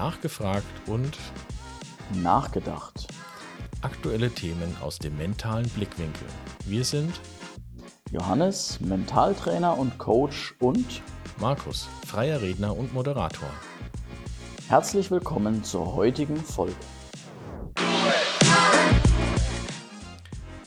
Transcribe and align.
Nachgefragt 0.00 0.64
und 0.86 1.18
Nachgedacht. 2.22 3.06
aktuelle 3.82 4.30
Themen 4.30 4.74
aus 4.80 4.98
dem 4.98 5.14
mentalen 5.18 5.68
Blickwinkel. 5.68 6.26
Wir 6.64 6.86
sind 6.86 7.20
Johannes, 8.10 8.80
Mentaltrainer 8.80 9.76
und 9.76 9.98
Coach 9.98 10.54
und 10.58 11.02
Markus, 11.38 11.86
freier 12.06 12.40
Redner 12.40 12.74
und 12.74 12.94
Moderator. 12.94 13.50
herzlich 14.68 15.10
willkommen 15.10 15.62
zur 15.64 15.94
heutigen 15.94 16.38
Folge. 16.38 16.72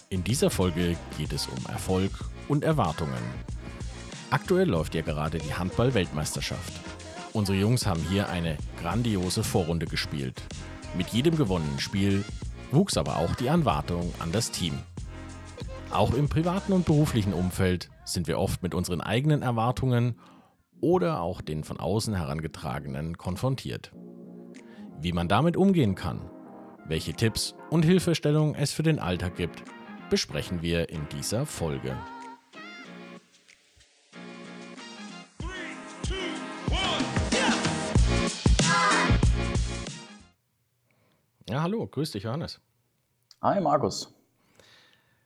In 0.09 0.23
dieser 0.23 0.51
Folge 0.51 0.95
geht 1.17 1.33
es 1.33 1.47
um 1.47 1.57
Erfolg 1.71 2.11
und 2.49 2.63
Erwartungen. 2.63 3.23
Aktuell 4.29 4.69
läuft 4.69 4.93
ja 4.93 5.01
gerade 5.01 5.39
die 5.39 5.55
Handball-Weltmeisterschaft. 5.55 6.92
Unsere 7.33 7.57
Jungs 7.57 7.87
haben 7.87 8.01
hier 8.09 8.29
eine 8.29 8.57
grandiose 8.79 9.43
Vorrunde 9.43 9.87
gespielt. 9.87 10.39
Mit 10.95 11.07
jedem 11.09 11.35
gewonnenen 11.35 11.79
Spiel 11.79 12.23
wuchs 12.71 12.95
aber 12.95 13.17
auch 13.17 13.33
die 13.33 13.47
Erwartung 13.47 14.13
an 14.19 14.31
das 14.31 14.51
Team. 14.51 14.77
Auch 15.91 16.13
im 16.13 16.29
privaten 16.29 16.73
und 16.73 16.85
beruflichen 16.85 17.33
Umfeld 17.33 17.89
sind 18.05 18.27
wir 18.27 18.37
oft 18.37 18.61
mit 18.61 18.75
unseren 18.75 19.01
eigenen 19.01 19.41
Erwartungen 19.41 20.19
oder 20.79 21.21
auch 21.21 21.41
den 21.41 21.63
von 21.63 21.79
außen 21.79 22.13
herangetragenen 22.13 23.17
konfrontiert. 23.17 23.91
Wie 24.99 25.11
man 25.11 25.27
damit 25.27 25.57
umgehen 25.57 25.95
kann, 25.95 26.29
welche 26.85 27.13
Tipps 27.13 27.55
und 27.71 27.83
Hilfestellungen 27.83 28.53
es 28.53 28.73
für 28.73 28.83
den 28.83 28.99
Alltag 28.99 29.37
gibt, 29.37 29.63
besprechen 30.11 30.61
wir 30.61 30.89
in 30.89 31.07
dieser 31.09 31.47
Folge. 31.47 31.97
Ja, 41.49 41.61
hallo, 41.61 41.87
grüß 41.87 42.11
dich, 42.11 42.23
Johannes. 42.23 42.59
Hi 43.43 43.59
Markus. 43.61 44.11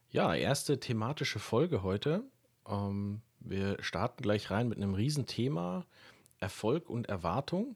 Ja, 0.10 0.34
erste 0.34 0.80
thematische 0.80 1.40
Folge 1.40 1.84
heute. 1.84 2.24
Ähm, 2.68 3.22
wir 3.40 3.78
starten 3.84 4.22
gleich 4.24 4.50
rein 4.52 4.68
mit 4.70 4.78
einem 4.78 4.94
Riesenthema: 4.94 5.86
Erfolg 6.40 6.90
und 6.90 7.08
Erwartung. 7.10 7.76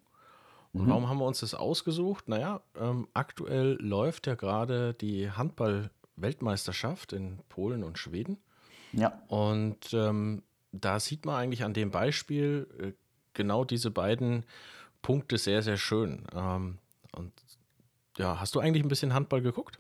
Und 0.75 0.87
Mhm. 0.87 0.89
warum 0.89 1.09
haben 1.09 1.19
wir 1.19 1.25
uns 1.27 1.41
das 1.41 1.55
ausgesucht? 1.55 2.29
Naja, 2.29 2.61
ähm, 2.75 3.07
aktuell 3.13 3.77
läuft 3.81 4.27
ja 4.27 4.35
gerade 4.35 4.93
die 4.95 5.31
Handball-Weltmeisterschaft 5.31 7.13
in 7.13 7.39
Polen 7.49 7.83
und 7.83 7.99
Schweden. 7.99 8.39
Ja, 8.93 9.21
Und 9.27 9.93
ähm, 9.93 10.43
da 10.71 10.99
sieht 10.99 11.25
man 11.25 11.35
eigentlich 11.35 11.63
an 11.63 11.73
dem 11.73 11.91
Beispiel 11.91 12.67
äh, 12.79 12.93
genau 13.33 13.65
diese 13.65 13.91
beiden 13.91 14.45
Punkte 15.01 15.37
sehr, 15.37 15.61
sehr 15.63 15.77
schön. 15.77 16.25
Ähm, 16.35 16.79
und 17.13 17.33
ja, 18.21 18.39
hast 18.39 18.55
du 18.55 18.59
eigentlich 18.59 18.83
ein 18.83 18.89
bisschen 18.89 19.13
Handball 19.13 19.41
geguckt? 19.41 19.79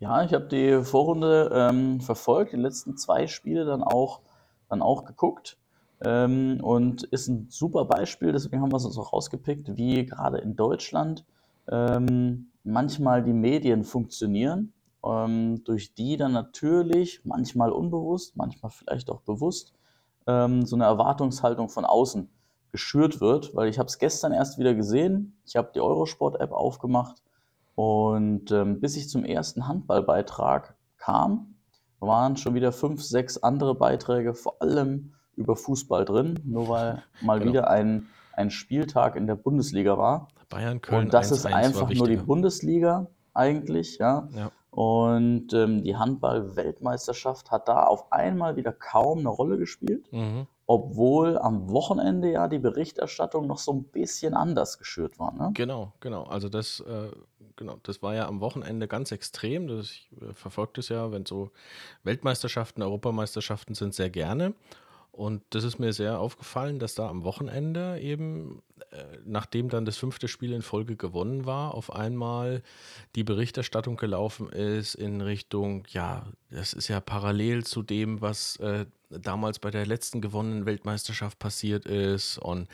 ja, 0.00 0.24
ich 0.24 0.32
habe 0.32 0.46
die 0.46 0.82
Vorrunde 0.82 1.50
ähm, 1.52 2.00
verfolgt, 2.00 2.52
die 2.52 2.56
letzten 2.56 2.96
zwei 2.96 3.26
Spiele 3.26 3.66
dann 3.66 3.82
auch, 3.82 4.22
dann 4.68 4.82
auch 4.82 5.04
geguckt. 5.04 5.58
Ähm, 6.02 6.60
und 6.62 7.02
ist 7.04 7.28
ein 7.28 7.46
super 7.50 7.84
Beispiel, 7.84 8.32
deswegen 8.32 8.62
haben 8.62 8.72
wir 8.72 8.78
es 8.78 8.86
uns 8.86 8.96
auch 8.96 9.12
rausgepickt, 9.12 9.76
wie 9.76 10.06
gerade 10.06 10.38
in 10.38 10.56
Deutschland 10.56 11.26
ähm, 11.68 12.50
manchmal 12.64 13.22
die 13.22 13.34
Medien 13.34 13.84
funktionieren, 13.84 14.72
ähm, 15.04 15.62
durch 15.64 15.94
die 15.94 16.16
dann 16.16 16.32
natürlich, 16.32 17.20
manchmal 17.24 17.70
unbewusst, 17.70 18.34
manchmal 18.36 18.70
vielleicht 18.70 19.10
auch 19.10 19.20
bewusst, 19.20 19.74
ähm, 20.26 20.64
so 20.64 20.76
eine 20.76 20.84
Erwartungshaltung 20.84 21.68
von 21.68 21.84
außen 21.84 22.30
geschürt 22.72 23.20
wird, 23.20 23.54
weil 23.54 23.68
ich 23.68 23.78
habe 23.78 23.86
es 23.88 23.98
gestern 23.98 24.32
erst 24.32 24.58
wieder 24.58 24.74
gesehen. 24.74 25.38
Ich 25.46 25.56
habe 25.56 25.70
die 25.74 25.80
Eurosport-App 25.80 26.52
aufgemacht 26.52 27.22
und 27.74 28.50
ähm, 28.52 28.80
bis 28.80 28.96
ich 28.96 29.08
zum 29.08 29.24
ersten 29.24 29.66
Handballbeitrag 29.66 30.76
kam, 30.98 31.54
waren 31.98 32.36
schon 32.36 32.54
wieder 32.54 32.72
fünf, 32.72 33.02
sechs 33.02 33.38
andere 33.38 33.74
Beiträge, 33.74 34.34
vor 34.34 34.60
allem 34.62 35.12
über 35.36 35.56
Fußball 35.56 36.04
drin, 36.04 36.38
nur 36.44 36.68
weil 36.68 37.02
mal 37.22 37.38
Genau. 37.38 37.50
wieder 37.52 37.70
ein, 37.70 38.06
ein 38.34 38.50
Spieltag 38.50 39.16
in 39.16 39.26
der 39.26 39.34
Bundesliga 39.36 39.96
war. 39.98 40.28
Bayern, 40.48 40.80
Köln, 40.80 41.04
Und 41.04 41.14
das 41.14 41.30
ist 41.30 41.46
1-1 41.46 41.50
war 41.50 41.56
einfach 41.58 41.90
nur 41.94 42.08
die. 42.08 42.16
Bundesliga 42.16 43.06
eigentlich, 43.34 43.98
ja. 43.98 44.28
Ja. 44.34 44.50
Und 44.70 45.52
ähm, 45.52 45.82
die 45.82 45.96
Handball-Weltmeisterschaft 45.96 47.50
hat 47.50 47.68
da 47.68 47.84
auf 47.84 48.12
einmal 48.12 48.56
wieder 48.56 48.72
kaum 48.72 49.18
eine 49.20 49.28
Rolle 49.28 49.58
gespielt, 49.58 50.10
Mhm. 50.12 50.46
obwohl 50.66 51.38
am 51.38 51.70
Wochenende 51.70 52.30
ja 52.30 52.46
die 52.46 52.60
Berichterstattung 52.60 53.46
noch 53.48 53.58
so 53.58 53.72
ein 53.72 53.82
bisschen 53.84 54.34
anders 54.34 54.78
geschürt 54.78 55.18
war. 55.18 55.32
Ne? 55.32 55.50
Genau, 55.54 55.92
genau. 55.98 56.22
Also 56.24 56.48
das, 56.48 56.80
äh, 56.80 57.10
genau, 57.56 57.78
das 57.82 58.00
war 58.02 58.14
ja 58.14 58.28
am 58.28 58.40
Wochenende 58.40 58.86
ganz 58.86 59.10
extrem. 59.10 59.66
Das, 59.66 59.86
ich 59.90 60.08
äh, 60.20 60.32
verfolge 60.34 60.72
das 60.76 60.88
ja, 60.88 61.10
wenn 61.10 61.26
so 61.26 61.50
Weltmeisterschaften, 62.04 62.82
Europameisterschaften 62.82 63.74
sind, 63.74 63.92
sehr 63.94 64.10
gerne. 64.10 64.54
Und 65.20 65.42
das 65.50 65.64
ist 65.64 65.78
mir 65.78 65.92
sehr 65.92 66.18
aufgefallen, 66.18 66.78
dass 66.78 66.94
da 66.94 67.06
am 67.06 67.24
Wochenende 67.24 68.00
eben, 68.00 68.62
äh, 68.90 69.04
nachdem 69.26 69.68
dann 69.68 69.84
das 69.84 69.98
fünfte 69.98 70.28
Spiel 70.28 70.50
in 70.54 70.62
Folge 70.62 70.96
gewonnen 70.96 71.44
war, 71.44 71.74
auf 71.74 71.92
einmal 71.94 72.62
die 73.14 73.22
Berichterstattung 73.22 73.98
gelaufen 73.98 74.48
ist 74.48 74.94
in 74.94 75.20
Richtung, 75.20 75.84
ja, 75.90 76.24
das 76.50 76.72
ist 76.72 76.88
ja 76.88 77.00
parallel 77.00 77.64
zu 77.64 77.82
dem, 77.82 78.22
was 78.22 78.56
äh, 78.60 78.86
damals 79.10 79.58
bei 79.58 79.70
der 79.70 79.84
letzten 79.84 80.22
gewonnenen 80.22 80.64
Weltmeisterschaft 80.64 81.38
passiert 81.38 81.84
ist. 81.84 82.38
Und 82.38 82.68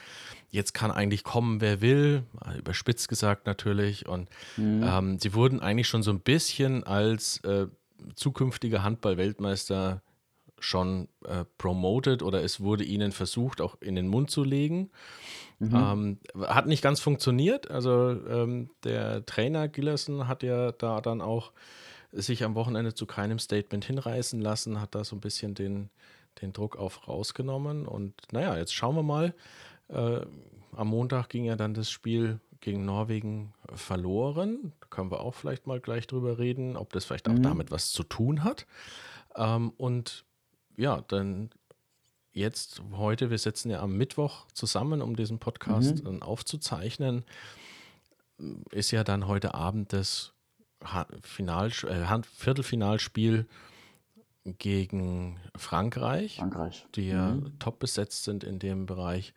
jetzt 0.51 0.73
kann 0.73 0.93
eigentlich 0.93 1.25
kommen, 1.25 1.61
wer 1.61 1.81
will, 1.81 2.23
überspitzt 2.57 3.09
gesagt 3.09 3.47
natürlich. 3.49 4.07
Und 4.07 4.29
Mhm. 4.57 4.85
ähm, 4.87 5.19
sie 5.19 5.35
wurden 5.35 5.59
eigentlich 5.59 5.89
schon 5.89 6.05
so 6.05 6.13
ein 6.13 6.21
bisschen 6.21 6.85
als 6.85 7.39
äh, 7.39 7.67
zukünftige 8.15 8.85
Handball-Weltmeister 8.85 10.01
schon 10.59 11.09
äh, 11.25 11.45
promoted 11.59 12.23
oder 12.23 12.43
es 12.43 12.61
wurde 12.61 12.85
ihnen 12.85 13.13
versucht, 13.13 13.61
auch 13.61 13.77
in 13.81 13.95
den 13.95 14.09
Mund 14.09 14.31
zu 14.31 14.43
legen. 14.43 14.91
Mhm. 15.59 15.75
Ähm, 15.75 16.19
hat 16.47 16.67
nicht 16.67 16.83
ganz 16.83 17.01
funktioniert. 17.01 17.71
Also 17.71 18.11
ähm, 18.29 18.71
der 18.85 19.25
Trainer 19.27 19.69
Gillerson 19.69 20.29
hat 20.29 20.43
ja 20.43 20.73
da 20.73 21.01
dann 21.01 21.21
auch 21.21 21.53
sich 22.13 22.45
am 22.45 22.55
Wochenende 22.55 22.95
zu 22.95 23.07
keinem 23.07 23.39
Statement 23.39 23.85
hinreißen 23.85 24.41
lassen, 24.41 24.81
hat 24.81 24.95
da 24.95 25.05
so 25.05 25.17
ein 25.17 25.21
bisschen 25.21 25.55
den, 25.55 25.91
den 26.41 26.53
Druck 26.53 26.77
auf 26.77 27.09
rausgenommen. 27.09 27.87
Und 27.87 28.15
naja, 28.33 28.57
jetzt 28.57 28.75
schauen 28.75 28.97
wir 28.97 29.03
mal. 29.03 29.35
Äh, 29.89 30.21
am 30.73 30.89
Montag 30.89 31.29
ging 31.29 31.45
ja 31.45 31.57
dann 31.57 31.75
das 31.75 31.91
Spiel 31.91 32.41
gegen 32.61 32.85
Norwegen 32.85 33.55
verloren. 33.75 34.73
Da 34.81 34.87
können 34.89 35.11
wir 35.11 35.21
auch 35.21 35.35
vielleicht 35.35 35.67
mal 35.67 35.81
gleich 35.81 36.07
drüber 36.07 36.39
reden, 36.39 36.77
ob 36.77 36.93
das 36.93 37.05
vielleicht 37.05 37.29
auch 37.29 37.35
Mhm. 37.35 37.43
damit 37.43 37.71
was 37.71 37.91
zu 37.91 38.03
tun 38.03 38.45
hat. 38.45 38.67
Ähm, 39.37 39.73
und 39.77 40.25
ja, 40.77 41.03
dann 41.09 41.51
jetzt, 42.33 42.83
heute, 42.93 43.31
wir 43.31 43.39
sitzen 43.39 43.71
ja 43.71 43.81
am 43.81 43.97
Mittwoch 43.97 44.47
zusammen, 44.53 45.01
um 45.03 45.17
diesen 45.17 45.39
Podcast 45.39 45.97
Mhm. 45.97 46.05
dann 46.05 46.23
aufzuzeichnen, 46.23 47.25
ist 48.71 48.91
ja 48.91 49.05
dann 49.05 49.27
heute 49.27 49.55
Abend 49.55 49.93
das 49.93 50.33
Final, 51.23 51.69
äh, 51.89 52.23
Viertelfinalspiel 52.37 53.47
gegen 54.45 55.41
Frankreich, 55.57 56.37
Frankreich. 56.37 56.87
die 56.95 57.09
ja 57.09 57.31
Mhm. 57.33 57.59
top 57.59 57.79
besetzt 57.79 58.25
sind 58.25 58.45
in 58.45 58.59
dem 58.59 58.87
Bereich. 58.87 59.35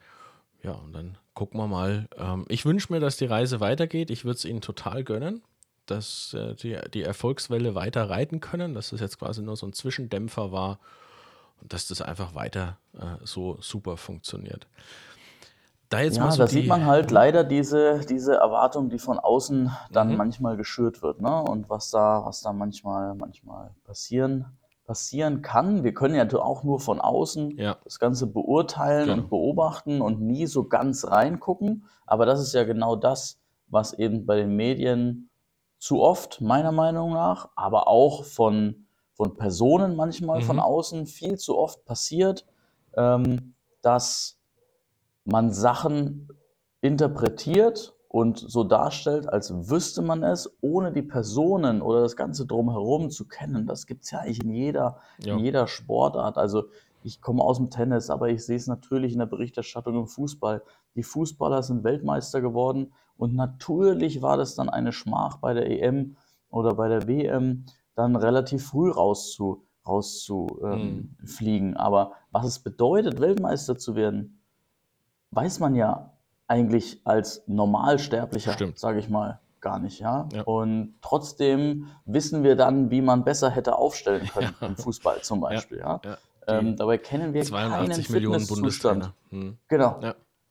Ja, 0.62 0.74
und 0.74 0.92
dann 0.94 1.18
gucken 1.34 1.60
wir 1.60 1.68
mal. 1.68 2.08
Ähm, 2.18 2.46
ich 2.50 2.66
wünsche 2.66 2.92
mir, 2.92 3.00
dass 3.00 3.18
die 3.18 3.26
Reise 3.26 3.60
weitergeht. 3.60 4.12
Ich 4.12 4.26
würde 4.26 4.36
es 4.38 4.46
ihnen 4.46 4.62
total 4.62 5.04
gönnen, 5.04 5.42
dass 5.86 6.34
äh, 6.34 6.54
die, 6.56 6.78
die 6.94 7.02
Erfolgswelle 7.04 7.74
weiter 7.74 8.10
reiten 8.10 8.40
können, 8.42 8.76
dass 8.76 8.90
das 8.90 9.00
jetzt 9.00 9.18
quasi 9.18 9.42
nur 9.42 9.56
so 9.56 9.66
ein 9.66 9.74
Zwischendämpfer 9.74 10.52
war 10.52 10.80
und 11.62 11.74
dass 11.74 11.88
das 11.88 12.02
einfach 12.02 12.36
weiter 12.36 12.78
äh, 12.94 13.24
so 13.24 13.58
super 13.62 13.98
funktioniert. 13.98 14.68
Da 15.90 16.02
jetzt 16.02 16.18
Ja, 16.18 16.26
mal 16.26 16.32
so 16.32 16.44
da 16.44 16.48
sieht 16.48 16.68
man 16.68 16.86
halt 16.86 17.10
leider 17.10 17.44
diese, 17.44 18.02
diese 18.06 18.36
Erwartung, 18.36 18.90
die 18.90 19.00
von 19.00 19.18
außen 19.18 19.72
dann 19.92 20.12
Mhm. 20.12 20.18
manchmal 20.18 20.56
geschürt 20.56 21.02
wird, 21.02 21.20
ne? 21.22 21.42
Und 21.42 21.70
was 21.70 21.90
da, 21.90 22.24
was 22.26 22.42
da 22.42 22.54
manchmal, 22.54 23.16
manchmal 23.16 23.72
passieren, 23.86 24.46
passieren 24.86 25.42
kann. 25.42 25.84
Wir 25.84 25.94
können 25.94 26.14
ja 26.16 26.28
auch 26.40 26.64
nur 26.64 26.80
von 26.80 27.02
außen 27.02 27.58
Ja. 27.58 27.78
das 27.84 27.98
Ganze 28.00 28.28
beurteilen 28.28 29.08
Genau. 29.08 29.22
und 29.24 29.30
beobachten 29.30 30.02
und 30.02 30.22
nie 30.22 30.46
so 30.46 30.64
ganz 30.66 31.08
reingucken. 31.08 31.86
Aber 32.06 32.26
das 32.28 32.40
ist 32.40 32.54
ja 32.54 32.64
genau 32.66 32.96
das, 32.96 33.40
was 33.68 33.94
eben 33.94 34.26
bei 34.28 34.36
den 34.36 34.56
Medien 34.56 35.30
zu 35.80 36.02
oft, 36.02 36.42
meiner 36.42 36.72
Meinung 36.72 37.14
nach, 37.14 37.50
aber 37.56 37.88
auch 37.88 38.26
von, 38.26 38.86
von 39.20 39.36
Personen 39.36 39.98
manchmal 39.98 40.42
von 40.42 40.56
Mhm. 40.56 40.62
außen 40.62 41.06
viel 41.06 41.38
zu 41.38 41.58
oft 41.58 41.84
passiert, 41.84 42.46
ähm, 42.96 43.54
dass 43.82 44.40
man 45.26 45.52
Sachen 45.52 46.30
interpretiert 46.80 47.94
und 48.08 48.38
so 48.40 48.64
darstellt, 48.64 49.28
als 49.28 49.52
wüsste 49.70 50.02
man 50.02 50.24
es, 50.24 50.50
ohne 50.62 50.94
die 50.94 51.02
Personen 51.02 51.82
oder 51.82 52.00
das 52.00 52.16
Ganze 52.16 52.46
drumherum 52.46 53.10
zu 53.10 53.28
kennen. 53.28 53.68
Das 53.68 53.88
gibt 53.88 54.06
es 54.06 54.12
ja 54.12 54.20
eigentlich 54.20 54.42
in 54.42 54.54
jeder, 54.54 55.00
Ja. 55.22 55.34
in 55.34 55.40
jeder 55.40 55.68
Sportart. 55.68 56.38
Also 56.38 56.64
ich 57.04 57.20
komme 57.22 57.44
aus 57.44 57.58
dem 57.58 57.70
Tennis, 57.70 58.10
aber 58.10 58.30
ich 58.30 58.46
sehe 58.46 58.56
es 58.56 58.68
natürlich 58.68 59.12
in 59.12 59.20
der 59.20 59.26
Berichterstattung 59.26 59.96
im 59.98 60.08
Fußball. 60.08 60.64
Die 60.96 61.04
Fußballer 61.04 61.62
sind 61.62 61.84
Weltmeister 61.84 62.40
geworden 62.40 62.94
Und 63.18 63.36
natürlich 63.36 64.22
war 64.22 64.38
das 64.38 64.56
dann 64.56 64.70
eine 64.70 64.94
Schmach 64.94 65.40
bei 65.40 65.54
der 65.54 65.70
EM 65.70 66.16
oder 66.52 66.76
bei 66.76 66.88
der 66.88 67.06
WM, 67.06 67.66
dann 68.00 68.16
relativ 68.16 68.66
früh 68.66 68.90
rauszu, 68.90 69.66
rauszufliegen. 69.86 71.68
Ähm, 71.68 71.72
mhm. 71.72 71.78
Aber 71.78 72.14
was 72.32 72.46
es 72.46 72.60
bedeutet, 72.60 73.20
Weltmeister 73.20 73.78
zu 73.78 73.96
werden, 73.96 74.42
weiß 75.32 75.60
man 75.60 75.76
ja 75.76 76.14
eigentlich 76.48 77.02
als 77.06 77.44
Normalsterblicher, 77.48 78.56
sage 78.76 79.00
ich 79.00 79.10
mal, 79.10 79.40
gar 79.62 79.80
nicht. 79.80 80.00
Ja? 80.00 80.28
ja? 80.34 80.44
Und 80.44 80.96
trotzdem 81.02 81.88
wissen 82.06 82.44
wir 82.44 82.56
dann, 82.56 82.90
wie 82.90 83.02
man 83.02 83.24
besser 83.24 83.50
hätte 83.50 83.76
aufstellen 83.78 84.28
können 84.34 84.56
ja. 84.60 84.68
im 84.68 84.78
Fußball 84.78 85.22
zum 85.22 85.42
Beispiel. 85.42 85.80
Ja. 85.80 86.02
ja. 86.04 86.18
Ähm, 86.48 86.76
dabei 86.78 86.98
kennen 86.98 87.34
wir 87.34 87.44
82 87.44 88.08
keinen 88.08 88.14
Millionen 88.14 88.40
Fitnesszustand. 88.40 89.14
Hm. 89.30 89.58
Genau. 89.68 90.00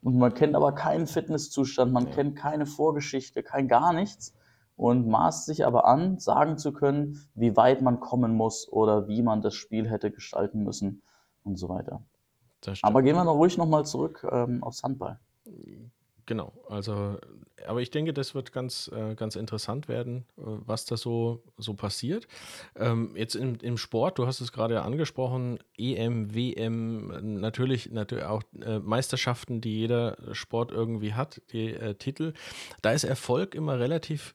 Und 0.03 0.17
man 0.17 0.33
kennt 0.35 0.55
aber 0.55 0.73
keinen 0.73 1.09
Fitnesszustand, 1.09 1.93
man 1.93 2.11
kennt 2.12 2.37
keine 2.37 2.67
Vorgeschichte, 2.67 3.43
kein 3.43 3.67
gar 3.67 3.93
nichts 3.93 4.33
und 4.78 5.08
maßt 5.08 5.44
sich 5.44 5.66
aber 5.66 5.86
an, 5.86 6.19
sagen 6.19 6.56
zu 6.56 6.72
können, 6.72 7.20
wie 7.34 7.56
weit 7.56 7.82
man 7.82 7.98
kommen 7.98 8.34
muss 8.34 8.72
oder 8.72 9.08
wie 9.08 9.22
man 9.22 9.42
das 9.42 9.54
Spiel 9.54 9.90
hätte 9.90 10.12
gestalten 10.12 10.62
müssen 10.62 11.02
und 11.42 11.56
so 11.56 11.69
weiter. 11.69 12.00
Aber 12.82 13.02
gehen 13.02 13.16
wir 13.16 13.25
noch 13.25 13.34
ruhig 13.34 13.58
nochmal 13.58 13.84
zurück 13.84 14.26
ähm, 14.30 14.62
aufs 14.62 14.84
Handball. 14.84 15.19
Genau, 16.26 16.52
also, 16.69 17.16
aber 17.66 17.80
ich 17.80 17.90
denke, 17.90 18.12
das 18.12 18.34
wird 18.34 18.52
ganz, 18.52 18.88
äh, 18.94 19.14
ganz 19.14 19.34
interessant 19.34 19.88
werden, 19.88 20.26
äh, 20.36 20.42
was 20.44 20.84
da 20.84 20.96
so, 20.96 21.42
so 21.56 21.75
passiert. 21.75 22.28
Ähm, 22.76 23.16
jetzt 23.16 23.34
im, 23.34 23.56
im 23.62 23.78
Sport, 23.78 24.19
du 24.19 24.26
hast 24.26 24.40
es 24.40 24.52
gerade 24.52 24.82
angesprochen, 24.82 25.58
EM, 25.76 26.34
WM, 26.34 27.40
natürlich, 27.40 27.90
natürlich 27.90 28.25
auch 28.25 28.42
äh, 28.60 28.78
Meisterschaften, 28.78 29.60
die 29.60 29.78
jeder 29.78 30.19
Sport 30.32 30.70
irgendwie 30.70 31.14
hat, 31.14 31.40
die 31.52 31.72
äh, 31.72 31.94
Titel. 31.94 32.34
Da 32.82 32.92
ist 32.92 33.04
Erfolg 33.04 33.54
immer 33.54 33.78
relativ, 33.80 34.34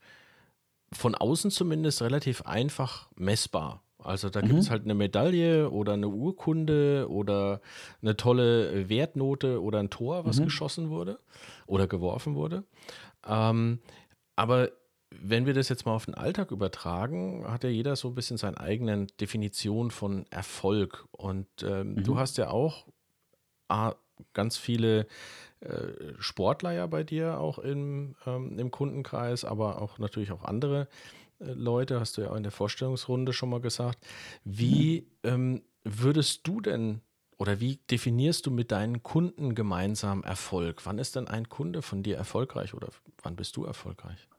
von 0.94 1.16
außen 1.16 1.52
zumindest, 1.52 2.02
relativ 2.02 2.44
einfach 2.44 3.10
messbar. 3.16 3.84
Also 4.00 4.30
da 4.30 4.42
gibt 4.42 4.60
es 4.60 4.68
mhm. 4.68 4.72
halt 4.72 4.84
eine 4.84 4.96
Medaille 4.96 5.70
oder 5.70 5.94
eine 5.94 6.10
Urkunde 6.10 7.08
oder 7.10 7.62
eine 8.02 8.18
tolle 8.18 8.90
Wertnote 8.90 9.62
oder 9.62 9.80
ein 9.80 9.90
Tor, 9.90 10.26
was 10.26 10.40
mhm. 10.40 10.46
geschossen 10.46 10.90
wurde 10.90 11.20
oder 11.68 11.88
geworfen 11.88 12.36
wurde. 12.36 12.64
Ähm, 13.26 13.80
aber 14.36 14.72
wenn 15.22 15.46
wir 15.46 15.54
das 15.54 15.70
jetzt 15.70 15.86
mal 15.86 15.94
auf 15.94 16.06
den 16.06 16.16
Alltag 16.16 16.52
übertragen, 16.52 17.46
hat 17.48 17.64
ja 17.64 17.70
jeder 17.70 17.96
so 17.96 18.10
ein 18.10 18.16
bisschen 18.16 18.38
seine 18.38 18.60
eigene 18.60 19.08
Definition 19.08 19.92
von 19.92 20.26
Erfolg. 20.32 21.06
Und 21.12 21.48
ähm, 21.64 21.94
mhm. 21.94 22.04
du 22.04 22.18
hast 22.18 22.38
ja 22.38 22.50
auch 22.50 22.88
ganz 24.34 24.58
viele 24.58 25.08
Sportler 26.20 26.72
ja 26.72 26.88
bei 26.88 27.04
dir 27.04 27.40
auch 27.40 27.60
im, 27.60 28.16
ähm, 28.26 28.60
im 28.60 28.72
Kundenkreis, 28.72 29.46
aber 29.46 29.82
auch 29.82 29.98
natürlich 29.98 30.32
auch 30.32 30.44
andere 30.44 30.88
Leute, 31.40 32.00
hast 32.00 32.18
du 32.18 32.22
ja 32.22 32.32
auch 32.32 32.36
in 32.36 32.44
der 32.44 32.52
Vorstellungsrunde 32.52 33.34
schon 33.34 33.50
mal 33.50 33.62
gesagt. 33.62 34.06
Wie 34.44 35.08
ähm, 35.24 35.64
würdest 35.84 36.48
du 36.48 36.62
denn 36.62 37.02
oder 37.38 37.60
wie 37.60 37.78
definierst 37.90 38.46
du 38.46 38.52
mit 38.52 38.72
deinen 38.72 39.04
Kunden 39.04 39.56
gemeinsam 39.56 40.24
Erfolg? 40.24 40.86
Wann 40.86 41.00
ist 41.00 41.16
denn 41.16 41.28
ein 41.28 41.50
Kunde 41.50 41.82
von 41.82 42.04
dir 42.04 42.16
erfolgreich 42.16 42.74
oder 42.74 42.88
wann 43.22 43.36
bist 43.36 43.58
du 43.58 43.66
erfolgreich? 43.66 44.30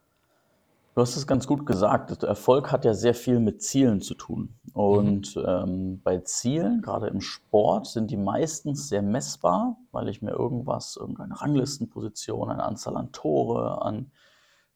Du 0.95 1.01
hast 1.01 1.17
es 1.17 1.27
ganz 1.27 1.45
gut 1.45 1.65
gesagt. 1.65 2.23
Erfolg 2.23 2.71
hat 2.71 2.85
ja 2.85 2.93
sehr 2.93 3.13
viel 3.13 3.41
mit 3.41 3.61
Zielen 3.61 3.99
zu 3.99 4.15
tun. 4.15 4.55
Und 4.71 5.35
mhm. 5.35 5.43
ähm, 5.45 6.01
bei 6.01 6.19
Zielen, 6.19 6.81
gerade 6.81 7.07
im 7.07 7.19
Sport, 7.19 7.87
sind 7.87 8.11
die 8.11 8.17
meistens 8.17 8.87
sehr 8.87 9.01
messbar, 9.01 9.75
weil 9.91 10.07
ich 10.07 10.21
mir 10.21 10.31
irgendwas, 10.31 10.95
irgendeine 10.95 11.41
Ranglistenposition, 11.41 12.49
eine 12.49 12.63
Anzahl 12.63 12.95
an 12.95 13.11
Tore, 13.11 13.81
an 13.81 14.09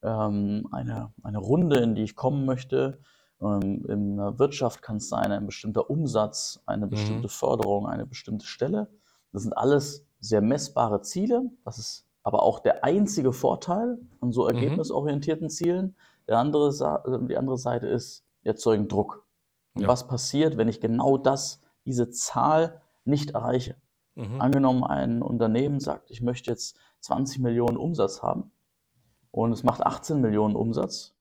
ähm, 0.04 0.68
eine, 0.72 1.14
eine 1.24 1.38
Runde, 1.38 1.78
in 1.78 1.96
die 1.96 2.04
ich 2.04 2.18
kommen 2.18 2.46
möchte. 2.46 3.00
Ähm, 3.42 3.86
in 3.88 4.18
der 4.18 4.38
Wirtschaft 4.40 4.82
kann 4.82 4.98
es 4.98 5.08
sein, 5.08 5.32
ein 5.32 5.46
bestimmter 5.46 5.90
Umsatz, 5.90 6.62
eine 6.66 6.88
mhm. 6.88 6.90
bestimmte 6.90 7.28
mhm. 7.28 7.32
Förderung, 7.32 7.88
eine 7.88 8.06
bestimmte 8.06 8.46
Stelle. 8.46 8.90
Das 9.32 9.44
sind 9.44 9.54
alles 9.54 10.06
sehr 10.20 10.42
messbare 10.42 11.02
Ziele. 11.02 11.50
Das 11.64 11.78
ist 11.78 12.06
aber 12.24 12.44
auch 12.44 12.60
der 12.60 12.84
einzige 12.84 13.32
Vorteil 13.32 13.98
an 14.20 14.34
so 14.34 14.44
mhm. 14.44 14.56
ergebnisorientierten 14.56 15.50
Zielen. 15.50 15.96
Der 16.30 16.38
andere, 16.38 16.70
äh, 16.70 17.28
die 17.28 17.38
andere 17.38 17.58
Seite 17.58 17.88
ist, 17.88 18.24
erzeugen 18.44 18.88
Druck. 18.88 19.26
Und 19.74 19.82
ja. 19.82 19.88
was 19.88 20.08
passiert, 20.08 20.58
wenn 20.58 20.68
ich 20.68 20.80
genau 20.80 21.18
das, 21.18 21.62
diese 21.86 22.10
Zahl 22.12 22.82
nicht 23.04 23.32
erreiche? 23.32 23.76
Mhm. 24.16 24.40
Angenommen, 24.40 24.84
ein 24.84 25.22
Unternehmen 25.22 25.80
sagt, 25.80 26.12
ich 26.12 26.22
möchte 26.22 26.52
jetzt 26.52 26.78
20 27.02 27.40
Millionen 27.40 27.78
Umsatz 27.78 28.22
haben 28.22 28.52
und 29.32 29.52
es 29.52 29.64
macht 29.64 29.82
18 29.82 30.22
Millionen 30.22 30.56
Umsatz, 30.56 31.16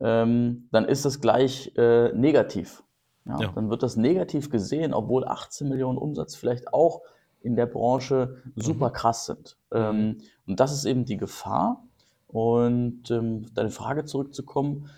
ähm, 0.00 0.68
dann 0.72 0.84
ist 0.84 1.04
das 1.04 1.20
gleich 1.20 1.72
äh, 1.76 2.12
negativ. 2.12 2.84
Ja, 3.24 3.40
ja. 3.40 3.52
Dann 3.54 3.70
wird 3.70 3.82
das 3.82 3.96
negativ 3.96 4.50
gesehen, 4.50 4.94
obwohl 4.94 5.26
18 5.26 5.68
Millionen 5.68 5.98
Umsatz 5.98 6.34
vielleicht 6.34 6.72
auch 6.72 7.02
in 7.40 7.56
der 7.56 7.66
Branche 7.66 8.42
super 8.56 8.88
mhm. 8.88 8.92
krass 8.92 9.26
sind. 9.26 9.56
Ähm, 9.70 9.96
mhm. 9.96 10.22
und 10.46 10.60
das 10.60 10.72
ist 10.72 10.84
eben 10.84 11.04
die 11.04 11.16
Gefahr. 11.16 11.87
Und 12.28 13.10
ähm, 13.10 13.46
deine 13.54 13.70
Frage 13.70 14.04
zurückzukommen, 14.04 14.90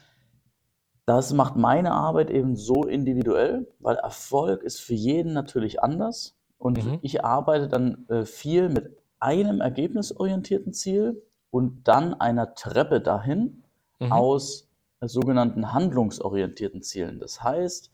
das 1.06 1.32
macht 1.32 1.56
meine 1.56 1.92
Arbeit 1.92 2.30
eben 2.30 2.56
so 2.56 2.84
individuell, 2.84 3.66
weil 3.78 3.96
Erfolg 3.96 4.62
ist 4.62 4.80
für 4.80 4.94
jeden 4.94 5.32
natürlich 5.32 5.82
anders. 5.82 6.36
Und 6.58 6.84
mhm. 6.84 6.98
ich 7.02 7.24
arbeite 7.24 7.68
dann 7.68 8.06
äh, 8.08 8.24
viel 8.24 8.68
mit 8.68 8.96
einem 9.18 9.60
ergebnisorientierten 9.60 10.72
Ziel 10.72 11.22
und 11.50 11.88
dann 11.88 12.14
einer 12.14 12.54
Treppe 12.54 13.00
dahin 13.00 13.62
mhm. 13.98 14.12
aus 14.12 14.68
sogenannten 15.00 15.72
handlungsorientierten 15.72 16.82
Zielen. 16.82 17.18
Das 17.18 17.42
heißt, 17.42 17.90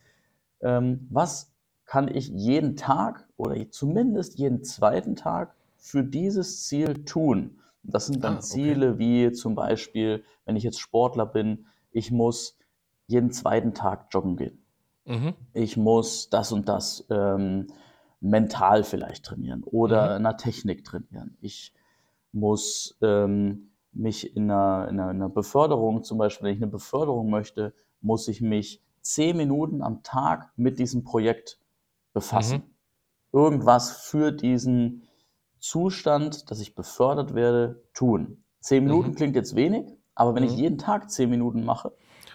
ähm, 0.61 1.07
was 1.11 1.53
kann 1.85 2.09
ich 2.09 2.29
jeden 2.29 2.77
Tag 2.77 3.29
oder 3.37 3.57
zumindest 3.71 4.39
jeden 4.39 4.65
zweiten 4.65 5.15
Tag 5.15 5.55
für 5.77 6.03
dieses 6.03 6.65
Ziel 6.65 7.05
tun? 7.05 7.59
Das 7.91 8.07
sind 8.07 8.25
dann 8.25 8.35
ah, 8.35 8.39
okay. 8.39 8.47
Ziele 8.47 8.99
wie 8.99 9.33
zum 9.33 9.55
Beispiel, 9.55 10.25
wenn 10.45 10.57
ich 10.57 10.63
jetzt 10.63 10.81
Sportler 10.81 11.27
bin, 11.27 11.67
ich 11.91 12.11
muss 12.11 12.59
jeden 13.07 13.31
zweiten 13.31 13.75
Tag 13.75 14.09
joggen 14.11 14.37
gehen. 14.37 14.65
Mhm. 15.05 15.35
Ich 15.53 15.77
muss 15.77 16.29
das 16.31 16.53
und 16.53 16.69
das 16.69 17.07
ähm, 17.11 17.69
mental 18.21 18.83
vielleicht 18.83 19.25
trainieren 19.25 19.63
oder 19.63 20.11
mhm. 20.11 20.17
in 20.17 20.23
der 20.25 20.37
Technik 20.37 20.85
trainieren. 20.85 21.37
Ich 21.41 21.73
muss 22.33 22.99
ähm, 23.03 23.71
mich 23.93 24.37
in 24.37 24.51
einer, 24.51 24.89
in, 24.89 25.01
einer, 25.01 25.11
in 25.11 25.17
einer 25.17 25.29
Beförderung, 25.29 26.03
zum 26.03 26.19
Beispiel, 26.19 26.47
wenn 26.49 26.55
ich 26.57 26.63
eine 26.63 26.71
Beförderung 26.71 27.31
möchte, 27.31 27.73
muss 28.01 28.29
ich 28.29 28.41
mich 28.41 28.83
zehn 29.01 29.37
Minuten 29.37 29.83
am 29.83 30.03
Tag 30.03 30.53
mit 30.57 30.79
diesem 30.79 31.05
Projekt 31.05 31.59
befassen. 32.13 32.59
Mhm. 32.59 33.39
Irgendwas 33.39 33.93
für 33.93 34.33
diesen 34.33 35.06
Zustand, 35.67 36.51
dass 36.51 36.61
ich 36.61 36.75
befördert 36.75 37.35
werde, 37.35 37.83
tun. 37.93 38.45
Zehn 38.61 38.85
Minuten 38.85 39.11
mhm. 39.11 39.15
klingt 39.15 39.37
jetzt 39.37 39.57
wenig, 39.57 39.87
aber 40.15 40.35
wenn 40.35 40.45
mhm. 40.45 40.51
ich 40.51 40.57
jeden 40.57 40.79
Tag 40.79 41.11
zehn 41.11 41.29
Minuten 41.29 41.65
mache, 41.65 41.93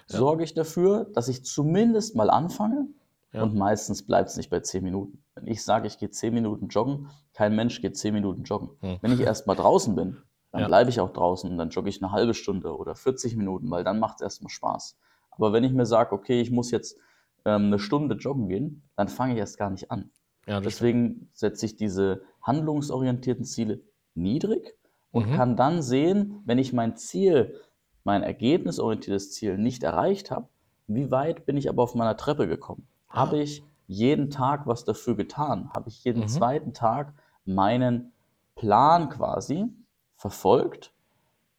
ja. 0.08 0.18
sorge 0.18 0.44
ich 0.44 0.54
dafür, 0.54 1.06
dass 1.14 1.28
ich 1.28 1.44
zumindest 1.44 2.14
mal 2.14 2.30
anfange 2.30 2.88
ja. 3.32 3.42
und 3.42 3.54
meistens 3.54 4.06
bleibt 4.06 4.30
es 4.30 4.36
nicht 4.36 4.50
bei 4.50 4.60
zehn 4.60 4.84
Minuten. 4.84 5.24
Wenn 5.34 5.46
ich 5.46 5.64
sage, 5.64 5.86
ich 5.86 5.98
gehe 5.98 6.10
zehn 6.10 6.34
Minuten 6.34 6.68
joggen, 6.68 7.08
kein 7.32 7.56
Mensch 7.56 7.80
geht 7.80 7.96
zehn 7.96 8.12
Minuten 8.12 8.44
joggen. 8.44 8.70
Hm. 8.80 8.98
Wenn 9.00 9.12
ich 9.12 9.20
erst 9.20 9.46
mal 9.46 9.54
draußen 9.54 9.94
bin, 9.94 10.18
dann 10.50 10.62
ja. 10.62 10.66
bleibe 10.66 10.90
ich 10.90 11.00
auch 11.00 11.12
draußen 11.12 11.50
und 11.50 11.56
dann 11.56 11.70
jogge 11.70 11.88
ich 11.88 12.02
eine 12.02 12.12
halbe 12.12 12.34
Stunde 12.34 12.76
oder 12.76 12.94
40 12.94 13.36
Minuten, 13.36 13.70
weil 13.70 13.84
dann 13.84 13.98
macht 13.98 14.16
es 14.16 14.22
erstmal 14.22 14.50
Spaß. 14.50 14.98
Aber 15.30 15.54
wenn 15.54 15.64
ich 15.64 15.72
mir 15.72 15.86
sage, 15.86 16.12
okay, 16.12 16.42
ich 16.42 16.50
muss 16.50 16.70
jetzt 16.70 16.98
ähm, 17.46 17.66
eine 17.66 17.78
Stunde 17.78 18.16
joggen 18.16 18.48
gehen, 18.48 18.82
dann 18.94 19.08
fange 19.08 19.32
ich 19.32 19.38
erst 19.38 19.56
gar 19.56 19.70
nicht 19.70 19.90
an. 19.90 20.10
Ja, 20.46 20.60
Deswegen 20.60 21.28
setze 21.32 21.66
ich 21.66 21.76
diese 21.76 22.22
handlungsorientierten 22.40 23.44
Ziele 23.44 23.80
niedrig 24.14 24.74
und 25.12 25.30
mhm. 25.30 25.34
kann 25.34 25.56
dann 25.56 25.82
sehen, 25.82 26.42
wenn 26.44 26.58
ich 26.58 26.72
mein 26.72 26.96
Ziel, 26.96 27.60
mein 28.04 28.22
ergebnisorientiertes 28.22 29.32
Ziel 29.32 29.58
nicht 29.58 29.84
erreicht 29.84 30.30
habe, 30.30 30.48
wie 30.88 31.10
weit 31.10 31.46
bin 31.46 31.56
ich 31.56 31.68
aber 31.68 31.82
auf 31.82 31.94
meiner 31.94 32.16
Treppe 32.16 32.48
gekommen? 32.48 32.86
Ah. 33.08 33.20
Habe 33.20 33.40
ich 33.40 33.62
jeden 33.86 34.30
Tag 34.30 34.66
was 34.66 34.84
dafür 34.84 35.16
getan? 35.16 35.70
Habe 35.74 35.88
ich 35.88 36.02
jeden 36.04 36.22
mhm. 36.22 36.28
zweiten 36.28 36.74
Tag 36.74 37.14
meinen 37.44 38.12
Plan 38.56 39.08
quasi 39.10 39.68
verfolgt? 40.16 40.92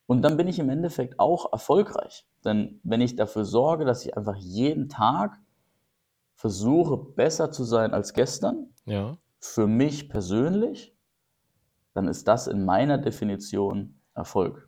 Und 0.05 0.21
dann 0.23 0.35
bin 0.35 0.47
ich 0.47 0.59
im 0.59 0.69
Endeffekt 0.69 1.19
auch 1.19 1.53
erfolgreich. 1.53 2.25
Denn 2.43 2.81
wenn 2.83 3.01
ich 3.01 3.15
dafür 3.15 3.45
sorge, 3.45 3.85
dass 3.85 4.05
ich 4.05 4.17
einfach 4.17 4.35
jeden 4.35 4.89
Tag 4.89 5.39
versuche, 6.43 6.97
besser 6.97 7.51
zu 7.51 7.63
sein 7.63 7.93
als 7.93 8.11
gestern, 8.11 8.67
ja. 8.83 9.15
für 9.39 9.65
mich 9.65 10.09
persönlich, 10.09 10.93
dann 11.93 12.09
ist 12.09 12.27
das 12.27 12.47
in 12.47 12.65
meiner 12.65 12.97
Definition 12.97 13.95
Erfolg. 14.13 14.67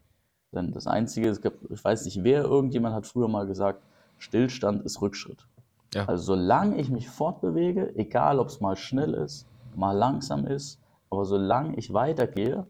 Denn 0.53 0.71
das 0.71 0.87
Einzige, 0.87 1.37
ich 1.69 1.83
weiß 1.83 2.05
nicht 2.05 2.23
wer, 2.23 2.43
irgendjemand 2.43 2.95
hat 2.95 3.05
früher 3.05 3.27
mal 3.27 3.45
gesagt, 3.45 3.83
Stillstand 4.19 4.85
ist 4.85 5.01
Rückschritt. 5.01 5.49
Ja. 5.93 6.05
Also 6.05 6.23
solange 6.23 6.79
ich 6.79 6.89
mich 6.89 7.09
fortbewege, 7.09 7.93
egal 7.97 8.39
ob 8.39 8.47
es 8.47 8.61
mal 8.61 8.77
schnell 8.77 9.13
ist, 9.13 9.45
mal 9.75 9.91
langsam 9.91 10.47
ist, 10.47 10.79
aber 11.09 11.25
solange 11.25 11.75
ich 11.75 11.91
weitergehe 11.91 12.65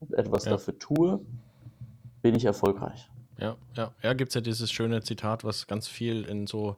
und 0.00 0.14
etwas 0.14 0.46
ja. 0.46 0.50
dafür 0.50 0.76
tue, 0.80 1.20
bin 2.22 2.34
ich 2.34 2.44
erfolgreich. 2.44 3.08
Ja, 3.38 3.56
ja, 3.74 3.92
ja, 4.02 4.14
gibt 4.14 4.30
es 4.30 4.34
ja 4.34 4.40
dieses 4.40 4.72
schöne 4.72 5.00
Zitat, 5.02 5.44
was 5.44 5.68
ganz 5.68 5.86
viel 5.86 6.24
in 6.24 6.48
so 6.48 6.76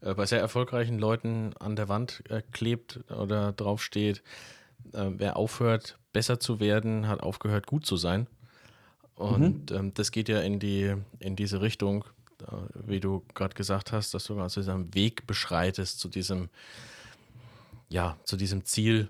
äh, 0.00 0.14
bei 0.14 0.26
sehr 0.26 0.40
erfolgreichen 0.40 0.98
Leuten 0.98 1.54
an 1.58 1.76
der 1.76 1.88
Wand 1.88 2.22
äh, 2.28 2.42
klebt 2.52 3.00
oder 3.10 3.52
draufsteht. 3.52 4.22
Äh, 4.92 5.10
wer 5.16 5.36
aufhört, 5.36 5.98
besser 6.12 6.40
zu 6.40 6.60
werden, 6.60 7.08
hat 7.08 7.20
aufgehört, 7.20 7.66
gut 7.66 7.86
zu 7.86 7.96
sein. 7.96 8.26
Und 9.14 9.70
mhm. 9.70 9.76
ähm, 9.76 9.94
das 9.94 10.10
geht 10.10 10.28
ja 10.28 10.40
in 10.40 10.58
die 10.58 10.94
in 11.20 11.36
diese 11.36 11.62
Richtung, 11.62 12.04
wie 12.74 13.00
du 13.00 13.22
gerade 13.34 13.54
gesagt 13.54 13.90
hast, 13.90 14.12
dass 14.12 14.24
du 14.24 14.38
also 14.38 14.60
diesen 14.60 14.94
Weg 14.94 15.26
beschreitest 15.26 15.98
zu 15.98 16.08
diesem 16.08 16.50
ja 17.88 18.18
zu 18.24 18.36
diesem 18.36 18.66
Ziel, 18.66 19.08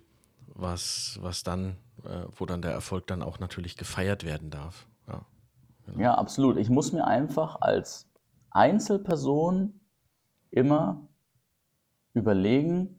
was 0.54 1.18
was 1.20 1.42
dann, 1.42 1.76
äh, 2.04 2.24
wo 2.36 2.46
dann 2.46 2.62
der 2.62 2.70
Erfolg 2.70 3.08
dann 3.08 3.22
auch 3.22 3.40
natürlich 3.40 3.76
gefeiert 3.76 4.24
werden 4.24 4.50
darf. 4.50 4.86
Ja. 5.08 5.22
Genau. 5.86 6.00
Ja, 6.00 6.14
absolut. 6.14 6.56
Ich 6.56 6.70
muss 6.70 6.92
mir 6.92 7.06
einfach 7.06 7.60
als 7.60 8.06
Einzelperson 8.50 9.74
immer 10.50 11.06
überlegen, 12.14 12.98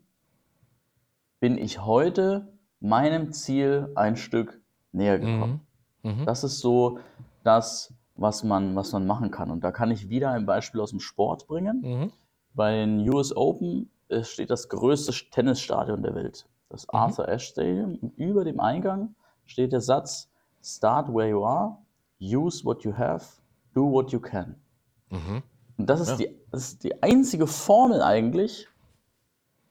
bin 1.39 1.57
ich 1.57 1.83
heute 1.83 2.53
meinem 2.79 3.31
Ziel 3.31 3.91
ein 3.95 4.15
Stück 4.15 4.61
näher 4.91 5.19
gekommen. 5.19 5.61
Mhm. 6.03 6.21
Mhm. 6.21 6.25
Das 6.25 6.43
ist 6.43 6.59
so 6.59 6.99
das, 7.43 7.93
was 8.15 8.43
man, 8.43 8.75
was 8.75 8.91
man 8.93 9.05
machen 9.05 9.31
kann. 9.31 9.51
Und 9.51 9.63
da 9.63 9.71
kann 9.71 9.91
ich 9.91 10.09
wieder 10.09 10.31
ein 10.31 10.45
Beispiel 10.45 10.81
aus 10.81 10.91
dem 10.91 10.99
Sport 10.99 11.47
bringen. 11.47 11.81
Mhm. 11.81 12.11
Bei 12.53 12.71
den 12.71 13.07
US 13.09 13.35
Open 13.35 13.89
steht 14.21 14.49
das 14.49 14.69
größte 14.69 15.13
Tennisstadion 15.31 16.01
der 16.01 16.15
Welt, 16.15 16.47
das 16.69 16.83
mhm. 16.83 16.99
Arthur 16.99 17.27
Ashe 17.27 17.51
Stadium. 17.51 17.95
Und 17.95 18.17
über 18.17 18.43
dem 18.43 18.59
Eingang 18.59 19.15
steht 19.45 19.71
der 19.71 19.81
Satz, 19.81 20.29
Start 20.63 21.07
where 21.09 21.29
you 21.29 21.45
are, 21.45 21.77
use 22.19 22.65
what 22.65 22.83
you 22.83 22.91
have, 22.97 23.25
do 23.73 23.89
what 23.89 24.11
you 24.11 24.19
can. 24.19 24.55
Und 25.77 25.89
das 25.89 26.01
ist, 26.01 26.09
ja. 26.09 26.15
die, 26.17 26.35
das 26.51 26.69
ist 26.69 26.83
die 26.83 27.01
einzige 27.03 27.47
Formel 27.47 28.01
eigentlich, 28.01 28.67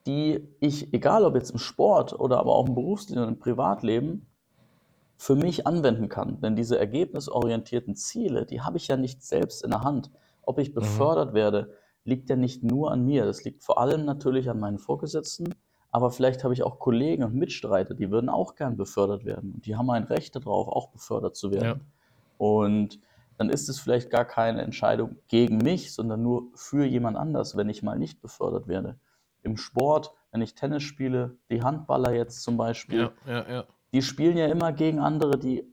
die 0.06 0.46
ich, 0.60 0.92
egal 0.94 1.24
ob 1.24 1.34
jetzt 1.34 1.50
im 1.50 1.58
Sport 1.58 2.18
oder 2.18 2.38
aber 2.38 2.54
auch 2.54 2.68
im 2.68 2.74
Berufsleben 2.74 3.24
und 3.24 3.28
im 3.30 3.38
Privatleben, 3.38 4.26
für 5.16 5.34
mich 5.34 5.66
anwenden 5.66 6.08
kann. 6.08 6.40
Denn 6.40 6.56
diese 6.56 6.78
ergebnisorientierten 6.78 7.96
Ziele, 7.96 8.46
die 8.46 8.60
habe 8.60 8.76
ich 8.76 8.88
ja 8.88 8.96
nicht 8.96 9.22
selbst 9.22 9.64
in 9.64 9.70
der 9.70 9.82
Hand. 9.82 10.10
Ob 10.42 10.58
ich 10.58 10.70
mhm. 10.70 10.74
befördert 10.74 11.30
mhm. 11.30 11.34
werde, 11.36 11.74
liegt 12.04 12.30
ja 12.30 12.36
nicht 12.36 12.62
nur 12.62 12.92
an 12.92 13.04
mir. 13.04 13.24
Das 13.24 13.42
liegt 13.44 13.64
vor 13.64 13.78
allem 13.78 14.04
natürlich 14.04 14.48
an 14.48 14.60
meinen 14.60 14.78
Vorgesetzten, 14.78 15.54
aber 15.90 16.10
vielleicht 16.10 16.44
habe 16.44 16.52
ich 16.54 16.62
auch 16.62 16.78
Kollegen 16.78 17.24
und 17.24 17.34
Mitstreiter, 17.34 17.94
die 17.94 18.10
würden 18.10 18.28
auch 18.28 18.54
gern 18.54 18.76
befördert 18.76 19.24
werden. 19.24 19.54
Und 19.54 19.66
die 19.66 19.76
haben 19.76 19.90
ein 19.90 20.04
Recht 20.04 20.36
darauf, 20.36 20.68
auch 20.68 20.88
befördert 20.88 21.36
zu 21.36 21.50
werden. 21.50 21.80
Ja. 21.80 22.46
Und 22.46 23.00
dann 23.38 23.50
ist 23.50 23.68
es 23.68 23.78
vielleicht 23.78 24.10
gar 24.10 24.24
keine 24.24 24.62
Entscheidung 24.62 25.16
gegen 25.28 25.58
mich, 25.58 25.92
sondern 25.92 26.22
nur 26.22 26.48
für 26.54 26.84
jemand 26.84 27.16
anders, 27.16 27.56
wenn 27.56 27.68
ich 27.68 27.82
mal 27.82 27.98
nicht 27.98 28.20
befördert 28.20 28.68
werde. 28.68 28.98
Im 29.42 29.56
Sport, 29.56 30.12
wenn 30.32 30.42
ich 30.42 30.54
Tennis 30.54 30.82
spiele, 30.82 31.36
die 31.50 31.62
Handballer 31.62 32.12
jetzt 32.12 32.42
zum 32.42 32.56
Beispiel, 32.56 33.10
ja, 33.26 33.32
ja, 33.32 33.48
ja. 33.48 33.64
die 33.92 34.02
spielen 34.02 34.36
ja 34.36 34.46
immer 34.46 34.72
gegen 34.72 34.98
andere, 34.98 35.38
die 35.38 35.64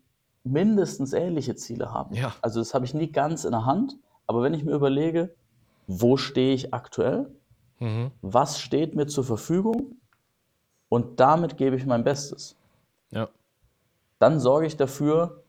mindestens 0.44 1.14
ähnliche 1.14 1.56
Ziele 1.56 1.92
haben. 1.92 2.16
Also 2.42 2.60
das 2.60 2.74
habe 2.74 2.86
ich 2.86 2.94
nie 2.94 3.12
ganz 3.12 3.46
in 3.46 3.52
der 3.52 3.66
Hand, 3.66 3.98
aber 4.28 4.44
wenn 4.44 4.54
ich 4.54 4.64
mir 4.64 4.74
überlege, 4.74 5.34
wo 5.88 6.18
stehe 6.18 6.54
ich 6.54 6.74
aktuell, 6.74 7.34
mhm. 7.80 8.12
was 8.22 8.60
steht 8.60 8.96
mir 8.96 9.08
zur 9.08 9.24
Verfügung 9.24 9.96
und 10.90 11.20
damit 11.20 11.58
gebe 11.58 11.76
ich 11.76 11.86
mein 11.86 12.04
Bestes. 12.04 12.58
Dann 14.20 14.40
sorge 14.40 14.68
ich 14.68 14.78
dafür, 14.78 15.43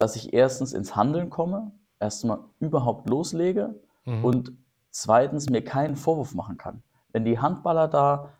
dass 0.00 0.16
ich 0.16 0.32
erstens 0.32 0.72
ins 0.72 0.96
Handeln 0.96 1.28
komme, 1.28 1.72
erstmal 2.00 2.38
überhaupt 2.58 3.08
loslege 3.10 3.78
mhm. 4.06 4.24
und 4.24 4.52
zweitens 4.88 5.50
mir 5.50 5.62
keinen 5.62 5.94
Vorwurf 5.94 6.34
machen 6.34 6.56
kann. 6.56 6.82
Wenn 7.12 7.26
die 7.26 7.38
Handballer 7.38 7.86
da 7.86 8.30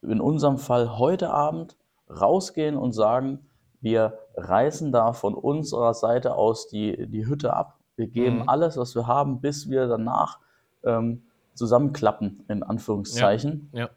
in 0.00 0.22
unserem 0.22 0.56
Fall 0.56 0.98
heute 0.98 1.30
Abend 1.30 1.76
rausgehen 2.08 2.78
und 2.78 2.92
sagen, 2.92 3.46
wir 3.82 4.18
reißen 4.36 4.90
da 4.90 5.12
von 5.12 5.34
unserer 5.34 5.92
Seite 5.92 6.34
aus 6.34 6.66
die, 6.68 7.06
die 7.08 7.26
Hütte 7.26 7.52
ab, 7.52 7.78
wir 7.96 8.06
geben 8.06 8.38
mhm. 8.38 8.48
alles, 8.48 8.78
was 8.78 8.94
wir 8.94 9.06
haben, 9.06 9.42
bis 9.42 9.68
wir 9.68 9.88
danach 9.88 10.38
ähm, 10.82 11.26
zusammenklappen, 11.52 12.42
in 12.48 12.62
Anführungszeichen. 12.62 13.68
Ja. 13.74 13.80
Ja 13.80 13.90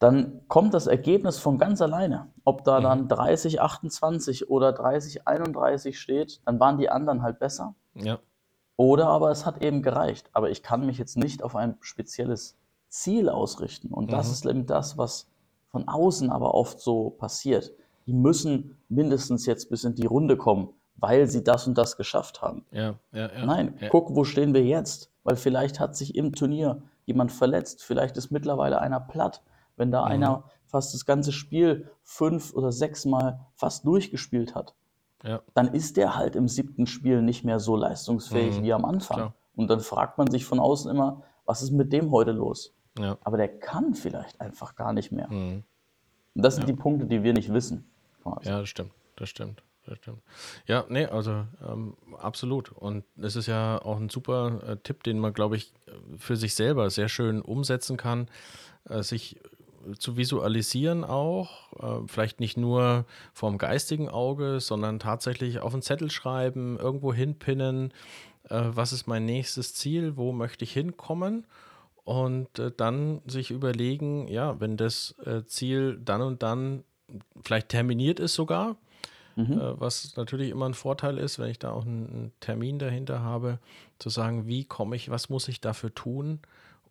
dann 0.00 0.40
kommt 0.48 0.72
das 0.72 0.86
Ergebnis 0.86 1.38
von 1.38 1.58
ganz 1.58 1.80
alleine. 1.82 2.28
Ob 2.44 2.64
da 2.64 2.80
dann 2.80 3.06
30, 3.06 3.54
mhm. 3.54 3.60
28 3.60 4.50
oder 4.50 4.72
30, 4.72 5.28
31 5.28 6.00
steht, 6.00 6.40
dann 6.46 6.58
waren 6.58 6.78
die 6.78 6.88
anderen 6.88 7.22
halt 7.22 7.38
besser. 7.38 7.74
Ja. 7.94 8.18
Oder 8.76 9.08
aber 9.08 9.30
es 9.30 9.44
hat 9.44 9.62
eben 9.62 9.82
gereicht. 9.82 10.30
Aber 10.32 10.50
ich 10.50 10.62
kann 10.62 10.86
mich 10.86 10.96
jetzt 10.96 11.18
nicht 11.18 11.42
auf 11.42 11.54
ein 11.54 11.76
spezielles 11.80 12.56
Ziel 12.88 13.28
ausrichten. 13.28 13.88
Und 13.92 14.10
das 14.10 14.28
mhm. 14.28 14.32
ist 14.32 14.46
eben 14.46 14.66
das, 14.66 14.96
was 14.96 15.28
von 15.68 15.86
außen 15.86 16.30
aber 16.30 16.54
oft 16.54 16.80
so 16.80 17.10
passiert. 17.10 17.70
Die 18.06 18.14
müssen 18.14 18.78
mindestens 18.88 19.44
jetzt 19.44 19.68
bis 19.68 19.84
in 19.84 19.94
die 19.96 20.06
Runde 20.06 20.38
kommen, 20.38 20.70
weil 20.96 21.26
sie 21.26 21.44
das 21.44 21.66
und 21.66 21.76
das 21.76 21.98
geschafft 21.98 22.40
haben. 22.40 22.64
Ja, 22.70 22.94
ja, 23.12 23.30
ja. 23.30 23.44
Nein, 23.44 23.78
guck, 23.90 24.16
wo 24.16 24.24
stehen 24.24 24.54
wir 24.54 24.64
jetzt? 24.64 25.12
Weil 25.24 25.36
vielleicht 25.36 25.78
hat 25.78 25.94
sich 25.94 26.14
im 26.14 26.32
Turnier 26.32 26.82
jemand 27.04 27.32
verletzt, 27.32 27.84
vielleicht 27.84 28.16
ist 28.16 28.30
mittlerweile 28.30 28.80
einer 28.80 28.98
platt, 28.98 29.42
wenn 29.80 29.90
da 29.90 30.02
mhm. 30.02 30.12
einer 30.12 30.44
fast 30.66 30.94
das 30.94 31.04
ganze 31.04 31.32
Spiel 31.32 31.90
fünf 32.04 32.54
oder 32.54 32.70
sechs 32.70 33.04
Mal 33.04 33.40
fast 33.54 33.84
durchgespielt 33.84 34.54
hat, 34.54 34.74
ja. 35.24 35.40
dann 35.54 35.74
ist 35.74 35.96
der 35.96 36.14
halt 36.14 36.36
im 36.36 36.46
siebten 36.46 36.86
Spiel 36.86 37.22
nicht 37.22 37.44
mehr 37.44 37.58
so 37.58 37.74
leistungsfähig 37.74 38.58
mhm. 38.58 38.62
wie 38.62 38.72
am 38.72 38.84
Anfang. 38.84 39.16
Klar. 39.16 39.34
Und 39.56 39.68
dann 39.68 39.80
fragt 39.80 40.18
man 40.18 40.30
sich 40.30 40.44
von 40.44 40.60
außen 40.60 40.90
immer, 40.90 41.22
was 41.44 41.62
ist 41.62 41.72
mit 41.72 41.92
dem 41.92 42.12
heute 42.12 42.30
los? 42.30 42.72
Ja. 42.98 43.18
Aber 43.24 43.36
der 43.36 43.48
kann 43.48 43.94
vielleicht 43.94 44.40
einfach 44.40 44.76
gar 44.76 44.92
nicht 44.92 45.10
mehr. 45.10 45.28
Mhm. 45.28 45.64
Und 46.34 46.44
das 46.44 46.54
sind 46.54 46.68
ja. 46.68 46.74
die 46.74 46.80
Punkte, 46.80 47.06
die 47.06 47.22
wir 47.22 47.32
nicht 47.32 47.52
wissen. 47.52 47.90
Quasi. 48.22 48.48
Ja, 48.48 48.60
das 48.60 48.68
stimmt. 48.68 48.92
Das 49.16 49.28
stimmt. 49.28 49.62
Das 49.86 49.98
stimmt. 49.98 50.22
Ja, 50.66 50.84
nee, 50.88 51.06
also 51.06 51.46
ähm, 51.66 51.96
absolut. 52.18 52.70
Und 52.70 53.04
es 53.16 53.34
ist 53.34 53.46
ja 53.46 53.80
auch 53.82 53.96
ein 53.96 54.08
super 54.08 54.60
äh, 54.66 54.76
Tipp, 54.76 55.02
den 55.02 55.18
man, 55.18 55.32
glaube 55.32 55.56
ich, 55.56 55.72
für 56.18 56.36
sich 56.36 56.54
selber 56.54 56.90
sehr 56.90 57.08
schön 57.08 57.40
umsetzen 57.40 57.96
kann, 57.96 58.28
äh, 58.88 59.02
sich 59.02 59.40
zu 59.98 60.16
visualisieren 60.16 61.04
auch, 61.04 61.72
äh, 61.80 62.06
vielleicht 62.06 62.40
nicht 62.40 62.56
nur 62.56 63.04
vom 63.32 63.58
geistigen 63.58 64.08
Auge, 64.08 64.60
sondern 64.60 64.98
tatsächlich 64.98 65.60
auf 65.60 65.72
einen 65.72 65.82
Zettel 65.82 66.10
schreiben, 66.10 66.78
irgendwo 66.78 67.12
hinpinnen, 67.12 67.92
äh, 68.48 68.62
was 68.64 68.92
ist 68.92 69.06
mein 69.06 69.24
nächstes 69.24 69.74
Ziel, 69.74 70.16
wo 70.16 70.32
möchte 70.32 70.64
ich 70.64 70.72
hinkommen 70.72 71.46
und 72.04 72.58
äh, 72.58 72.70
dann 72.76 73.22
sich 73.26 73.50
überlegen, 73.50 74.28
ja, 74.28 74.60
wenn 74.60 74.76
das 74.76 75.14
Ziel 75.46 76.00
dann 76.02 76.22
und 76.22 76.42
dann 76.42 76.84
vielleicht 77.42 77.68
terminiert 77.68 78.20
ist 78.20 78.34
sogar, 78.34 78.76
mhm. 79.36 79.60
Was 79.78 80.16
natürlich 80.16 80.50
immer 80.50 80.68
ein 80.68 80.74
Vorteil 80.74 81.18
ist, 81.18 81.38
wenn 81.38 81.50
ich 81.50 81.58
da 81.58 81.72
auch 81.72 81.84
einen 81.84 82.32
Termin 82.40 82.78
dahinter 82.78 83.20
habe, 83.20 83.58
zu 83.98 84.10
sagen, 84.10 84.46
wie 84.46 84.64
komme 84.64 84.96
ich, 84.96 85.10
was 85.10 85.28
muss 85.28 85.48
ich 85.48 85.60
dafür 85.60 85.94
tun, 85.94 86.40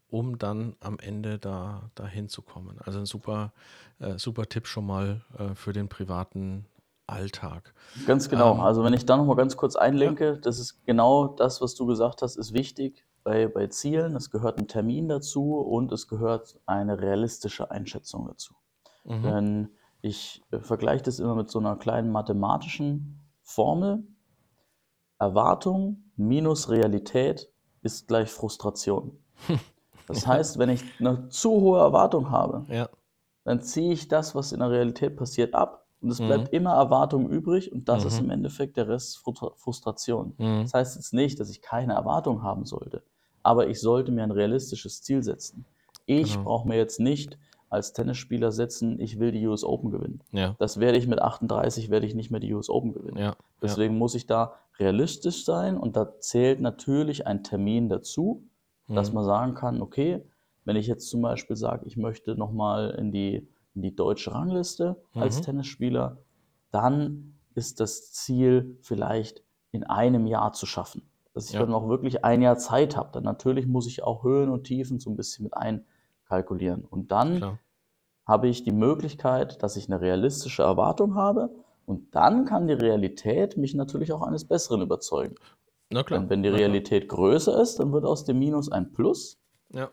um 0.10 0.38
dann 0.38 0.76
am 0.80 0.98
Ende 1.00 1.40
da, 1.40 1.90
da 1.96 2.08
hinzukommen. 2.08 2.80
Also 2.84 3.00
ein 3.00 3.06
super, 3.06 3.54
äh, 4.00 4.18
super 4.18 4.48
Tipp 4.48 4.68
schon 4.68 4.86
mal 4.86 5.22
äh, 5.38 5.56
für 5.56 5.74
den 5.74 5.90
privaten 5.90 6.66
Alltag. 7.08 7.74
Ganz 8.06 8.30
genau. 8.30 8.56
Ähm, 8.56 8.62
also 8.62 8.84
wenn 8.84 8.94
ich 8.94 9.06
da 9.06 9.18
nochmal 9.18 9.36
ganz 9.36 9.58
kurz 9.58 9.76
einlenke, 9.76 10.26
ja. 10.26 10.36
das 10.36 10.60
ist 10.60 10.86
genau 10.86 11.28
das, 11.28 11.62
was 11.62 11.76
du 11.76 11.86
gesagt 11.86 12.22
hast, 12.22 12.36
ist 12.38 12.54
wichtig 12.54 13.06
bei, 13.24 13.48
bei 13.48 13.68
Zielen. 13.68 14.16
Es 14.16 14.30
gehört 14.30 14.60
ein 14.60 14.68
Termin 14.68 15.08
dazu 15.08 15.58
und 15.58 15.92
es 15.92 16.08
gehört 16.08 16.60
eine 16.66 17.00
realistische 17.00 17.72
Einschätzung 17.72 18.28
dazu. 18.28 18.54
Mhm. 19.06 19.24
Denn 19.24 19.70
ich 20.02 20.42
äh, 20.52 20.60
vergleiche 20.60 21.04
das 21.04 21.20
immer 21.20 21.36
mit 21.36 21.50
so 21.50 21.60
einer 21.60 21.76
kleinen 21.76 22.12
mathematischen 22.12 23.20
Formel. 23.42 24.04
Erwartung 25.20 26.12
minus 26.16 26.70
Realität 26.70 27.52
ist 27.82 28.08
gleich 28.08 28.30
Frustration. 28.32 29.18
Das 30.10 30.26
heißt, 30.26 30.58
wenn 30.58 30.70
ich 30.70 30.84
eine 31.00 31.30
zu 31.30 31.52
hohe 31.52 31.80
Erwartung 31.80 32.32
habe, 32.32 32.66
ja. 32.68 32.90
dann 33.44 33.62
ziehe 33.62 33.94
ich 33.94 34.08
das, 34.08 34.34
was 34.34 34.52
in 34.52 34.60
der 34.60 34.72
Realität 34.72 35.16
passiert, 35.16 35.54
ab. 35.54 35.86
Und 36.02 36.10
es 36.10 36.18
bleibt 36.18 36.52
mhm. 36.52 36.58
immer 36.58 36.74
Erwartung 36.74 37.30
übrig 37.30 37.72
und 37.72 37.90
das 37.90 38.04
mhm. 38.04 38.08
ist 38.08 38.20
im 38.20 38.30
Endeffekt 38.30 38.78
der 38.78 38.88
Rest 38.88 39.20
Frustration. 39.20 40.34
Mhm. 40.38 40.62
Das 40.64 40.74
heißt 40.74 40.96
jetzt 40.96 41.14
nicht, 41.14 41.40
dass 41.40 41.50
ich 41.50 41.62
keine 41.62 41.94
Erwartung 41.94 42.42
haben 42.42 42.66
sollte, 42.66 43.04
aber 43.44 43.68
ich 43.68 43.82
sollte 43.82 44.12
mir 44.12 44.24
ein 44.24 44.32
realistisches 44.32 45.04
Ziel 45.04 45.22
setzen. 45.24 45.66
Ich 46.06 46.34
genau. 46.34 46.46
brauche 46.46 46.68
mir 46.68 46.78
jetzt 46.78 47.00
nicht 47.00 47.38
als 47.70 47.94
Tennisspieler 47.94 48.52
setzen, 48.52 49.00
ich 49.00 49.20
will 49.20 49.32
die 49.32 49.46
US 49.46 49.64
Open 49.64 49.92
gewinnen. 49.92 50.22
Ja. 50.32 50.56
Das 50.58 50.80
werde 50.80 50.98
ich 50.98 51.06
mit 51.06 51.22
38, 51.22 51.92
werde 51.92 52.08
ich 52.08 52.16
nicht 52.16 52.32
mehr 52.32 52.40
die 52.40 52.54
US 52.54 52.70
Open 52.70 52.94
gewinnen. 52.94 53.18
Ja. 53.18 53.36
Deswegen 53.62 53.98
muss 53.98 54.16
ich 54.16 54.26
da 54.26 54.54
realistisch 54.80 55.46
sein 55.46 55.78
und 55.78 55.96
da 55.96 56.18
zählt 56.20 56.62
natürlich 56.62 57.28
ein 57.28 57.44
Termin 57.44 57.90
dazu 57.90 58.44
dass 58.96 59.10
mhm. 59.10 59.16
man 59.16 59.26
sagen 59.26 59.54
kann, 59.54 59.82
okay, 59.82 60.24
wenn 60.66 60.76
ich 60.76 60.88
jetzt 60.88 61.10
zum 61.10 61.22
Beispiel 61.22 61.56
sage, 61.56 61.86
ich 61.86 61.98
möchte 61.98 62.36
nochmal 62.36 62.92
in 62.92 63.12
die, 63.12 63.48
in 63.76 63.82
die 63.82 63.96
deutsche 63.96 64.34
Rangliste 64.34 65.02
mhm. 65.14 65.22
als 65.22 65.42
Tennisspieler, 65.42 66.18
dann 66.72 67.36
ist 67.56 67.80
das 67.80 68.12
Ziel 68.12 68.78
vielleicht 68.82 69.44
in 69.72 69.84
einem 69.84 70.28
Jahr 70.28 70.54
zu 70.54 70.66
schaffen. 70.66 71.04
Dass 71.34 71.48
ich 71.48 71.54
Ja. 71.54 71.62
dann 71.62 71.74
auch 71.74 71.88
wirklich 71.88 72.26
ein 72.26 72.42
Jahr 72.42 72.58
Zeit 72.58 72.98
habe. 72.98 73.10
Dann 73.14 73.24
natürlich 73.24 73.68
muss 73.68 73.88
ich 73.88 74.04
auch 74.04 74.24
Höhen 74.24 74.50
und 74.50 74.64
Tiefen 74.64 75.00
so 75.00 75.10
ein 75.10 75.16
bisschen 75.16 75.44
mit 75.44 75.54
einkalkulieren. 75.56 76.86
Und 76.86 77.12
dann 77.12 77.38
Klar. 77.38 77.60
habe 78.26 78.48
ich 78.48 78.64
die 78.64 78.72
Möglichkeit, 78.72 79.62
dass 79.64 79.76
ich 79.76 79.88
eine 79.88 80.02
realistische 80.02 80.64
Erwartung 80.64 81.16
habe. 81.16 81.50
Und 81.86 82.14
dann 82.16 82.46
kann 82.46 82.68
die 82.68 82.74
Realität 82.74 83.58
mich 83.58 83.74
natürlich 83.74 84.12
auch 84.12 84.22
eines 84.22 84.46
Besseren 84.46 84.82
überzeugen. 84.82 85.36
Na 85.90 86.04
klar. 86.04 86.20
Denn 86.22 86.30
wenn 86.30 86.44
die. 86.44 86.50
Realität 86.50 87.08
größer 87.10 87.62
ist, 87.62 87.78
dann 87.80 87.92
wird 87.92 88.06
aus 88.06 88.26
dem 88.26 88.40
Minus 88.40 88.72
ein 88.72 88.92
Plus, 88.92 89.40
Ja. 89.74 89.90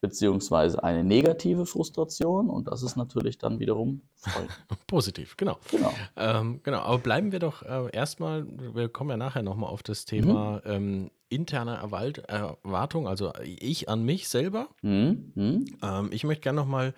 beziehungsweise 0.00 0.82
eine 0.82 1.04
negative 1.04 1.64
Frustration. 1.66 2.50
Und 2.50 2.68
das 2.68 2.82
ist 2.82 2.96
natürlich 2.96 3.38
dann 3.38 3.58
wiederum 3.60 4.02
Freude. 4.14 4.48
Positiv, 4.86 5.36
genau. 5.36 5.58
Genau. 5.70 5.92
Ähm, 6.16 6.60
genau, 6.62 6.80
aber 6.80 6.98
bleiben 6.98 7.32
wir 7.32 7.38
doch 7.38 7.62
äh, 7.62 7.88
erstmal, 7.92 8.46
wir 8.74 8.88
kommen 8.88 9.10
ja 9.10 9.16
nachher 9.16 9.42
nochmal 9.42 9.70
auf 9.70 9.82
das 9.82 10.04
Thema 10.04 10.60
ähm, 10.64 11.10
interne 11.28 11.76
Erwartung, 11.76 13.08
also 13.08 13.32
ich 13.42 13.88
an 13.88 14.02
mich 14.04 14.28
selber. 14.28 14.68
Hm, 14.82 15.32
hm, 15.34 15.64
Ähm, 15.82 16.10
ich 16.12 16.24
möchte 16.24 16.42
gerne 16.42 16.60
nochmal 16.60 16.94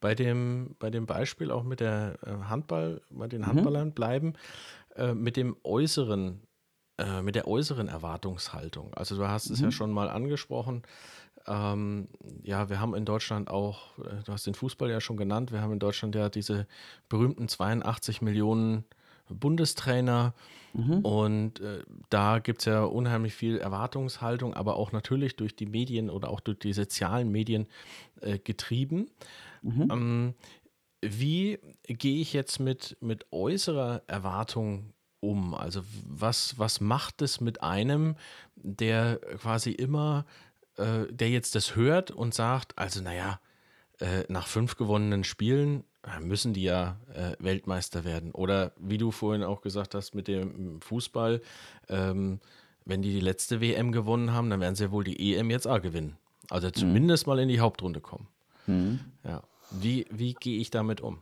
bei 0.00 0.14
dem, 0.14 0.76
bei 0.78 0.90
dem 0.90 1.06
Beispiel 1.06 1.50
auch 1.50 1.62
mit 1.64 1.80
der 1.80 2.18
äh, 2.22 2.30
Handball, 2.48 3.00
bei 3.10 3.28
den 3.28 3.40
Mhm. 3.40 3.46
Handballern 3.46 3.92
bleiben, 3.92 4.34
äh, 4.96 5.14
mit 5.14 5.36
dem 5.36 5.56
äußeren, 5.64 6.42
äh, 6.98 7.22
mit 7.22 7.34
der 7.34 7.48
äußeren 7.48 7.88
Erwartungshaltung. 7.88 8.94
Also 8.94 9.16
du 9.16 9.28
hast 9.28 9.50
es 9.50 9.60
ja 9.60 9.66
Mhm. 9.66 9.72
schon 9.72 9.92
mal 9.92 10.08
angesprochen. 10.10 10.82
Ähm, 11.46 12.08
ja, 12.42 12.68
wir 12.68 12.80
haben 12.80 12.94
in 12.94 13.04
Deutschland 13.04 13.50
auch, 13.50 13.98
äh, 13.98 14.22
du 14.24 14.32
hast 14.32 14.46
den 14.46 14.54
Fußball 14.54 14.90
ja 14.90 15.00
schon 15.00 15.16
genannt, 15.16 15.52
wir 15.52 15.62
haben 15.62 15.72
in 15.72 15.78
Deutschland 15.78 16.14
ja 16.14 16.28
diese 16.28 16.66
berühmten 17.08 17.48
82 17.48 18.22
Millionen 18.22 18.84
Bundestrainer. 19.30 20.34
mhm, 20.74 21.00
Und 21.02 21.60
äh, 21.60 21.82
da 22.10 22.38
gibt 22.40 22.60
es 22.60 22.64
ja 22.66 22.84
unheimlich 22.84 23.34
viel 23.34 23.58
Erwartungshaltung, 23.58 24.54
aber 24.54 24.76
auch 24.76 24.92
natürlich 24.92 25.36
durch 25.36 25.54
die 25.56 25.66
Medien 25.66 26.10
oder 26.10 26.30
auch 26.30 26.40
durch 26.40 26.58
die 26.58 26.72
sozialen 26.72 27.30
Medien 27.30 27.68
äh, 28.20 28.38
getrieben. 28.38 29.10
mhm. 29.62 29.88
Ähm, 29.90 30.34
wie 31.02 31.58
gehe 31.84 32.20
ich 32.20 32.32
jetzt 32.32 32.58
mit, 32.58 32.96
mit 33.00 33.26
äußerer 33.32 34.02
Erwartung 34.08 34.92
um? 35.20 35.54
Also 35.54 35.82
was, 36.06 36.58
was 36.58 36.80
macht 36.80 37.22
es 37.22 37.40
mit 37.40 37.62
einem, 37.62 38.16
der 38.56 39.18
quasi 39.38 39.70
immer, 39.70 40.24
äh, 40.76 41.06
der 41.10 41.30
jetzt 41.30 41.54
das 41.54 41.76
hört 41.76 42.10
und 42.10 42.34
sagt, 42.34 42.78
also 42.78 43.02
naja, 43.02 43.40
äh, 44.00 44.24
nach 44.28 44.46
fünf 44.46 44.76
gewonnenen 44.76 45.24
Spielen 45.24 45.84
äh, 46.04 46.20
müssen 46.20 46.52
die 46.52 46.62
ja 46.62 46.96
äh, 47.14 47.32
Weltmeister 47.38 48.04
werden. 48.04 48.32
Oder 48.32 48.72
wie 48.78 48.98
du 48.98 49.10
vorhin 49.10 49.42
auch 49.42 49.60
gesagt 49.60 49.94
hast 49.94 50.14
mit 50.14 50.28
dem 50.28 50.80
Fußball, 50.80 51.40
ähm, 51.88 52.40
wenn 52.84 53.02
die 53.02 53.12
die 53.12 53.20
letzte 53.20 53.60
WM 53.60 53.92
gewonnen 53.92 54.32
haben, 54.32 54.50
dann 54.50 54.60
werden 54.60 54.74
sie 54.74 54.84
ja 54.84 54.90
wohl 54.92 55.04
die 55.04 55.34
EM 55.34 55.50
jetzt 55.50 55.66
auch 55.66 55.82
gewinnen. 55.82 56.16
Also 56.48 56.70
zumindest 56.70 57.26
mal 57.26 57.38
in 57.38 57.48
die 57.48 57.60
Hauptrunde 57.60 58.00
kommen. 58.00 58.28
Mhm. 58.66 59.00
Ja. 59.24 59.42
Wie, 59.70 60.06
wie 60.10 60.32
gehe 60.34 60.58
ich 60.58 60.70
damit 60.70 61.00
um? 61.00 61.18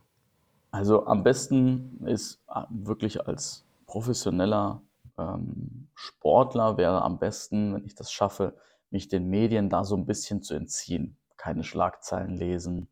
Also 0.71 1.05
am 1.05 1.23
besten 1.23 2.05
ist 2.05 2.39
äh, 2.53 2.61
wirklich 2.69 3.25
als 3.25 3.65
professioneller 3.87 4.83
ähm, 5.17 5.87
Sportler 5.95 6.77
wäre 6.77 7.01
am 7.01 7.17
besten, 7.17 7.73
wenn 7.73 7.85
ich 7.85 7.95
das 7.95 8.11
schaffe, 8.11 8.55
mich 8.91 9.07
den 9.07 9.27
Medien 9.27 9.69
da 9.69 9.83
so 9.83 9.95
ein 9.95 10.05
bisschen 10.05 10.43
zu 10.43 10.53
entziehen. 10.53 11.17
Keine 11.37 11.63
Schlagzeilen 11.63 12.35
lesen, 12.37 12.89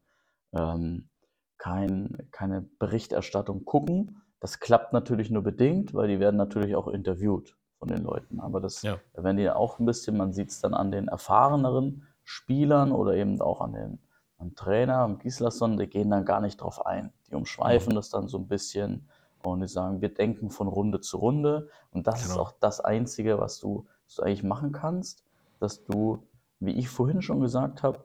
ähm, 0.53 1.09
kein, 1.57 2.27
keine 2.31 2.61
Berichterstattung 2.61 3.65
gucken. 3.65 4.21
Das 4.39 4.59
klappt 4.59 4.93
natürlich 4.93 5.29
nur 5.29 5.43
bedingt, 5.43 5.93
weil 5.93 6.07
die 6.07 6.19
werden 6.19 6.37
natürlich 6.37 6.75
auch 6.75 6.87
interviewt 6.87 7.57
von 7.79 7.87
den 7.87 8.03
Leuten. 8.03 8.39
Aber 8.39 8.59
das 8.59 8.81
Ja. 8.81 8.99
werden 9.13 9.37
die 9.37 9.49
auch 9.49 9.79
ein 9.79 9.85
bisschen, 9.85 10.17
man 10.17 10.33
sieht 10.33 10.49
es 10.49 10.61
dann 10.61 10.73
an 10.73 10.91
den 10.91 11.07
erfahreneren 11.07 12.07
Spielern 12.23 12.91
oder 12.91 13.15
eben 13.15 13.41
auch 13.41 13.61
an 13.61 13.73
den 13.73 13.99
am 14.37 14.53
Trainer, 14.53 14.97
am 14.97 15.17
Gislason, 15.19 15.77
die 15.77 15.87
gehen 15.87 16.09
dann 16.09 16.25
gar 16.25 16.41
nicht 16.41 16.57
drauf 16.57 16.85
ein. 16.85 17.13
Die 17.29 17.35
umschweifen 17.35 17.95
das 17.95 18.09
dann 18.09 18.27
so 18.27 18.37
ein 18.37 18.47
bisschen 18.47 19.09
und 19.51 19.61
die 19.61 19.67
sagen, 19.67 20.01
wir 20.01 20.13
denken 20.13 20.49
von 20.49 20.67
Runde 20.67 21.01
zu 21.01 21.17
Runde. 21.17 21.69
Und 21.91 22.07
das 22.07 22.21
ist 22.21 22.31
Genau. 22.31 22.41
auch 22.41 22.51
das 22.59 22.79
Einzige, 22.79 23.39
was 23.39 23.59
du, 23.59 23.85
was 24.05 24.15
du 24.15 24.23
eigentlich 24.23 24.43
machen 24.43 24.71
kannst, 24.71 25.23
dass 25.59 25.83
du, 25.83 26.23
wie 26.59 26.71
ich 26.73 26.89
vorhin 26.89 27.21
schon 27.21 27.41
gesagt 27.41 27.83
habe, 27.83 28.03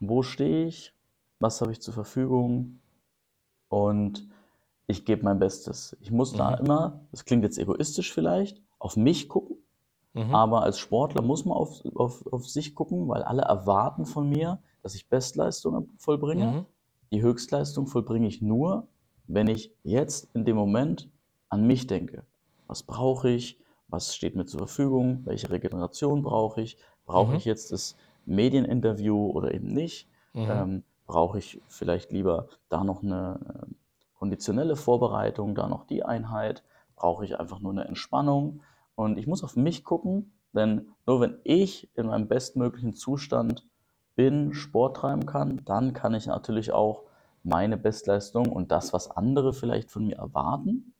wo 0.00 0.22
stehe 0.22 0.66
ich, 0.66 0.94
was 1.38 1.60
habe 1.60 1.72
ich 1.72 1.80
zur 1.80 1.94
Verfügung 1.94 2.80
und 3.68 4.28
ich 4.86 5.04
gebe 5.04 5.22
mein 5.24 5.38
Bestes. 5.38 5.96
Ich 6.00 6.10
muss 6.10 6.34
da 6.34 6.50
Mhm. 6.50 6.60
immer, 6.66 7.00
das 7.12 7.24
klingt 7.24 7.44
jetzt 7.44 7.58
egoistisch 7.58 8.12
vielleicht, 8.12 8.60
auf 8.78 8.96
mich 8.96 9.28
gucken, 9.28 9.56
Mhm. 10.14 10.34
aber 10.34 10.62
als 10.62 10.78
Sportler 10.78 11.22
muss 11.22 11.44
man 11.44 11.56
auf, 11.56 11.82
auf, 11.94 12.26
auf 12.32 12.48
sich 12.48 12.74
gucken, 12.74 13.08
weil 13.08 13.22
alle 13.22 13.42
erwarten 13.42 14.04
von 14.06 14.28
mir, 14.28 14.60
dass 14.82 14.94
ich 14.94 15.08
Bestleistungen 15.08 15.90
vollbringe. 15.98 16.46
Mhm. 16.46 16.66
Die 17.12 17.22
Höchstleistung 17.22 17.86
vollbringe 17.86 18.26
ich 18.26 18.42
nur, 18.42 18.88
wenn 19.32 19.48
ich 19.48 19.72
jetzt 19.82 20.28
in 20.34 20.44
dem 20.44 20.56
Moment 20.56 21.08
an 21.48 21.66
mich 21.66 21.86
denke. 21.86 22.24
Was 22.66 22.82
brauche 22.82 23.30
ich? 23.30 23.58
Was 23.88 24.14
steht 24.14 24.36
mir 24.36 24.44
zur 24.46 24.60
Verfügung? 24.60 25.22
Welche 25.24 25.50
Regeneration 25.50 26.22
brauche 26.22 26.60
ich? 26.60 26.78
Brauche 27.06 27.32
Mhm. 27.32 27.36
ich 27.36 27.44
jetzt 27.44 27.72
das 27.72 27.96
Medieninterview 28.26 29.30
oder 29.30 29.54
eben 29.54 29.68
nicht? 29.72 30.08
Mhm. 30.34 30.46
Ähm, 30.50 30.84
brauche 31.06 31.38
ich 31.38 31.60
vielleicht 31.68 32.12
lieber 32.12 32.48
da 32.68 32.84
noch 32.84 33.02
eine 33.02 33.40
ähm, 33.62 33.76
konditionelle 34.14 34.76
Vorbereitung, 34.76 35.54
da 35.54 35.68
noch 35.68 35.84
die 35.86 36.04
Einheit? 36.04 36.62
Brauche 36.96 37.24
ich 37.24 37.38
einfach 37.38 37.60
nur 37.60 37.72
eine 37.72 37.84
Entspannung? 37.84 38.62
Und 38.94 39.18
ich 39.18 39.26
muss 39.26 39.42
auf 39.42 39.56
mich 39.56 39.84
gucken, 39.84 40.32
denn 40.52 40.88
nur 41.06 41.20
wenn 41.20 41.38
ich 41.44 41.88
in 41.96 42.06
meinem 42.06 42.28
bestmöglichen 42.28 42.94
Zustand 42.94 43.66
bin, 44.14 44.52
Sport 44.54 44.96
treiben 44.98 45.26
kann, 45.26 45.62
dann 45.64 45.92
kann 45.92 46.14
ich 46.14 46.26
natürlich 46.26 46.72
auch 46.72 47.04
meine 47.42 47.76
Bestleistung 47.76 48.50
und 48.50 48.70
das, 48.70 48.92
was 48.92 49.10
andere 49.10 49.52
vielleicht 49.52 49.90
von 49.90 50.06
mir 50.06 50.16
erwarten, 50.16 50.92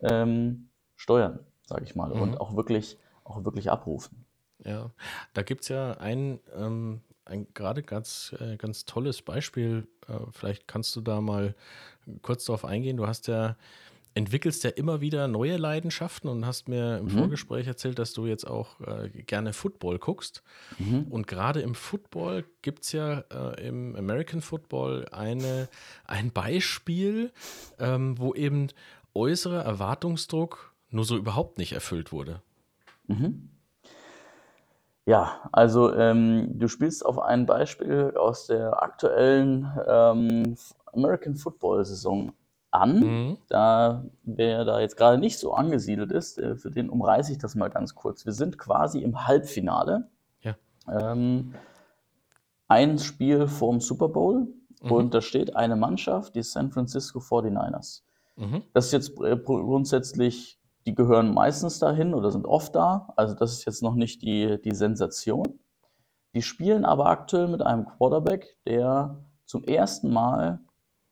ähm, 0.00 0.68
steuern, 0.96 1.40
sage 1.66 1.84
ich 1.84 1.94
mal, 1.96 2.12
Mhm. 2.12 2.20
und 2.22 2.40
auch 2.40 2.56
wirklich, 2.56 2.98
auch 3.24 3.44
wirklich 3.44 3.70
abrufen. 3.70 4.24
Ja, 4.64 4.90
da 5.34 5.42
gibt 5.42 5.62
es 5.62 5.68
ja 5.68 5.92
ein, 5.98 6.40
ähm, 6.54 7.00
ein 7.24 7.46
gerade 7.54 7.82
ganz, 7.82 8.34
äh, 8.40 8.56
ganz 8.56 8.84
tolles 8.84 9.22
Beispiel. 9.22 9.86
Äh, 10.08 10.18
vielleicht 10.32 10.66
kannst 10.66 10.96
du 10.96 11.00
da 11.00 11.20
mal 11.20 11.54
kurz 12.22 12.44
drauf 12.44 12.64
eingehen. 12.64 12.96
Du 12.96 13.06
hast 13.06 13.28
ja, 13.28 13.56
entwickelst 14.18 14.64
ja 14.64 14.70
immer 14.70 15.00
wieder 15.00 15.28
neue 15.28 15.56
Leidenschaften 15.56 16.28
und 16.28 16.44
hast 16.44 16.68
mir 16.68 16.98
im 16.98 17.06
Mhm. 17.06 17.10
Vorgespräch 17.10 17.66
erzählt, 17.66 17.98
dass 17.98 18.12
du 18.12 18.26
jetzt 18.26 18.46
auch 18.46 18.80
äh, 18.80 19.08
gerne 19.08 19.52
Football 19.52 19.98
guckst. 19.98 20.42
Mhm. 20.78 21.06
Und 21.08 21.26
gerade 21.28 21.60
im 21.60 21.74
Football 21.74 22.44
gibt 22.62 22.84
es 22.84 22.92
ja 22.92 23.20
äh, 23.30 23.66
im 23.66 23.94
American 23.96 24.40
Football 24.40 25.06
eine, 25.12 25.68
ein 26.04 26.32
Beispiel, 26.32 27.32
ähm, 27.78 28.18
wo 28.18 28.34
eben 28.34 28.68
äußerer 29.14 29.62
Erwartungsdruck 29.62 30.74
nur 30.90 31.04
so 31.04 31.16
überhaupt 31.16 31.58
nicht 31.58 31.72
erfüllt 31.72 32.10
wurde. 32.12 32.42
Mhm. 33.06 33.50
Ja, 35.06 35.48
also 35.52 35.94
ähm, 35.94 36.58
du 36.58 36.68
spielst 36.68 37.06
auf 37.06 37.18
ein 37.18 37.46
Beispiel 37.46 38.12
aus 38.16 38.46
der 38.46 38.82
aktuellen 38.82 39.70
ähm, 39.86 40.56
American 40.92 41.34
Football 41.36 41.84
Saison 41.84 42.32
an. 42.70 43.00
Mhm. 43.00 43.38
Da 43.48 44.04
wer 44.24 44.64
da 44.64 44.80
jetzt 44.80 44.96
gerade 44.96 45.18
nicht 45.18 45.38
so 45.38 45.54
angesiedelt 45.54 46.12
ist, 46.12 46.38
äh, 46.38 46.56
für 46.56 46.70
den 46.70 46.90
umreiße 46.90 47.32
ich 47.32 47.38
das 47.38 47.54
mal 47.54 47.68
ganz 47.68 47.94
kurz. 47.94 48.26
Wir 48.26 48.32
sind 48.32 48.58
quasi 48.58 49.00
im 49.00 49.26
Halbfinale. 49.26 50.08
Ja. 50.42 50.56
Ähm, 50.90 51.54
ein 52.68 52.98
Spiel 52.98 53.46
vorm 53.48 53.80
Super 53.80 54.08
Bowl 54.08 54.48
Mhm. 54.82 54.92
und 54.92 55.14
da 55.14 55.20
steht 55.20 55.56
eine 55.56 55.76
Mannschaft, 55.76 56.34
die 56.34 56.42
San 56.42 56.70
Francisco 56.70 57.20
49ers. 57.20 58.02
Mhm. 58.36 58.62
Das 58.72 58.86
ist 58.86 58.92
jetzt 58.92 59.20
äh, 59.20 59.36
grundsätzlich, 59.36 60.60
die 60.86 60.94
gehören 60.94 61.34
meistens 61.34 61.78
dahin 61.78 62.14
oder 62.14 62.30
sind 62.30 62.46
oft 62.46 62.74
da. 62.74 63.12
Also 63.16 63.34
das 63.34 63.52
ist 63.52 63.64
jetzt 63.64 63.82
noch 63.82 63.94
nicht 63.94 64.22
die, 64.22 64.60
die 64.62 64.74
Sensation. 64.74 65.58
Die 66.34 66.42
spielen 66.42 66.84
aber 66.84 67.06
aktuell 67.06 67.48
mit 67.48 67.62
einem 67.62 67.86
Quarterback, 67.86 68.56
der 68.66 69.18
zum 69.44 69.64
ersten 69.64 70.12
Mal 70.12 70.60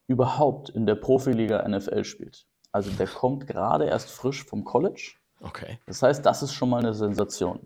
überhaupt 0.07 0.69
in 0.71 0.87
der 0.87 0.95
Profiliga 0.95 1.67
NFL 1.67 2.05
spielt. 2.05 2.47
Also 2.73 2.91
der 2.91 3.07
kommt 3.07 3.47
gerade 3.47 3.87
erst 3.87 4.11
frisch 4.11 4.45
vom 4.45 4.65
College. 4.65 5.15
Okay. 5.43 5.79
Das 5.87 6.03
heißt, 6.03 6.25
das 6.25 6.43
ist 6.43 6.53
schon 6.53 6.71
mal 6.71 6.79
eine 6.79 6.95
Sensation. 6.95 7.61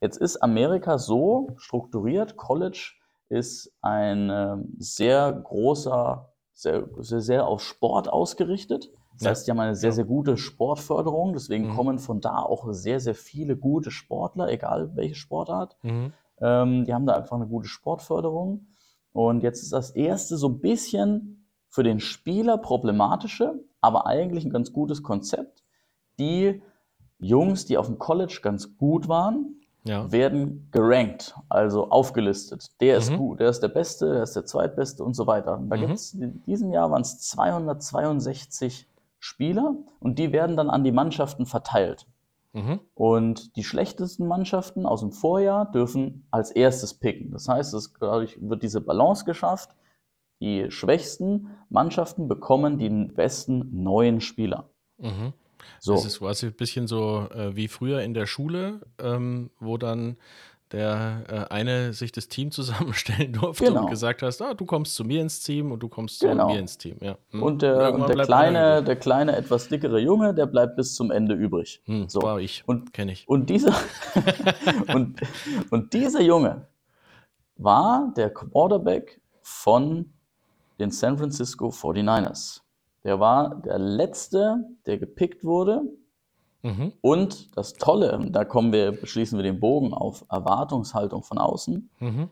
Jetzt 0.00 0.16
ist 0.18 0.42
Amerika 0.42 0.98
so 0.98 1.48
strukturiert, 1.56 2.36
College 2.36 2.92
ist 3.28 3.72
ein 3.80 4.30
ähm, 4.30 4.74
sehr 4.78 5.32
großer, 5.32 6.28
sehr, 6.52 6.88
sehr, 6.98 7.20
sehr 7.20 7.46
auf 7.46 7.62
Sport 7.62 8.08
ausgerichtet. 8.08 8.90
Das 9.18 9.28
heißt, 9.28 9.46
die 9.46 9.52
haben 9.52 9.60
eine 9.60 9.76
sehr, 9.76 9.92
sehr 9.92 10.04
gute 10.04 10.36
Sportförderung. 10.36 11.32
Deswegen 11.34 11.68
Mhm. 11.68 11.76
kommen 11.76 11.98
von 11.98 12.20
da 12.20 12.38
auch 12.38 12.66
sehr, 12.72 12.98
sehr 13.00 13.14
viele 13.14 13.56
gute 13.56 13.90
Sportler, 13.90 14.48
egal 14.48 14.90
welche 14.96 15.14
Sportart. 15.14 15.76
Mhm. 15.82 16.12
Ähm, 16.40 16.84
die 16.84 16.92
haben 16.92 17.06
da 17.06 17.14
einfach 17.14 17.36
eine 17.36 17.46
gute 17.46 17.68
Sportförderung. 17.68 18.66
Und 19.12 19.42
jetzt 19.42 19.62
ist 19.62 19.72
das 19.72 19.90
erste 19.90 20.36
so 20.36 20.48
ein 20.48 20.58
bisschen 20.60 21.43
für 21.74 21.82
den 21.82 21.98
Spieler 21.98 22.56
problematische, 22.56 23.58
aber 23.80 24.06
eigentlich 24.06 24.44
ein 24.44 24.52
ganz 24.52 24.72
gutes 24.72 25.02
Konzept. 25.02 25.64
Die 26.20 26.62
Jungs, 27.18 27.66
die 27.66 27.76
auf 27.78 27.86
dem 27.86 27.98
College 27.98 28.38
ganz 28.44 28.76
gut 28.76 29.08
waren, 29.08 29.56
Ja. 29.82 30.10
werden 30.12 30.68
gerankt, 30.70 31.34
also 31.48 31.90
aufgelistet. 31.90 32.68
Der 32.80 32.98
ist 32.98 33.10
Mhm. 33.10 33.16
gut, 33.16 33.40
der 33.40 33.48
ist 33.48 33.58
der 33.60 33.68
Beste, 33.68 34.08
der 34.12 34.22
ist 34.22 34.36
der 34.36 34.44
Zweitbeste 34.46 35.02
und 35.02 35.14
so 35.14 35.26
weiter. 35.26 35.58
Und 35.58 35.68
da 35.68 35.76
Mhm. 35.76 35.80
gibt's, 35.80 36.14
in 36.14 36.44
diesem 36.44 36.70
Jahr 36.72 36.92
waren 36.92 37.02
es 37.02 37.18
262 37.18 38.86
Spieler 39.18 39.74
und 39.98 40.20
die 40.20 40.30
werden 40.30 40.56
dann 40.56 40.70
an 40.70 40.84
die 40.84 40.92
Mannschaften 40.92 41.44
verteilt. 41.44 42.06
Mhm. 42.52 42.78
Und 42.94 43.56
die 43.56 43.64
schlechtesten 43.64 44.28
Mannschaften 44.28 44.86
aus 44.86 45.00
dem 45.00 45.10
Vorjahr 45.10 45.68
dürfen 45.72 46.24
als 46.30 46.52
erstes 46.52 46.94
picken. 46.94 47.32
Das 47.32 47.48
heißt, 47.48 47.74
es 47.74 47.92
dadurch 47.98 48.38
wird 48.40 48.62
diese 48.62 48.80
Balance 48.80 49.24
geschafft. 49.24 49.74
Die 50.40 50.70
schwächsten 50.70 51.48
Mannschaften 51.70 52.28
bekommen 52.28 52.78
die 52.78 52.88
besten 52.90 53.82
neuen 53.82 54.20
Spieler. 54.20 54.68
Mhm. 54.98 55.32
So, 55.80 55.94
Das 55.94 56.04
ist 56.04 56.18
quasi 56.18 56.46
ein 56.46 56.52
bisschen 56.54 56.86
so 56.86 57.26
äh, 57.34 57.54
wie 57.56 57.68
früher 57.68 58.02
in 58.02 58.12
der 58.14 58.26
Schule, 58.26 58.80
ähm, 58.98 59.50
wo 59.60 59.78
dann 59.78 60.16
der 60.72 61.24
äh, 61.50 61.54
eine 61.54 61.92
sich 61.92 62.10
das 62.10 62.28
Team 62.28 62.50
zusammenstellen 62.50 63.32
durfte 63.32 63.64
Genau. 63.66 63.82
und 63.84 63.90
gesagt 63.90 64.22
hast, 64.22 64.42
ah, 64.42 64.54
du 64.54 64.64
kommst 64.66 64.94
zu 64.94 65.04
mir 65.04 65.20
ins 65.20 65.40
Team 65.42 65.72
und 65.72 65.80
du 65.82 65.88
kommst 65.88 66.20
Genau. 66.20 66.48
zu 66.48 66.52
mir 66.54 66.58
ins 66.60 66.76
Team. 66.78 66.96
Ja. 67.00 67.16
Hm. 67.30 67.42
und 67.42 67.62
der, 67.62 67.94
und 67.94 68.08
der, 68.08 68.16
kleine, 68.24 68.82
der 68.82 68.96
kleine, 68.96 69.36
etwas 69.36 69.68
dickere 69.68 70.00
Junge, 70.00 70.34
der 70.34 70.46
bleibt 70.46 70.76
bis 70.76 70.94
zum 70.94 71.10
Ende 71.10 71.34
übrig. 71.34 71.80
Hm, 71.84 72.08
so. 72.08 72.22
war 72.22 72.40
ich, 72.40 72.64
Und- 72.66 72.92
kenne 72.92 73.12
ich. 73.12 73.28
Und 73.28 73.48
dieser, 73.50 73.74
und, 74.94 75.20
und 75.70 75.92
dieser 75.92 76.22
Junge 76.22 76.66
war 77.56 78.12
der 78.16 78.30
Quarterback 78.30 79.20
von 79.42 80.13
den 80.78 80.90
San 80.90 81.18
Francisco 81.18 81.68
49ers. 81.68 82.60
Der 83.04 83.20
war 83.20 83.56
der 83.56 83.78
letzte, 83.78 84.64
der 84.86 84.98
gepickt 84.98 85.44
wurde. 85.44 85.82
Mhm. 86.62 86.92
Und 87.02 87.56
das 87.56 87.74
Tolle, 87.74 88.28
da 88.30 88.44
kommen 88.44 88.72
wir, 88.72 89.06
schließen 89.06 89.38
wir 89.38 89.42
den 89.42 89.60
Bogen 89.60 89.92
auf 89.92 90.24
Erwartungshaltung 90.30 91.22
von 91.22 91.38
außen. 91.38 91.90
Mhm. 92.00 92.30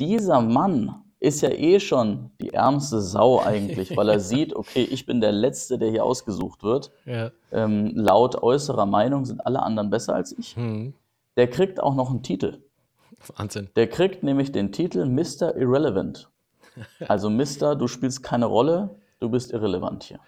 Dieser 0.00 0.40
Mann 0.40 1.02
ist 1.20 1.42
ja 1.42 1.50
eh 1.50 1.80
schon 1.80 2.30
die 2.40 2.54
ärmste 2.54 3.00
Sau 3.00 3.40
eigentlich, 3.44 3.96
weil 3.96 4.08
er 4.08 4.20
sieht, 4.20 4.56
okay, 4.56 4.82
ich 4.82 5.04
bin 5.04 5.20
der 5.20 5.32
Letzte, 5.32 5.78
der 5.78 5.90
hier 5.90 6.04
ausgesucht 6.04 6.62
wird. 6.62 6.90
Ja. 7.04 7.30
Ähm, 7.52 7.92
laut 7.94 8.42
äußerer 8.42 8.86
Meinung 8.86 9.26
sind 9.26 9.44
alle 9.44 9.62
anderen 9.62 9.90
besser 9.90 10.14
als 10.14 10.36
ich. 10.36 10.56
Hm. 10.56 10.94
Der 11.36 11.48
kriegt 11.48 11.82
auch 11.82 11.94
noch 11.94 12.10
einen 12.10 12.22
Titel. 12.22 12.62
Wahnsinn. 13.36 13.68
Der 13.76 13.88
kriegt 13.88 14.22
nämlich 14.22 14.52
den 14.52 14.72
Titel 14.72 15.04
Mr. 15.06 15.56
Irrelevant. 15.56 16.30
Also 17.08 17.30
Mr., 17.30 17.76
du 17.76 17.86
spielst 17.88 18.22
keine 18.22 18.46
Rolle, 18.46 18.96
du 19.20 19.28
bist 19.28 19.52
irrelevant 19.52 20.02
hier. 20.04 20.20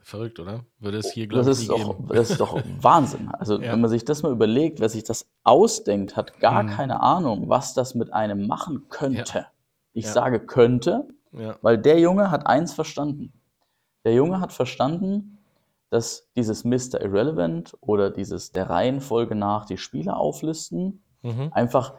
Verrückt, 0.00 0.38
oder? 0.38 0.64
Würde 0.78 0.98
es 0.98 1.10
hier, 1.10 1.26
Das 1.26 1.46
glaube 1.46 1.50
ich, 1.50 1.58
ist, 1.58 1.68
doch, 1.68 1.96
das 2.08 2.30
ist 2.30 2.40
doch 2.40 2.62
Wahnsinn. 2.80 3.28
Also, 3.30 3.60
Ja. 3.60 3.72
wenn 3.72 3.80
man 3.80 3.90
sich 3.90 4.04
das 4.04 4.22
mal 4.22 4.30
überlegt, 4.30 4.78
wer 4.78 4.88
sich 4.88 5.02
das 5.02 5.28
ausdenkt, 5.42 6.16
hat 6.16 6.38
gar 6.38 6.62
Mhm. 6.62 6.68
keine 6.68 7.00
Ahnung, 7.00 7.48
was 7.48 7.74
das 7.74 7.94
mit 7.96 8.12
einem 8.12 8.46
machen 8.46 8.86
könnte. 8.88 9.46
Ich 9.92 10.04
Ja. 10.04 10.12
sage 10.12 10.38
könnte, 10.40 11.08
Ja. 11.32 11.56
weil 11.60 11.76
der 11.78 11.98
Junge 11.98 12.30
hat 12.30 12.46
eins 12.46 12.72
verstanden. 12.72 13.32
Der 14.04 14.14
Junge 14.14 14.40
hat 14.40 14.52
verstanden, 14.52 15.38
dass 15.90 16.28
dieses 16.36 16.64
Mr. 16.64 17.00
Irrelevant 17.00 17.76
oder 17.80 18.10
dieses 18.10 18.52
der 18.52 18.70
Reihenfolge 18.70 19.34
nach 19.34 19.64
die 19.66 19.76
Spieler 19.78 20.18
auflisten 20.18 21.02
Mhm. 21.22 21.48
einfach 21.52 21.94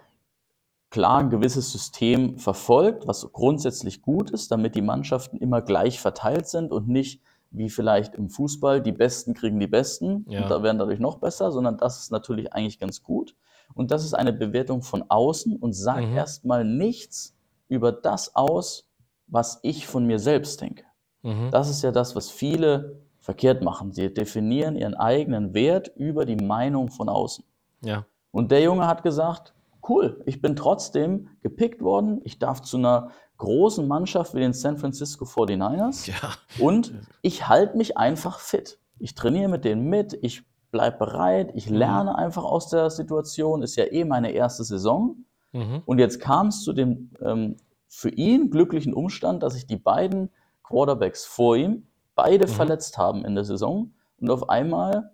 klar 0.90 1.20
ein 1.20 1.30
gewisses 1.30 1.72
System 1.72 2.38
verfolgt, 2.38 3.08
was 3.08 3.30
grundsätzlich 3.34 4.02
gut 4.02 4.32
ist, 4.32 4.52
damit 4.52 4.76
die 4.76 4.82
Mannschaften 4.82 5.38
immer 5.38 5.62
gleich 5.62 6.00
verteilt 6.00 6.48
sind 6.48 6.72
und 6.72 6.88
nicht 6.88 7.22
wie 7.52 7.70
vielleicht 7.70 8.16
im 8.16 8.30
Fußball, 8.30 8.82
die 8.82 8.92
Besten 8.92 9.34
kriegen 9.34 9.60
die 9.60 9.68
Besten 9.68 10.26
Ja. 10.30 10.44
und 10.44 10.50
da 10.52 10.64
werden 10.64 10.78
dadurch 10.80 11.00
noch 11.00 11.18
besser, 11.18 11.52
sondern 11.52 11.78
das 11.78 12.00
ist 12.00 12.12
natürlich 12.12 12.54
eigentlich 12.54 12.80
ganz 12.80 13.04
gut. 13.04 13.36
Und 13.74 13.92
das 13.92 14.04
ist 14.06 14.14
eine 14.14 14.34
Bewertung 14.34 14.82
von 14.82 15.04
außen 15.10 15.56
und 15.58 15.74
sagt 15.74 16.08
Mhm. 16.08 16.16
erstmal 16.16 16.64
nichts 16.66 17.36
über 17.68 17.92
das 17.92 18.36
aus, 18.36 18.90
was 19.28 19.60
ich 19.62 19.88
von 19.88 20.06
mir 20.06 20.20
selbst 20.20 20.62
denke. 20.62 20.84
Mhm. 21.22 21.50
Das 21.52 21.70
ist 21.70 21.82
ja 21.84 21.92
das, 21.92 22.16
was 22.16 22.30
viele 22.30 23.02
verkehrt 23.20 23.62
machen. 23.62 23.92
Sie 23.92 24.14
definieren 24.14 24.78
ihren 24.78 24.94
eigenen 24.96 25.54
Wert 25.54 25.92
über 25.98 26.26
die 26.26 26.38
Meinung 26.38 26.90
von 26.90 27.10
außen. 27.10 27.44
Ja. 27.82 28.06
Und 28.32 28.52
der 28.52 28.62
Junge 28.62 28.88
hat 28.88 29.04
gesagt, 29.04 29.54
cool, 29.90 30.22
ich 30.26 30.42
bin 30.42 30.56
trotzdem 30.56 31.30
gepickt 31.42 31.82
worden. 31.82 32.22
Ich 32.24 32.40
darf 32.40 32.62
zu 32.62 32.78
einer 32.78 33.10
großen 33.38 33.88
Mannschaft 33.88 34.34
wie 34.34 34.40
den 34.40 34.54
San 34.54 34.78
Francisco 34.78 35.26
49ers 35.26 36.08
Ja. 36.08 36.34
und 36.60 36.94
ich 37.22 37.48
halte 37.48 37.78
mich 37.78 37.98
einfach 37.98 38.40
fit. 38.40 38.80
Ich 39.00 39.14
trainiere 39.16 39.50
mit 39.50 39.64
denen 39.66 39.86
mit, 39.90 40.18
ich 40.22 40.44
bleibe 40.72 40.98
bereit, 40.98 41.52
ich 41.54 41.70
lerne 41.70 42.18
einfach 42.18 42.44
aus 42.44 42.70
der 42.70 42.90
Situation. 42.90 43.62
Ist 43.62 43.76
ja 43.76 43.86
eh 43.86 44.04
meine 44.06 44.32
erste 44.32 44.64
Saison. 44.64 45.18
Mhm. 45.54 45.82
Und 45.86 46.00
jetzt 46.00 46.20
kam 46.20 46.48
es 46.48 46.64
zu 46.64 46.74
dem 46.74 47.12
ähm, 47.22 47.58
für 47.88 48.10
ihn 48.10 48.50
glücklichen 48.50 48.94
Umstand, 48.94 49.44
dass 49.44 49.54
sich 49.54 49.66
die 49.68 49.78
beiden 49.78 50.30
Quarterbacks 50.64 51.26
vor 51.26 51.56
ihm 51.56 51.88
beide 52.16 52.48
Mhm. 52.48 52.52
verletzt 52.52 52.98
haben 52.98 53.24
in 53.24 53.36
der 53.36 53.46
Saison 53.46 53.94
und 54.20 54.30
auf 54.32 54.50
einmal 54.50 55.12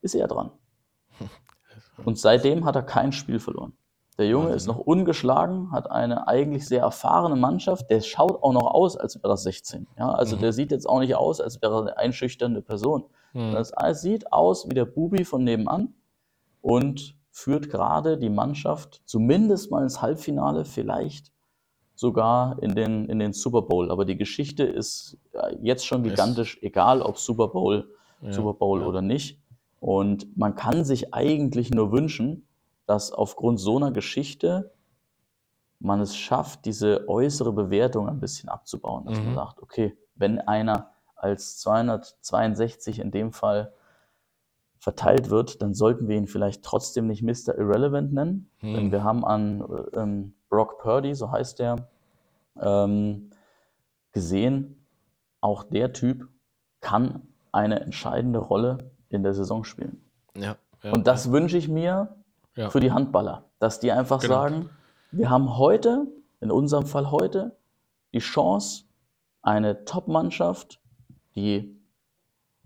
ist 0.00 0.14
er 0.14 0.28
dran. 0.28 0.50
Und 2.04 2.18
seitdem 2.18 2.64
hat 2.64 2.76
er 2.76 2.82
kein 2.82 3.12
Spiel 3.12 3.38
verloren. 3.38 3.72
Der 4.18 4.28
Junge 4.28 4.44
Wahnsinn, 4.50 4.56
ist 4.56 4.66
noch 4.68 4.78
ungeschlagen, 4.78 5.72
hat 5.72 5.90
eine 5.90 6.28
eigentlich 6.28 6.66
sehr 6.68 6.82
erfahrene 6.82 7.34
Mannschaft. 7.36 7.90
Der 7.90 8.00
schaut 8.00 8.42
auch 8.42 8.52
noch 8.52 8.72
aus, 8.72 8.96
als 8.96 9.16
wäre 9.16 9.32
er 9.32 9.36
16. 9.36 9.86
Ja, 9.98 10.12
also 10.12 10.36
Mhm. 10.36 10.40
der 10.40 10.52
sieht 10.52 10.70
jetzt 10.70 10.88
auch 10.88 11.00
nicht 11.00 11.16
aus, 11.16 11.40
als 11.40 11.60
wäre 11.62 11.74
er 11.74 11.80
eine 11.82 11.96
einschüchternde 11.98 12.62
Person. 12.62 13.04
Mhm. 13.32 13.52
Das 13.52 13.72
sieht 14.00 14.32
aus 14.32 14.68
wie 14.68 14.74
der 14.74 14.84
Bubi 14.84 15.24
von 15.24 15.42
nebenan 15.42 15.94
und 16.62 17.16
führt 17.32 17.68
gerade 17.70 18.16
die 18.16 18.30
Mannschaft 18.30 19.02
zumindest 19.04 19.72
mal 19.72 19.82
ins 19.82 20.00
Halbfinale, 20.00 20.64
vielleicht 20.64 21.32
sogar 21.96 22.62
in 22.62 22.76
den, 22.76 23.06
in 23.06 23.18
den 23.18 23.32
Super 23.32 23.62
Bowl. 23.62 23.90
Aber 23.90 24.04
die 24.04 24.16
Geschichte 24.16 24.62
ist 24.62 25.16
jetzt 25.60 25.84
schon 25.86 26.04
gigantisch, 26.04 26.58
egal 26.62 27.02
ob 27.02 27.18
Super 27.18 27.48
Bowl, 27.48 27.88
Ja. 28.20 28.32
Super 28.32 28.54
Bowl 28.54 28.80
Ja. 28.82 28.86
oder 28.86 29.02
nicht. 29.02 29.40
Und 29.80 30.36
man 30.38 30.54
kann 30.54 30.84
sich 30.84 31.12
eigentlich 31.12 31.70
nur 31.70 31.90
wünschen, 31.92 32.46
dass 32.86 33.12
aufgrund 33.12 33.60
so 33.60 33.76
einer 33.76 33.90
Geschichte 33.90 34.72
man 35.80 36.00
es 36.00 36.16
schafft, 36.16 36.64
diese 36.64 37.08
äußere 37.08 37.52
Bewertung 37.52 38.08
ein 38.08 38.20
bisschen 38.20 38.48
abzubauen. 38.48 39.04
Dass 39.06 39.18
man 39.18 39.30
Mhm. 39.30 39.34
sagt, 39.34 39.62
okay, 39.62 39.96
wenn 40.14 40.40
einer 40.40 40.90
als 41.16 41.58
262 41.58 42.98
in 43.00 43.10
dem 43.10 43.32
Fall 43.32 43.72
verteilt 44.78 45.30
wird, 45.30 45.62
dann 45.62 45.72
sollten 45.74 46.08
wir 46.08 46.16
ihn 46.16 46.26
vielleicht 46.26 46.62
trotzdem 46.62 47.06
nicht 47.06 47.22
Mr. 47.22 47.56
Irrelevant 47.56 48.12
nennen. 48.12 48.50
Hm. 48.58 48.74
Denn 48.74 48.92
wir 48.92 49.02
haben 49.02 49.24
an 49.24 49.60
äh, 49.62 49.98
ähm, 49.98 50.34
Brock 50.50 50.78
Purdy, 50.78 51.14
so 51.14 51.30
heißt 51.30 51.58
der, 51.58 51.88
ähm, 52.60 53.30
gesehen, 54.12 54.86
auch 55.40 55.64
der 55.64 55.92
Typ 55.92 56.28
kann 56.80 57.26
eine 57.52 57.80
entscheidende 57.80 58.38
Rolle 58.38 58.90
in 59.08 59.22
der 59.22 59.32
Saison 59.34 59.64
spielen. 59.64 60.04
Ja. 60.36 60.56
ja. 60.82 60.92
Und 60.92 61.06
das 61.06 61.30
wünsche 61.32 61.56
ich 61.56 61.68
mir 61.68 62.14
ja. 62.56 62.70
für 62.70 62.80
die 62.80 62.92
Handballer, 62.92 63.44
dass 63.58 63.80
die 63.80 63.92
einfach 63.92 64.20
Genau. 64.20 64.34
sagen, 64.34 64.70
wir 65.12 65.30
haben 65.30 65.56
heute, 65.58 66.06
in 66.40 66.50
unserem 66.50 66.86
Fall 66.86 67.10
heute, 67.10 67.56
die 68.12 68.18
Chance, 68.18 68.84
eine 69.42 69.84
Top-Mannschaft, 69.84 70.80
die 71.34 71.76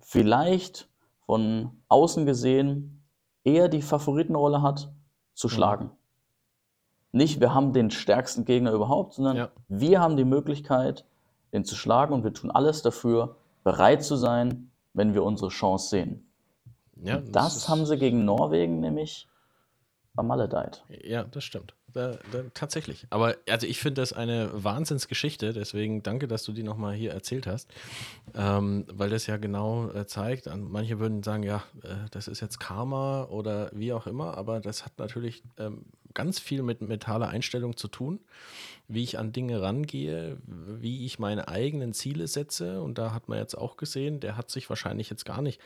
vielleicht 0.00 0.88
von 1.26 1.70
außen 1.88 2.26
gesehen 2.26 3.02
eher 3.44 3.68
die 3.68 3.82
Favoritenrolle 3.82 4.62
hat, 4.62 4.90
zu 5.34 5.46
Mhm. 5.46 5.50
schlagen. 5.50 5.90
Nicht, 7.12 7.40
wir 7.40 7.54
haben 7.54 7.72
den 7.72 7.90
stärksten 7.90 8.44
Gegner 8.44 8.72
überhaupt, 8.72 9.14
sondern 9.14 9.36
Ja. 9.36 9.48
wir 9.68 10.00
haben 10.00 10.16
die 10.16 10.24
Möglichkeit, 10.24 11.04
den 11.52 11.64
zu 11.64 11.74
schlagen 11.74 12.12
und 12.12 12.24
wir 12.24 12.34
tun 12.34 12.50
alles 12.50 12.82
dafür, 12.82 13.36
bereit 13.64 14.04
zu 14.04 14.16
sein, 14.16 14.70
wenn 14.92 15.14
wir 15.14 15.22
unsere 15.24 15.50
Chance 15.50 15.88
sehen. 15.88 16.24
ja, 17.00 17.18
Das 17.20 17.56
ist- 17.56 17.68
haben 17.68 17.86
sie 17.86 17.96
gegen 17.96 18.24
Norwegen 18.24 18.80
nämlich 18.80 19.28
vermaledeit. 20.14 20.84
Ja, 21.02 21.24
das 21.24 21.44
stimmt. 21.44 21.74
Da, 21.92 22.18
da, 22.32 22.42
tatsächlich. 22.52 23.06
Aber 23.08 23.36
also 23.48 23.66
ich 23.66 23.78
finde 23.80 24.02
das 24.02 24.12
eine 24.12 24.50
Wahnsinnsgeschichte, 24.52 25.54
deswegen 25.54 26.02
danke, 26.02 26.28
dass 26.28 26.44
du 26.44 26.52
die 26.52 26.62
nochmal 26.62 26.94
hier 26.94 27.12
erzählt 27.12 27.46
hast, 27.46 27.70
ähm, 28.34 28.84
weil 28.92 29.08
das 29.08 29.26
ja 29.26 29.38
genau 29.38 29.88
äh, 29.90 30.06
zeigt, 30.06 30.48
an, 30.48 30.64
manche 30.70 30.98
würden 30.98 31.22
sagen, 31.22 31.44
ja, 31.44 31.64
äh, 31.82 31.94
das 32.10 32.28
ist 32.28 32.40
jetzt 32.40 32.60
Karma 32.60 33.24
oder 33.24 33.70
wie 33.72 33.92
auch 33.94 34.06
immer, 34.06 34.36
aber 34.36 34.60
das 34.60 34.84
hat 34.84 34.98
natürlich 34.98 35.42
ähm, 35.56 35.86
ganz 36.14 36.38
viel 36.38 36.62
mit 36.62 36.80
mentaler 36.80 37.28
Einstellung 37.28 37.76
zu 37.76 37.88
tun, 37.88 38.20
wie 38.88 39.02
ich 39.02 39.18
an 39.18 39.32
Dinge 39.32 39.60
rangehe, 39.60 40.38
wie 40.46 41.04
ich 41.04 41.18
meine 41.18 41.48
eigenen 41.48 41.92
Ziele 41.92 42.26
setze 42.26 42.80
und 42.82 42.98
da 42.98 43.12
hat 43.12 43.28
man 43.28 43.38
jetzt 43.38 43.56
auch 43.56 43.76
gesehen, 43.76 44.20
der 44.20 44.36
hat 44.36 44.50
sich 44.50 44.68
wahrscheinlich 44.68 45.10
jetzt 45.10 45.24
gar 45.24 45.42
nicht 45.42 45.60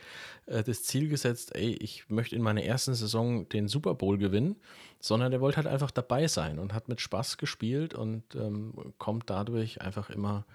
äh, 0.45 0.63
das 0.63 0.83
Ziel 0.83 1.07
gesetzt, 1.07 1.55
ey, 1.55 1.73
ich 1.73 2.09
möchte 2.09 2.35
in 2.35 2.41
meiner 2.41 2.63
ersten 2.63 2.93
Saison 2.93 3.47
den 3.49 3.67
Super 3.67 3.93
Bowl 3.95 4.17
gewinnen, 4.17 4.55
sondern 4.99 5.31
der 5.31 5.41
wollte 5.41 5.57
halt 5.57 5.67
einfach 5.67 5.91
dabei 5.91 6.27
sein 6.27 6.59
und 6.59 6.73
hat 6.73 6.89
mit 6.89 7.01
Spaß 7.01 7.37
gespielt 7.37 7.93
und 7.93 8.23
ähm, 8.35 8.73
kommt 8.97 9.29
dadurch 9.29 9.81
einfach 9.81 10.09
immer 10.09 10.45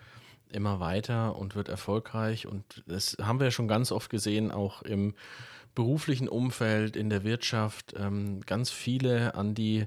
immer 0.50 0.80
weiter 0.80 1.36
und 1.36 1.54
wird 1.54 1.68
erfolgreich. 1.68 2.46
Und 2.46 2.82
das 2.86 3.16
haben 3.20 3.38
wir 3.38 3.46
ja 3.46 3.50
schon 3.50 3.68
ganz 3.68 3.92
oft 3.92 4.10
gesehen, 4.10 4.50
auch 4.50 4.82
im 4.82 5.14
beruflichen 5.78 6.28
Umfeld, 6.28 6.96
in 6.96 7.08
der 7.08 7.22
Wirtschaft, 7.22 7.94
ähm, 7.96 8.40
ganz 8.40 8.68
viele, 8.68 9.36
an 9.36 9.54
die 9.54 9.86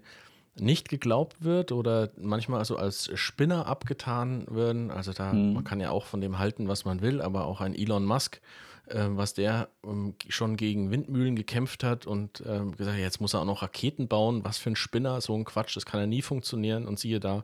nicht 0.56 0.88
geglaubt 0.88 1.44
wird 1.44 1.74
oder 1.74 2.12
manchmal 2.18 2.64
so 2.64 2.78
als 2.78 3.12
Spinner 3.20 3.68
abgetan 3.68 4.46
werden. 4.50 4.90
Also 4.90 5.12
da, 5.12 5.34
mhm. 5.34 5.52
man 5.52 5.64
kann 5.66 5.82
ja 5.82 5.92
auch 5.92 6.06
von 6.06 6.22
dem 6.22 6.40
halten, 6.40 6.70
was 6.70 6.86
man 6.86 7.02
will, 7.02 7.22
aber 7.22 7.44
auch 7.44 7.60
ein 7.60 7.76
Elon 7.76 8.06
Musk, 8.06 8.40
äh, 8.86 9.04
was 9.10 9.34
der 9.34 9.68
ähm, 9.86 10.16
schon 10.30 10.56
gegen 10.56 10.92
Windmühlen 10.92 11.36
gekämpft 11.36 11.84
hat 11.84 12.08
und 12.08 12.40
äh, 12.40 12.62
gesagt, 12.78 12.98
jetzt 12.98 13.20
muss 13.20 13.34
er 13.34 13.42
auch 13.42 13.46
noch 13.46 13.62
Raketen 13.62 14.08
bauen. 14.08 14.46
Was 14.46 14.60
für 14.60 14.70
ein 14.70 14.78
Spinner, 14.78 15.20
so 15.20 15.36
ein 15.36 15.44
Quatsch, 15.44 15.76
das 15.76 15.86
kann 15.86 16.00
ja 16.00 16.08
nie 16.08 16.22
funktionieren. 16.22 16.88
Und 16.88 17.00
siehe 17.00 17.20
da, 17.20 17.44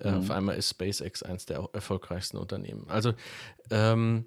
äh, 0.00 0.10
mhm. 0.10 0.18
auf 0.18 0.30
einmal 0.30 0.56
ist 0.56 0.68
SpaceX 0.68 1.22
eines 1.22 1.46
der 1.46 1.66
erfolgreichsten 1.72 2.36
Unternehmen. 2.36 2.84
Also 2.88 3.14
ähm, 3.70 4.26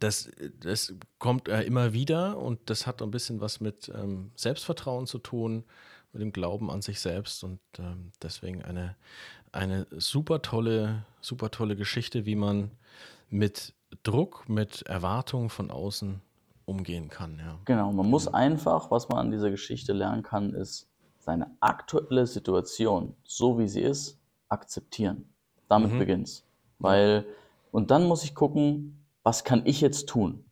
das, 0.00 0.30
das 0.60 0.94
kommt 1.18 1.48
äh, 1.48 1.62
immer 1.62 1.92
wieder 1.92 2.38
und 2.38 2.58
das 2.66 2.86
hat 2.86 3.02
ein 3.02 3.10
bisschen 3.10 3.40
was 3.40 3.60
mit 3.60 3.90
ähm, 3.94 4.30
Selbstvertrauen 4.36 5.06
zu 5.06 5.18
tun 5.18 5.64
mit 6.12 6.22
dem 6.22 6.32
Glauben 6.32 6.70
an 6.70 6.82
sich 6.82 7.00
selbst 7.00 7.44
und 7.44 7.60
ähm, 7.78 8.12
deswegen 8.22 8.62
eine, 8.62 8.96
eine 9.52 9.86
super 9.90 10.42
tolle, 10.42 11.04
super 11.20 11.50
tolle 11.50 11.76
Geschichte, 11.76 12.26
wie 12.26 12.36
man 12.36 12.70
mit 13.28 13.74
Druck, 14.02 14.48
mit 14.48 14.82
Erwartungen 14.82 15.50
von 15.50 15.70
außen 15.70 16.20
umgehen 16.64 17.08
kann. 17.08 17.38
Ja. 17.38 17.58
Genau, 17.64 17.92
man 17.92 18.08
muss 18.08 18.28
einfach, 18.28 18.90
was 18.90 19.08
man 19.08 19.18
an 19.18 19.30
dieser 19.30 19.50
Geschichte 19.50 19.92
lernen 19.92 20.22
kann, 20.22 20.54
ist 20.54 20.88
seine 21.18 21.50
aktuelle 21.60 22.26
Situation, 22.26 23.14
so 23.24 23.58
wie 23.58 23.68
sie 23.68 23.82
ist, 23.82 24.18
akzeptieren. 24.48 25.28
Damit 25.68 25.92
mhm. 25.92 25.98
beginnt's. 25.98 26.44
Weil, 26.78 27.26
und 27.70 27.90
dann 27.90 28.04
muss 28.04 28.24
ich 28.24 28.34
gucken, 28.34 28.97
was 29.28 29.44
kann 29.44 29.60
ich 29.66 29.82
jetzt 29.82 30.08
tun? 30.08 30.42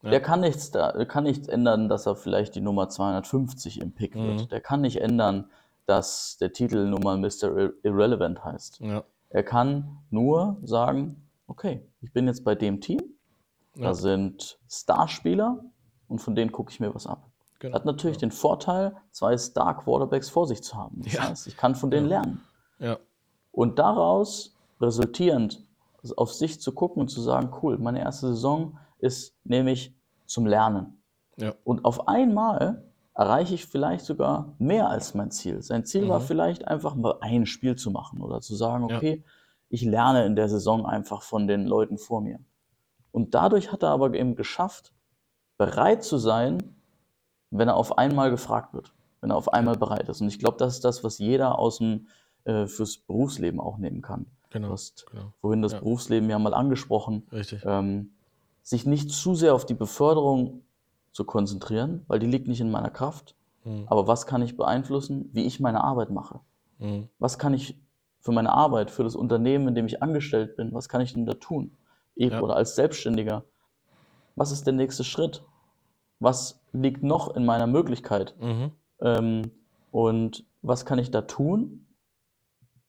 Ja. 0.00 0.08
Der 0.08 0.22
kann 0.22 0.40
nichts, 0.40 0.70
da, 0.70 1.04
kann 1.04 1.24
nichts 1.24 1.48
ändern, 1.48 1.90
dass 1.90 2.06
er 2.06 2.16
vielleicht 2.16 2.54
die 2.54 2.62
Nummer 2.62 2.88
250 2.88 3.78
im 3.78 3.92
Pick 3.92 4.14
wird. 4.14 4.40
Mhm. 4.40 4.48
Der 4.48 4.62
kann 4.62 4.80
nicht 4.80 5.02
ändern, 5.02 5.50
dass 5.84 6.38
der 6.38 6.50
Titel 6.54 6.86
nun 6.86 7.02
mal 7.02 7.18
Mr. 7.18 7.74
Irrelevant 7.82 8.42
heißt. 8.42 8.80
Ja. 8.80 9.04
Er 9.28 9.42
kann 9.42 9.98
nur 10.08 10.56
sagen, 10.62 11.28
okay, 11.46 11.86
ich 12.00 12.10
bin 12.14 12.26
jetzt 12.26 12.42
bei 12.42 12.54
dem 12.54 12.80
Team, 12.80 13.02
ja. 13.74 13.88
da 13.88 13.94
sind 13.94 14.58
Starspieler 14.66 15.62
und 16.08 16.20
von 16.20 16.34
denen 16.34 16.52
gucke 16.52 16.72
ich 16.72 16.80
mir 16.80 16.94
was 16.94 17.06
ab. 17.06 17.28
Genau. 17.58 17.74
Hat 17.74 17.84
natürlich 17.84 18.16
den 18.16 18.30
Vorteil, 18.30 18.96
zwei 19.10 19.36
Star 19.36 19.76
Quarterbacks 19.76 20.30
vor 20.30 20.46
sich 20.46 20.62
zu 20.62 20.74
haben. 20.74 21.02
Das 21.02 21.20
heißt, 21.20 21.46
ich 21.48 21.56
kann 21.58 21.74
von 21.74 21.90
denen 21.90 22.08
lernen. 22.08 22.40
Und 23.52 23.78
daraus 23.78 24.56
resultierend 24.80 25.65
auf 26.12 26.32
sich 26.32 26.60
zu 26.60 26.72
gucken 26.72 27.00
und 27.00 27.08
zu 27.08 27.20
sagen, 27.20 27.50
cool, 27.62 27.78
meine 27.78 28.00
erste 28.00 28.28
Saison 28.28 28.78
ist 28.98 29.36
nämlich 29.44 29.94
zum 30.26 30.46
Lernen. 30.46 31.02
Ja. 31.36 31.54
Und 31.64 31.84
auf 31.84 32.08
einmal 32.08 32.84
erreiche 33.14 33.54
ich 33.54 33.66
vielleicht 33.66 34.04
sogar 34.04 34.54
mehr 34.58 34.88
als 34.88 35.14
mein 35.14 35.30
Ziel. 35.30 35.62
Sein 35.62 35.84
Ziel 35.84 36.04
mhm. 36.04 36.08
war 36.08 36.20
vielleicht 36.20 36.68
einfach 36.68 36.94
mal 36.94 37.18
ein 37.20 37.46
Spiel 37.46 37.76
zu 37.76 37.90
machen 37.90 38.20
oder 38.20 38.40
zu 38.40 38.54
sagen, 38.54 38.84
okay, 38.84 39.22
ja. 39.24 39.30
ich 39.70 39.82
lerne 39.82 40.26
in 40.26 40.36
der 40.36 40.48
Saison 40.48 40.84
einfach 40.84 41.22
von 41.22 41.46
den 41.46 41.66
Leuten 41.66 41.98
vor 41.98 42.20
mir. 42.20 42.40
Und 43.12 43.34
dadurch 43.34 43.72
hat 43.72 43.82
er 43.82 43.90
aber 43.90 44.12
eben 44.12 44.36
geschafft, 44.36 44.92
bereit 45.56 46.04
zu 46.04 46.18
sein, 46.18 46.76
wenn 47.50 47.68
er 47.68 47.76
auf 47.76 47.96
einmal 47.96 48.30
gefragt 48.30 48.74
wird, 48.74 48.92
wenn 49.20 49.30
er 49.30 49.36
auf 49.36 49.52
einmal 49.52 49.76
bereit 49.76 50.08
ist. 50.08 50.20
Und 50.20 50.28
ich 50.28 50.38
glaube, 50.38 50.58
das 50.58 50.74
ist 50.74 50.84
das, 50.84 51.02
was 51.02 51.18
jeder 51.18 51.58
aus 51.58 51.78
dem 51.78 52.08
äh, 52.44 52.66
fürs 52.66 52.98
Berufsleben 52.98 53.60
auch 53.60 53.78
nehmen 53.78 54.02
kann. 54.02 54.26
Genau, 54.56 54.68
du 54.68 54.72
hast 54.72 55.06
genau. 55.10 55.32
vorhin 55.40 55.60
das 55.60 55.72
ja. 55.72 55.78
Berufsleben 55.80 56.30
ja 56.30 56.38
mal 56.38 56.54
angesprochen. 56.54 57.26
Richtig. 57.30 57.62
Ähm, 57.66 58.12
sich 58.62 58.86
nicht 58.86 59.10
zu 59.10 59.34
sehr 59.34 59.54
auf 59.54 59.66
die 59.66 59.74
Beförderung 59.74 60.62
zu 61.12 61.24
konzentrieren, 61.24 62.04
weil 62.08 62.18
die 62.18 62.26
liegt 62.26 62.48
nicht 62.48 62.60
in 62.60 62.70
meiner 62.70 62.90
Kraft. 62.90 63.34
Mhm. 63.64 63.84
Aber 63.86 64.08
was 64.08 64.26
kann 64.26 64.40
ich 64.40 64.56
beeinflussen, 64.56 65.28
wie 65.32 65.44
ich 65.44 65.60
meine 65.60 65.84
Arbeit 65.84 66.10
mache? 66.10 66.40
Mhm. 66.78 67.08
Was 67.18 67.38
kann 67.38 67.52
ich 67.52 67.78
für 68.20 68.32
meine 68.32 68.52
Arbeit, 68.52 68.90
für 68.90 69.04
das 69.04 69.14
Unternehmen, 69.14 69.68
in 69.68 69.74
dem 69.74 69.86
ich 69.86 70.02
angestellt 70.02 70.56
bin, 70.56 70.72
was 70.72 70.88
kann 70.88 71.02
ich 71.02 71.12
denn 71.12 71.26
da 71.26 71.34
tun? 71.34 71.72
Ich 72.14 72.32
ja. 72.32 72.40
oder 72.40 72.56
als 72.56 72.74
Selbstständiger. 72.74 73.44
Was 74.36 74.52
ist 74.52 74.66
der 74.66 74.72
nächste 74.72 75.04
Schritt? 75.04 75.42
Was 76.18 76.60
liegt 76.72 77.02
noch 77.02 77.36
in 77.36 77.44
meiner 77.44 77.66
Möglichkeit? 77.66 78.34
Mhm. 78.40 78.72
Ähm, 79.00 79.50
und 79.90 80.44
was 80.62 80.86
kann 80.86 80.98
ich 80.98 81.10
da 81.10 81.22
tun, 81.22 81.86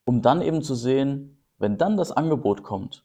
um 0.05 0.21
dann 0.21 0.41
eben 0.41 0.61
zu 0.61 0.73
sehen, 0.73 1.36
wenn 1.59 1.77
dann 1.77 1.97
das 1.97 2.11
Angebot 2.11 2.63
kommt, 2.63 3.03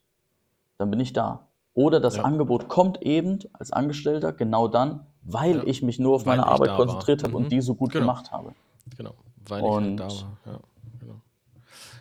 dann 0.78 0.90
bin 0.90 1.00
ich 1.00 1.12
da. 1.12 1.46
Oder 1.74 2.00
das 2.00 2.16
ja. 2.16 2.24
Angebot 2.24 2.68
kommt 2.68 3.02
eben 3.02 3.38
als 3.54 3.72
Angestellter 3.72 4.32
genau 4.32 4.68
dann, 4.68 5.06
weil 5.22 5.58
ja. 5.58 5.62
ich 5.64 5.82
mich 5.82 5.98
nur 5.98 6.14
auf 6.14 6.26
weil 6.26 6.36
meine 6.36 6.48
Arbeit 6.48 6.76
konzentriert 6.76 7.22
habe 7.22 7.30
mhm. 7.30 7.44
und 7.44 7.52
die 7.52 7.60
so 7.60 7.74
gut 7.74 7.92
genau. 7.92 8.06
gemacht 8.06 8.32
habe. 8.32 8.52
Genau, 8.96 9.14
weil 9.48 9.62
und 9.62 9.94
ich 9.94 10.00
halt 10.00 10.00
da 10.00 10.04
war. 10.04 10.52
Ja, 10.52 10.60
genau. 11.00 11.14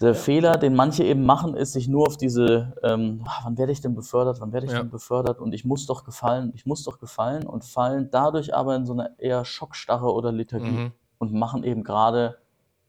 Der 0.01 0.15
Fehler, 0.15 0.57
den 0.57 0.75
manche 0.75 1.03
eben 1.03 1.25
machen, 1.25 1.55
ist 1.55 1.73
sich 1.73 1.87
nur 1.87 2.07
auf 2.07 2.17
diese, 2.17 2.73
ähm, 2.83 3.21
ach, 3.25 3.45
wann 3.45 3.57
werde 3.57 3.71
ich 3.71 3.79
denn 3.79 3.95
befördert, 3.95 4.41
wann 4.41 4.51
werde 4.51 4.65
ich 4.65 4.73
denn 4.73 4.89
befördert 4.89 5.39
und 5.39 5.53
ich 5.53 5.63
muss 5.63 5.85
doch 5.85 6.03
gefallen, 6.03 6.51
ich 6.55 6.65
muss 6.65 6.83
doch 6.83 6.99
gefallen 6.99 7.45
und 7.45 7.63
fallen 7.63 8.09
dadurch 8.11 8.53
aber 8.53 8.75
in 8.75 8.85
so 8.85 8.93
eine 8.93 9.11
eher 9.19 9.45
Schockstarre 9.45 10.11
oder 10.11 10.31
Lethargie 10.31 10.69
mhm. 10.69 10.91
und 11.19 11.33
machen 11.33 11.63
eben 11.63 11.83
gerade 11.83 12.39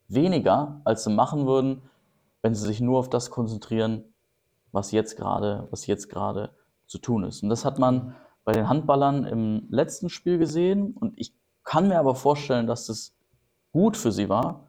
weniger, 0.09 0.81
als 0.85 1.05
sie 1.05 1.11
machen 1.11 1.47
würden, 1.47 1.83
wenn 2.43 2.55
sie 2.55 2.67
sich 2.67 2.81
nur 2.81 2.99
auf 2.99 3.09
das 3.09 3.31
konzentrieren, 3.31 4.05
was 4.73 4.91
jetzt 4.91 5.17
gerade, 5.17 5.69
was 5.71 5.87
jetzt 5.87 6.09
gerade 6.09 6.51
zu 6.87 6.99
tun 6.99 7.25
ist. 7.25 7.43
Und 7.43 7.49
das 7.49 7.65
hat 7.65 7.79
man 7.79 8.15
bei 8.45 8.53
den 8.53 8.69
Handballern 8.69 9.25
im 9.25 9.67
letzten 9.71 10.09
Spiel 10.09 10.39
gesehen. 10.39 10.93
Und 10.93 11.15
ich 11.17 11.35
kann 11.65 11.89
mir 11.89 11.99
aber 11.99 12.15
vorstellen, 12.15 12.67
dass 12.67 12.87
das 12.87 13.15
gut 13.73 13.97
für 13.97 14.13
sie 14.13 14.29
war, 14.29 14.69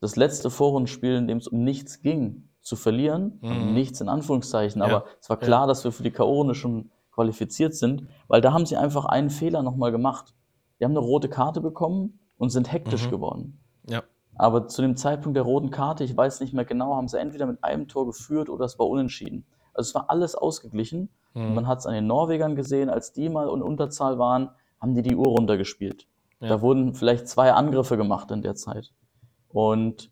das 0.00 0.16
letzte 0.16 0.50
Vorrundenspiel, 0.50 1.14
in 1.14 1.28
dem 1.28 1.38
es 1.38 1.48
um 1.48 1.62
nichts 1.62 2.00
ging, 2.00 2.48
zu 2.60 2.76
verlieren. 2.76 3.38
Mhm. 3.40 3.74
Nichts 3.74 4.00
in 4.00 4.08
Anführungszeichen. 4.08 4.80
Ja. 4.80 4.86
Aber 4.86 5.04
es 5.20 5.28
war 5.28 5.36
klar, 5.36 5.66
dass 5.66 5.84
wir 5.84 5.92
für 5.92 6.02
die 6.02 6.10
K.O.-Runde 6.10 6.54
schon 6.54 6.90
qualifiziert 7.12 7.74
sind, 7.74 8.08
weil 8.28 8.40
da 8.40 8.52
haben 8.52 8.66
sie 8.66 8.76
einfach 8.76 9.04
einen 9.04 9.30
Fehler 9.30 9.62
nochmal 9.62 9.92
gemacht. 9.92 10.34
Die 10.78 10.84
haben 10.84 10.92
eine 10.92 11.00
rote 11.00 11.28
Karte 11.28 11.60
bekommen 11.60 12.18
und 12.38 12.50
sind 12.50 12.72
hektisch 12.72 13.06
mhm. 13.06 13.10
geworden. 13.10 13.60
Ja. 13.88 14.02
Aber 14.36 14.68
zu 14.68 14.82
dem 14.82 14.96
Zeitpunkt 14.96 15.36
der 15.36 15.44
roten 15.44 15.70
Karte, 15.70 16.04
ich 16.04 16.16
weiß 16.16 16.40
nicht 16.40 16.54
mehr 16.54 16.64
genau, 16.64 16.96
haben 16.96 17.08
sie 17.08 17.18
entweder 17.18 17.46
mit 17.46 17.62
einem 17.62 17.88
Tor 17.88 18.06
geführt 18.06 18.48
oder 18.48 18.64
es 18.64 18.78
war 18.78 18.88
unentschieden. 18.88 19.44
Also 19.74 19.88
es 19.88 19.94
war 19.94 20.10
alles 20.10 20.34
ausgeglichen. 20.34 21.08
Mhm. 21.34 21.54
man 21.54 21.66
hat 21.66 21.78
es 21.78 21.86
an 21.86 21.94
den 21.94 22.06
Norwegern 22.06 22.56
gesehen, 22.56 22.90
als 22.90 23.12
die 23.12 23.30
mal 23.30 23.48
in 23.48 23.62
Unterzahl 23.62 24.18
waren, 24.18 24.50
haben 24.80 24.94
die 24.94 25.02
die 25.02 25.16
Uhr 25.16 25.28
runtergespielt. 25.28 26.06
Ja. 26.40 26.48
Da 26.48 26.60
wurden 26.60 26.94
vielleicht 26.94 27.28
zwei 27.28 27.52
Angriffe 27.52 27.96
gemacht 27.96 28.30
in 28.30 28.42
der 28.42 28.54
Zeit. 28.54 28.92
Und 29.48 30.10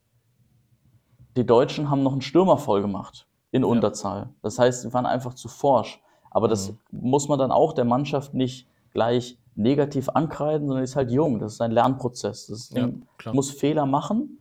die 1.36 1.44
Deutschen 1.44 1.90
haben 1.90 2.02
noch 2.02 2.12
einen 2.12 2.22
Stürmer 2.22 2.56
voll 2.56 2.80
gemacht 2.80 3.26
in 3.50 3.64
Unterzahl. 3.64 4.30
Das 4.42 4.58
heißt, 4.58 4.82
sie 4.82 4.92
waren 4.92 5.06
einfach 5.06 5.34
zu 5.34 5.48
forsch. 5.48 6.00
Aber 6.30 6.48
das 6.48 6.70
mhm. 6.70 7.10
muss 7.10 7.28
man 7.28 7.38
dann 7.38 7.50
auch 7.50 7.72
der 7.72 7.84
Mannschaft 7.84 8.32
nicht 8.32 8.68
gleich 8.92 9.38
negativ 9.54 10.08
ankreiden, 10.08 10.66
sondern 10.66 10.84
ist 10.84 10.96
halt 10.96 11.10
jung. 11.10 11.38
Das 11.38 11.54
ist 11.54 11.60
ein 11.60 11.72
Lernprozess. 11.72 12.46
Das 12.46 12.70
ja, 12.70 12.88
muss 13.32 13.50
Fehler 13.50 13.86
machen 13.86 14.38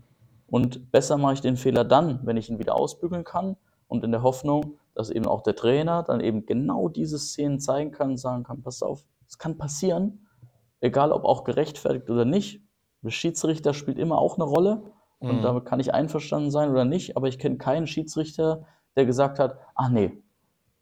und 0.48 0.92
besser 0.92 1.18
mache 1.18 1.34
ich 1.34 1.42
den 1.42 1.58
Fehler 1.58 1.84
dann, 1.84 2.20
wenn 2.24 2.38
ich 2.38 2.50
ihn 2.50 2.60
wieder 2.60 2.76
ausbügeln 2.76 3.24
kann 3.24 3.58
und 3.88 4.04
in 4.04 4.12
der 4.12 4.24
Hoffnung, 4.24 4.78
dass 4.96 5.10
eben 5.10 5.26
auch 5.26 5.42
der 5.42 5.56
Trainer 5.56 6.04
dann 6.04 6.22
eben 6.22 6.46
genau 6.46 6.90
diese 6.90 7.20
Szenen 7.20 7.60
zeigen 7.60 7.92
kann 7.92 8.12
und 8.12 8.18
sagen 8.18 8.44
kann, 8.44 8.62
pass 8.62 8.82
auf, 8.82 9.04
es 9.28 9.38
kann 9.38 9.58
passieren, 9.58 10.28
egal 10.82 11.12
ob 11.12 11.26
auch 11.26 11.44
gerechtfertigt 11.44 12.10
oder 12.10 12.26
nicht. 12.26 12.62
Der 13.02 13.12
Schiedsrichter 13.12 13.74
spielt 13.74 13.98
immer 13.98 14.18
auch 14.18 14.36
eine 14.36 14.44
Rolle 14.44 14.84
und 15.20 15.38
mhm. 15.38 15.42
damit 15.42 15.66
kann 15.66 15.80
ich 15.80 15.94
einverstanden 15.94 16.52
sein 16.52 16.70
oder 16.72 16.86
nicht, 16.86 17.16
aber 17.16 17.28
ich 17.28 17.40
kenne 17.40 17.58
keinen 17.58 17.88
Schiedsrichter, 17.88 18.66
der 18.96 19.06
gesagt 19.06 19.40
hat, 19.40 19.58
ach 19.76 19.90
nee, 19.90 20.22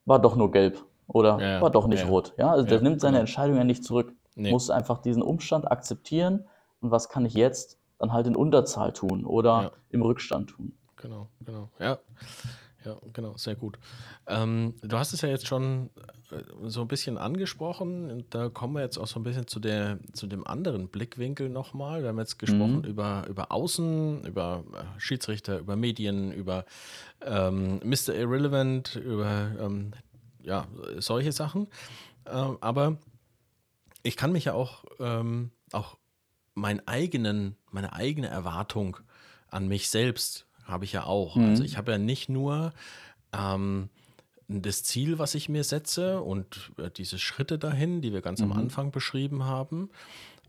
war 0.06 0.20
doch 0.20 0.36
nur 0.36 0.52
gelb 0.52 0.84
oder 1.08 1.40
ja, 1.40 1.62
war 1.62 1.70
doch 1.70 1.88
nicht 1.88 2.04
ja, 2.04 2.10
rot. 2.10 2.34
Ja, 2.38 2.52
also 2.52 2.64
ja, 2.64 2.70
der 2.70 2.82
nimmt 2.82 3.02
seine 3.02 3.14
genau. 3.14 3.22
Entscheidung 3.22 3.58
ja 3.58 3.64
nicht 3.64 3.84
zurück. 3.84 4.14
Nee. 4.38 4.52
Muss 4.52 4.70
einfach 4.70 5.00
diesen 5.00 5.24
Umstand 5.24 5.70
akzeptieren 5.72 6.46
und 6.80 6.92
was 6.92 7.10
kann 7.10 7.26
ich 7.26 7.34
jetzt 7.34 7.80
dann 7.98 8.14
halt 8.14 8.28
in 8.28 8.36
Unterzahl 8.36 8.94
tun 8.94 9.26
oder 9.26 9.72
im 9.90 10.04
Rückstand 10.04 10.52
tun. 10.52 10.74
Genau, 10.96 11.28
genau. 11.44 11.70
Ja. 11.80 11.98
Ja, 12.86 12.96
genau, 13.12 13.36
sehr 13.36 13.56
gut. 13.56 13.78
Ähm, 14.28 14.76
du 14.82 14.98
hast 14.98 15.12
es 15.12 15.20
ja 15.20 15.28
jetzt 15.28 15.46
schon 15.46 15.90
äh, 16.32 16.42
so 16.68 16.82
ein 16.82 16.88
bisschen 16.88 17.18
angesprochen 17.18 18.10
und 18.10 18.34
da 18.34 18.48
kommen 18.48 18.76
wir 18.76 18.82
jetzt 18.82 18.98
auch 18.98 19.08
so 19.08 19.20
ein 19.20 19.24
bisschen 19.24 19.46
zu, 19.48 19.60
der, 19.60 20.00
zu 20.14 20.26
dem 20.26 20.48
anderen 20.48 20.88
Blickwinkel 20.88 21.50
nochmal. 21.50 22.04
Wir 22.04 22.10
haben 22.10 22.20
jetzt 22.20 22.40
gesprochen 22.40 22.78
mhm. 22.78 22.86
über, 22.86 23.26
über 23.28 23.52
Außen, 23.52 24.24
über 24.26 24.64
äh, 24.74 25.00
Schiedsrichter, 25.00 25.60
über 25.60 25.76
Medien, 25.76 26.32
über 26.32 26.64
ähm, 27.26 27.82
Mr. 27.84 28.16
Irrelevant, 28.16 28.96
über 28.96 29.52
ähm, 29.60 29.92
ja, 30.42 30.68
solche 31.00 31.34
Sachen. 31.34 31.68
Ähm, 32.26 32.58
aber 32.62 32.98
ich 34.08 34.18
kann 34.18 34.32
mich 34.32 34.46
ja 34.46 34.54
auch, 34.54 34.86
ähm, 35.00 35.52
auch 35.72 35.98
meinen 36.54 36.88
eigenen, 36.88 37.56
meine 37.72 37.94
eigene 37.94 38.28
Erwartung 38.28 38.98
an 39.50 39.68
mich 39.68 39.90
selbst 39.90 40.48
habe 40.64 40.86
ich 40.86 40.94
ja 40.94 41.04
auch. 41.04 41.36
Also 41.36 41.42
mhm. 41.42 41.50
Also 41.50 41.64
ich 41.64 41.78
habe 41.78 41.92
ja 41.92 41.98
nicht 41.98 42.30
nur 42.30 42.74
ähm, 43.34 43.90
das 44.48 44.84
Ziel, 44.84 45.20
was 45.20 45.36
ich 45.36 45.50
mir 45.50 45.64
setze 45.64 46.22
und 46.22 46.72
äh, 46.78 46.90
diese 46.90 47.20
Schritte 47.20 47.60
dahin, 47.60 48.02
die 48.02 48.14
wir 48.14 48.22
ganz 48.22 48.42
am 48.42 48.50
Mhm. 48.50 48.58
Anfang 48.58 48.92
beschrieben 48.92 49.44
haben, 49.44 49.90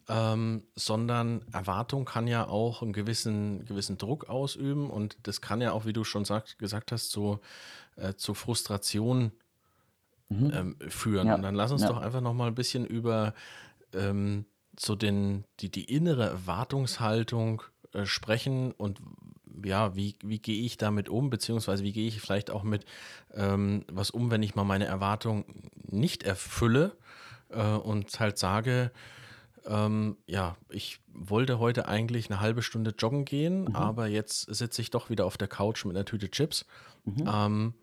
ähm, 0.08 0.62
sondern 0.74 1.42
Erwartung 1.52 2.04
kann 2.04 2.26
ja 2.26 2.46
auch 2.46 2.82
einen 2.82 2.92
gewissen, 2.92 3.64
gewissen 3.66 3.98
Druck 3.98 4.28
ausüben 4.28 4.88
und 4.88 5.18
das 5.24 5.40
kann 5.40 5.60
ja 5.60 5.72
auch, 5.72 5.84
wie 5.84 5.92
du 5.92 6.04
schon 6.04 6.24
sagt, 6.24 6.58
gesagt 6.58 6.92
hast, 6.92 7.10
so, 7.10 7.40
äh, 7.96 8.14
zu 8.14 8.34
Frustration 8.34 9.32
Mhm. 10.28 10.52
ähm, 10.54 10.76
führen. 10.88 11.26
Ja, 11.26 11.34
Und 11.36 11.42
dann 11.42 11.54
lass 11.54 11.72
uns 11.72 11.82
ja. 11.82 11.88
doch 11.88 11.98
einfach 11.98 12.20
noch 12.20 12.34
mal 12.34 12.48
ein 12.48 12.54
bisschen 12.54 12.84
über 12.86 13.34
ähm, 13.94 14.44
so 14.78 14.94
den, 14.94 15.44
die, 15.60 15.70
die 15.70 15.84
innere 15.84 16.24
Erwartungshaltung 16.28 17.62
äh, 17.92 18.04
sprechen 18.04 18.72
und 18.72 19.00
ja, 19.64 19.96
wie, 19.96 20.14
wie 20.22 20.38
gehe 20.38 20.62
ich 20.64 20.76
damit 20.76 21.08
um, 21.08 21.30
beziehungsweise 21.30 21.82
wie 21.82 21.92
gehe 21.92 22.06
ich 22.06 22.20
vielleicht 22.20 22.50
auch 22.50 22.62
mit 22.62 22.84
ähm, 23.34 23.84
was 23.90 24.10
um, 24.10 24.30
wenn 24.30 24.42
ich 24.42 24.54
mal 24.54 24.64
meine 24.64 24.84
Erwartung 24.84 25.44
nicht 25.90 26.22
erfülle 26.22 26.96
äh, 27.48 27.62
und 27.72 28.20
halt 28.20 28.38
sage, 28.38 28.92
ähm, 29.66 30.16
ja, 30.26 30.56
ich 30.68 31.00
wollte 31.12 31.58
heute 31.58 31.88
eigentlich 31.88 32.30
eine 32.30 32.40
halbe 32.40 32.62
Stunde 32.62 32.94
joggen 32.96 33.24
gehen, 33.24 33.62
Mhm. 33.64 33.74
aber 33.76 34.06
jetzt 34.06 34.54
sitze 34.54 34.80
ich 34.82 34.90
doch 34.90 35.10
wieder 35.10 35.24
auf 35.26 35.36
der 35.36 35.48
Couch 35.48 35.84
mit 35.86 35.96
einer 35.96 36.04
Tüte 36.04 36.30
Chips. 36.30 36.64
Mhm. 37.04 37.24
Ähm, 37.26 37.74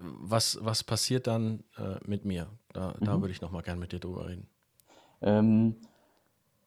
was, 0.00 0.58
was 0.62 0.84
passiert 0.84 1.26
dann 1.26 1.64
äh, 1.76 1.96
mit 2.06 2.24
mir? 2.24 2.48
Da, 2.72 2.94
da 3.02 3.20
Mhm. 3.20 3.20
würde 3.20 3.32
ich 3.32 3.40
noch 3.40 3.50
mal 3.50 3.62
gern 3.62 3.78
mit 3.78 3.92
dir 3.92 4.00
drüber 4.00 4.28
reden. 4.28 4.48
Ähm, 5.22 5.76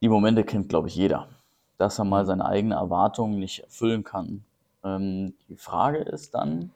die 0.02 0.10
Momente 0.10 0.44
kennt, 0.44 0.70
glaube 0.70 0.88
ich, 0.88 0.96
jeder, 0.96 1.30
dass 1.78 2.00
er 2.00 2.06
mal 2.06 2.26
Mhm. 2.26 2.28
seine 2.28 2.46
eigene 2.46 2.76
Erwartungen 2.76 3.40
nicht 3.40 3.60
erfüllen 3.62 4.04
kann. 4.04 4.46
Ähm, 4.84 5.36
die 5.50 5.58
Frage 5.58 6.00
ist 6.00 6.36
dann, 6.36 6.72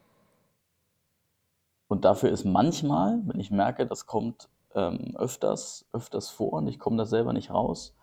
und 1.87 2.05
dafür 2.05 2.29
ist 2.29 2.45
manchmal, 2.45 3.21
wenn 3.25 3.39
ich 3.39 3.51
merke, 3.51 3.85
das 3.85 4.05
kommt 4.05 4.49
ähm, 4.75 5.15
öfters, 5.17 5.85
öfters 5.91 6.29
vor 6.29 6.53
und 6.53 6.67
ich 6.67 6.79
komme 6.79 6.97
da 6.97 7.05
selber 7.05 7.33
nicht 7.33 7.49
raus, 7.51 7.93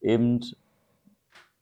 eben 0.00 0.40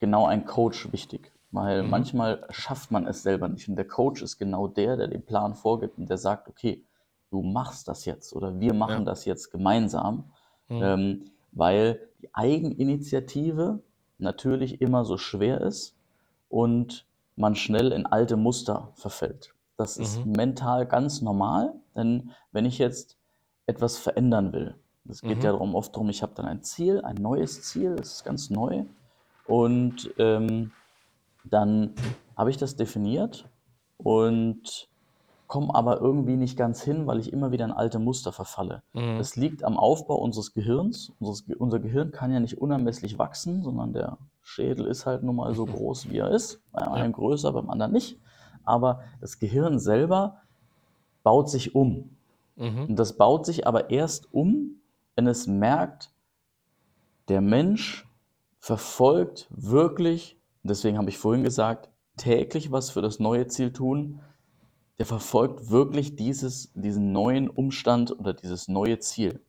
genau 0.01 0.27
ein 0.27 0.45
Coach 0.45 0.93
wichtig. 0.93 1.32
Weil 1.53 1.83
Mhm. 1.83 1.91
manchmal 1.91 2.47
schafft 2.51 2.91
man 2.91 3.07
es 3.07 3.23
selber 3.23 3.49
nicht. 3.49 3.69
Und 3.69 3.77
der 3.77 3.87
Coach 3.87 4.23
ist 4.23 4.39
genau 4.39 4.69
der, 4.69 4.97
der 4.97 5.09
den 5.09 5.25
Plan 5.25 5.55
vorgibt 5.55 5.99
und 5.99 6.09
der 6.09 6.19
sagt, 6.19 6.49
okay, 6.49 6.85
du 7.31 7.43
machst 7.43 7.89
das 7.89 8.05
jetzt 8.05 8.33
oder 8.35 8.59
wir 8.59 8.75
machen 8.75 9.01
Ja. 9.01 9.05
das 9.05 9.25
jetzt 9.27 9.51
gemeinsam. 9.51 10.33
Mhm. 10.69 10.83
Ähm, 10.83 11.31
weil 11.53 12.09
die 12.23 12.35
Eigeninitiative 12.35 13.83
natürlich 14.19 14.81
immer 14.81 15.05
so 15.05 15.19
schwer 15.19 15.61
ist 15.61 15.95
und 16.49 17.07
man 17.37 17.55
schnell 17.55 17.93
in 17.93 18.07
alte 18.07 18.37
Muster 18.37 18.91
verfällt. 18.95 19.55
Das 19.77 19.97
ist 19.99 20.25
Mhm. 20.25 20.33
mental 20.33 20.87
ganz 20.87 21.21
normal, 21.23 21.75
denn 21.97 22.31
wenn 22.53 22.65
ich 22.65 22.79
jetzt 22.79 23.19
etwas 23.67 23.99
verändern 23.99 24.53
will, 24.53 24.75
es 25.09 25.23
geht 25.23 25.39
Mhm. 25.39 25.43
ja 25.45 25.53
darum, 25.53 25.75
oft 25.75 25.95
darum, 25.95 26.09
ich 26.11 26.23
habe 26.23 26.33
dann 26.35 26.47
ein 26.47 26.63
Ziel, 26.63 27.01
ein 27.03 27.17
neues 27.17 27.63
Ziel, 27.63 27.97
das 27.97 28.15
ist 28.15 28.25
ganz 28.25 28.51
neu 28.51 28.85
und 29.45 30.15
ähm, 30.19 30.73
dann 31.45 31.95
habe 32.37 32.51
ich 32.51 32.57
das 32.57 32.77
definiert 32.77 33.49
und 33.99 34.89
komme 35.53 35.75
aber 35.75 36.01
irgendwie 36.01 36.37
nicht 36.37 36.57
ganz 36.57 36.83
hin, 36.83 37.07
weil 37.07 37.19
ich 37.19 37.31
immer 37.31 37.53
wieder 37.53 37.67
in 37.67 37.73
alte 37.73 37.99
Muster 37.99 38.33
verfalle. 38.33 38.83
Mhm. 38.95 39.19
Das 39.19 39.37
liegt 39.37 39.65
am 39.65 39.77
Aufbau 39.77 40.17
unseres 40.17 40.55
Gehirns. 40.55 41.13
Unseres, 41.21 41.45
unser 41.59 41.79
Gehirn 41.79 42.11
kann 42.11 42.33
ja 42.33 42.41
nicht 42.41 42.59
unermesslich 42.59 43.19
wachsen, 43.19 43.63
sondern 43.63 43.93
der 43.93 44.17
Schädel 44.41 44.87
ist 44.87 45.05
halt 45.05 45.23
nun 45.23 45.37
mal 45.37 45.55
so 45.55 45.67
groß, 45.67 46.09
wie 46.09 46.19
er 46.19 46.31
ist. 46.31 46.63
Bei 46.73 46.91
einem 46.91 47.13
größer, 47.13 47.53
beim 47.53 47.69
anderen 47.69 47.93
nicht. 47.93 48.19
Aber 48.65 49.03
das 49.21 49.39
Gehirn 49.39 49.79
selber 49.79 50.39
baut 51.23 51.51
sich 51.51 51.75
um. 51.75 52.17
Mhm. 52.57 52.87
Und 52.89 52.97
das 52.97 53.19
baut 53.19 53.45
sich 53.45 53.67
aber 53.67 53.91
erst 53.91 54.33
um, 54.33 54.81
wenn 55.17 55.27
es 55.27 55.47
merkt, 55.47 56.13
der 57.29 57.43
Mensch 57.43 58.09
verfolgt 58.59 59.49
wirklich, 59.51 60.39
deswegen 60.71 60.99
habe 60.99 61.11
ich 61.11 61.19
vorhin 61.19 61.45
gesagt, 61.45 61.91
täglich 62.17 62.71
was 62.71 62.91
für 62.91 63.03
das 63.03 63.19
neue 63.19 63.47
Ziel 63.47 63.73
tun, 63.73 64.21
der 64.99 65.07
verfolgt 65.07 65.71
wirklich 65.71 66.17
dieses, 66.17 66.73
diesen 66.75 67.13
neuen 67.13 67.49
Umstand 67.49 68.19
oder 68.19 68.35
dieses 68.35 68.69
neue 68.69 68.99
Ziel. 68.99 69.41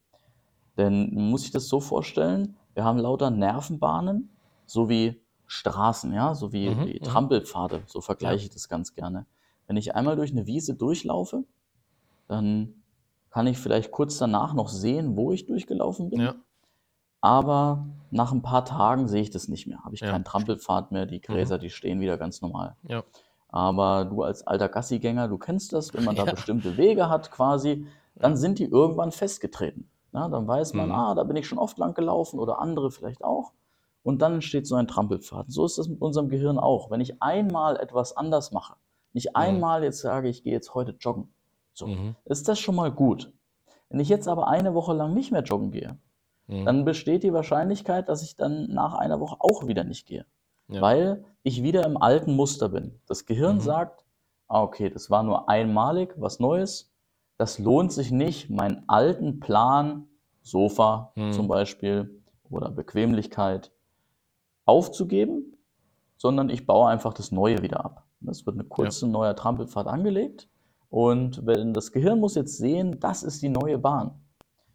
Denn 0.78 1.13
muss 1.13 1.41
sich 1.43 1.52
das 1.52 1.67
so 1.67 1.80
vorstellen, 1.80 2.56
wir 2.73 2.84
haben 2.84 2.97
lauter 2.97 3.30
Nervenbahnen, 3.30 4.30
so 4.65 4.89
wie 4.89 5.21
Straßen, 5.45 6.13
ja, 6.13 6.34
so 6.34 6.52
wie, 6.52 6.69
Mhm, 6.69 6.86
wie 6.88 6.99
mhm. 6.99 7.04
Trampelpfade, 7.04 7.84
so 7.86 8.02
vergleiche 8.02 8.45
ich 8.45 8.49
das 8.49 8.69
ganz 8.69 8.95
gerne. 8.95 9.26
Wenn 9.67 9.78
ich 9.78 9.95
einmal 9.95 10.15
durch 10.15 10.32
eine 10.32 10.47
Wiese 10.47 10.73
durchlaufe, 10.73 11.43
dann 12.28 12.82
kann 13.30 13.47
ich 13.47 13.58
vielleicht 13.58 13.91
kurz 13.91 14.17
danach 14.17 14.54
noch 14.54 14.69
sehen, 14.69 15.15
wo 15.15 15.32
ich 15.32 15.45
durchgelaufen 15.45 16.10
bin. 16.10 16.21
Ja. 16.21 16.36
Aber 17.24 17.86
nach 18.12 18.34
ein 18.34 18.42
paar 18.42 18.66
Tagen 18.66 19.08
sehe 19.08 19.22
ich 19.22 19.30
das 19.32 19.48
nicht 19.48 19.66
mehr. 19.66 19.80
Habe 19.86 19.96
ich 19.96 20.02
Ja. 20.02 20.12
keinen 20.12 20.26
Trampelpfad 20.26 20.92
mehr, 20.92 21.06
die 21.06 21.22
Gräser, 21.22 21.58
die 21.58 21.70
stehen 21.70 22.02
wieder 22.02 22.18
ganz 22.18 22.42
normal. 22.42 22.76
Ja. 22.86 23.04
Aber 23.48 24.04
du 24.04 24.24
als 24.24 24.46
alter 24.46 24.68
Gassigänger, 24.68 25.30
du 25.30 25.38
kennst 25.38 25.72
das, 25.72 25.94
wenn 25.94 26.04
man 26.04 26.16
da 26.18 26.26
Ja. 26.28 26.32
bestimmte 26.34 26.76
Wege 26.76 27.08
hat 27.10 27.32
quasi, 27.32 27.88
dann 28.16 28.36
sind 28.36 28.60
die 28.60 28.66
irgendwann 28.66 29.14
festgetreten. 29.14 29.90
Ja, 30.12 30.28
dann 30.28 30.46
weiß 30.50 30.74
man, 30.74 30.90
Mhm. 30.90 30.96
ah, 30.96 31.16
da 31.16 31.24
bin 31.24 31.38
ich 31.38 31.48
schon 31.48 31.58
oft 31.60 31.78
lang 31.78 31.94
gelaufen 31.94 32.40
oder 32.40 32.60
andere 32.60 32.92
vielleicht 32.92 33.24
auch. 33.24 33.54
Und 34.04 34.22
dann 34.22 34.34
entsteht 34.34 34.68
so 34.68 34.76
ein 34.76 34.88
Trampelpfad. 34.90 35.46
So 35.50 35.64
ist 35.66 35.78
es 35.78 35.88
mit 35.88 36.02
unserem 36.02 36.28
Gehirn 36.28 36.60
auch. 36.60 36.92
Wenn 36.92 37.00
ich 37.00 37.22
einmal 37.24 37.78
etwas 37.78 38.18
anders 38.18 38.52
mache, 38.52 38.74
nicht 39.14 39.36
einmal 39.38 39.82
jetzt 39.86 40.02
sage, 40.02 40.28
ich 40.28 40.44
gehe 40.44 40.52
jetzt 40.52 40.74
heute 40.74 40.92
joggen, 41.00 41.34
so, 41.74 41.88
Mhm. 41.88 42.16
ist 42.26 42.50
das 42.50 42.60
schon 42.60 42.76
mal 42.76 42.92
gut. 42.92 43.32
Wenn 43.90 44.02
ich 44.02 44.10
jetzt 44.10 44.28
aber 44.28 44.50
eine 44.50 44.74
Woche 44.74 44.94
lang 44.94 45.14
nicht 45.14 45.32
mehr 45.32 45.42
joggen 45.44 45.72
gehe, 45.72 45.98
Mhm. 46.47 46.65
dann 46.65 46.86
besteht 46.86 47.23
die 47.23 47.34
Wahrscheinlichkeit, 47.34 48.10
dass 48.10 48.21
ich 48.23 48.36
dann 48.36 48.67
nach 48.69 48.95
einer 48.95 49.19
Woche 49.19 49.38
auch 49.39 49.65
wieder 49.67 49.84
nicht 49.84 50.06
gehe. 50.08 50.25
Ja. 50.67 50.82
Weil 50.82 51.25
ich 51.43 51.63
wieder 51.63 51.86
im 51.86 51.97
alten 51.97 52.36
Muster 52.36 52.69
bin. 52.69 52.99
Das 53.08 53.25
Gehirn 53.25 53.58
Mhm. 53.58 53.62
sagt, 53.62 54.06
ah, 54.47 54.62
okay, 54.62 54.89
das 54.89 55.10
war 55.10 55.23
nur 55.23 55.47
einmalig, 55.49 56.13
was 56.17 56.39
Neues. 56.39 56.91
Das 57.38 57.60
lohnt 57.60 57.91
sich 57.91 58.12
nicht, 58.12 58.49
meinen 58.49 58.84
alten 58.88 59.39
Plan, 59.39 60.08
Sofa 60.41 61.12
Mhm. 61.15 61.32
zum 61.32 61.47
Beispiel 61.47 62.21
oder 62.49 62.69
Bequemlichkeit, 62.69 63.71
aufzugeben, 64.65 65.58
sondern 66.17 66.49
ich 66.49 66.65
baue 66.65 66.88
einfach 66.89 67.13
das 67.13 67.32
Neue 67.32 67.62
wieder 67.62 67.84
ab. 67.84 68.06
Es 68.27 68.45
wird 68.45 68.56
eine 68.56 68.65
kurze 68.65 69.08
neuer 69.08 69.36
Trampelpfad 69.36 69.88
angelegt 69.88 70.47
und 70.89 71.45
wenn 71.45 71.73
das 71.73 71.91
Gehirn 71.91 72.19
muss 72.19 72.36
jetzt 72.36 72.58
sehen, 72.58 72.99
das 72.99 73.23
ist 73.23 73.41
die 73.41 73.49
neue 73.49 73.77
Bahn 73.77 74.12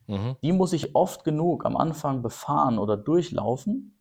Mhm. 0.08 0.36
die 0.42 0.52
muss 0.52 0.72
ich 0.72 0.94
oft 0.96 1.22
genug 1.22 1.64
am 1.64 1.76
Anfang 1.76 2.22
befahren 2.22 2.78
oder 2.78 2.96
durchlaufen. 2.96 3.94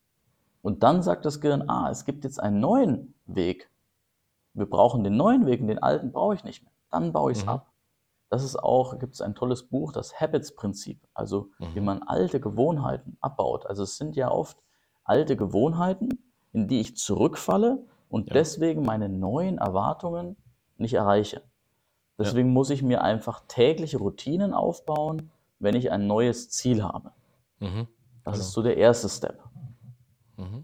Und 0.61 0.81
dann 0.83 1.03
sagt 1.03 1.25
das 1.25 1.39
Gehirn, 1.41 1.69
ah, 1.69 1.89
es 1.91 2.05
gibt 2.05 2.23
jetzt 2.23 2.39
einen 2.41 2.59
neuen 2.59 3.13
Weg. 3.25 3.69
Wir 4.53 4.65
brauchen 4.65 5.03
den 5.03 5.15
neuen 5.17 5.45
Weg 5.45 5.61
und 5.61 5.67
den 5.67 5.83
alten 5.83 6.11
brauche 6.11 6.33
ich 6.33 6.43
nicht 6.43 6.63
mehr. 6.63 6.71
Dann 6.89 7.13
baue 7.13 7.31
ich 7.31 7.37
es 7.39 7.43
Mhm. 7.43 7.49
ab. 7.49 7.71
Das 8.29 8.43
ist 8.43 8.57
auch, 8.57 8.97
gibt 8.99 9.13
es 9.13 9.21
ein 9.21 9.35
tolles 9.35 9.63
Buch, 9.63 9.91
das 9.91 10.19
Habits-Prinzip, 10.19 10.99
also 11.13 11.49
wie 11.59 11.79
Mhm. 11.79 11.85
man 11.85 12.03
alte 12.03 12.39
Gewohnheiten 12.39 13.17
abbaut. 13.21 13.65
Also 13.65 13.83
es 13.83 13.97
sind 13.97 14.15
ja 14.15 14.31
oft 14.31 14.57
alte 15.03 15.37
Gewohnheiten, 15.37 16.09
in 16.53 16.67
die 16.67 16.79
ich 16.81 16.97
zurückfalle 16.97 17.85
und 18.09 18.27
Ja. 18.27 18.33
deswegen 18.33 18.81
meine 18.83 19.09
neuen 19.09 19.57
Erwartungen 19.59 20.35
nicht 20.77 20.93
erreiche. 20.93 21.41
Deswegen 22.17 22.51
muss 22.51 22.69
ich 22.71 22.81
mir 22.81 23.03
einfach 23.03 23.43
tägliche 23.47 23.99
Routinen 23.99 24.53
aufbauen, 24.53 25.29
wenn 25.59 25.75
ich 25.75 25.91
ein 25.91 26.07
neues 26.07 26.49
Ziel 26.49 26.83
habe. 26.83 27.11
Mhm. 27.59 27.87
Das 28.23 28.33
Genau. 28.35 28.45
ist 28.45 28.51
so 28.51 28.61
der 28.61 28.77
erste 28.77 29.09
Step. 29.09 29.39
Mhm. 30.37 30.63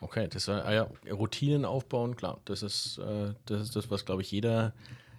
Okay, 0.00 0.28
das 0.28 0.48
war, 0.48 0.64
ah 0.64 0.72
ja, 0.72 0.88
Routinen 1.10 1.64
aufbauen, 1.64 2.16
klar. 2.16 2.40
Das 2.44 2.62
ist, 2.62 2.98
äh, 2.98 3.34
das 3.46 3.62
ist 3.62 3.76
das, 3.76 3.90
was, 3.90 4.04
glaube 4.04 4.22
ich, 4.22 4.30
jeder, 4.30 4.72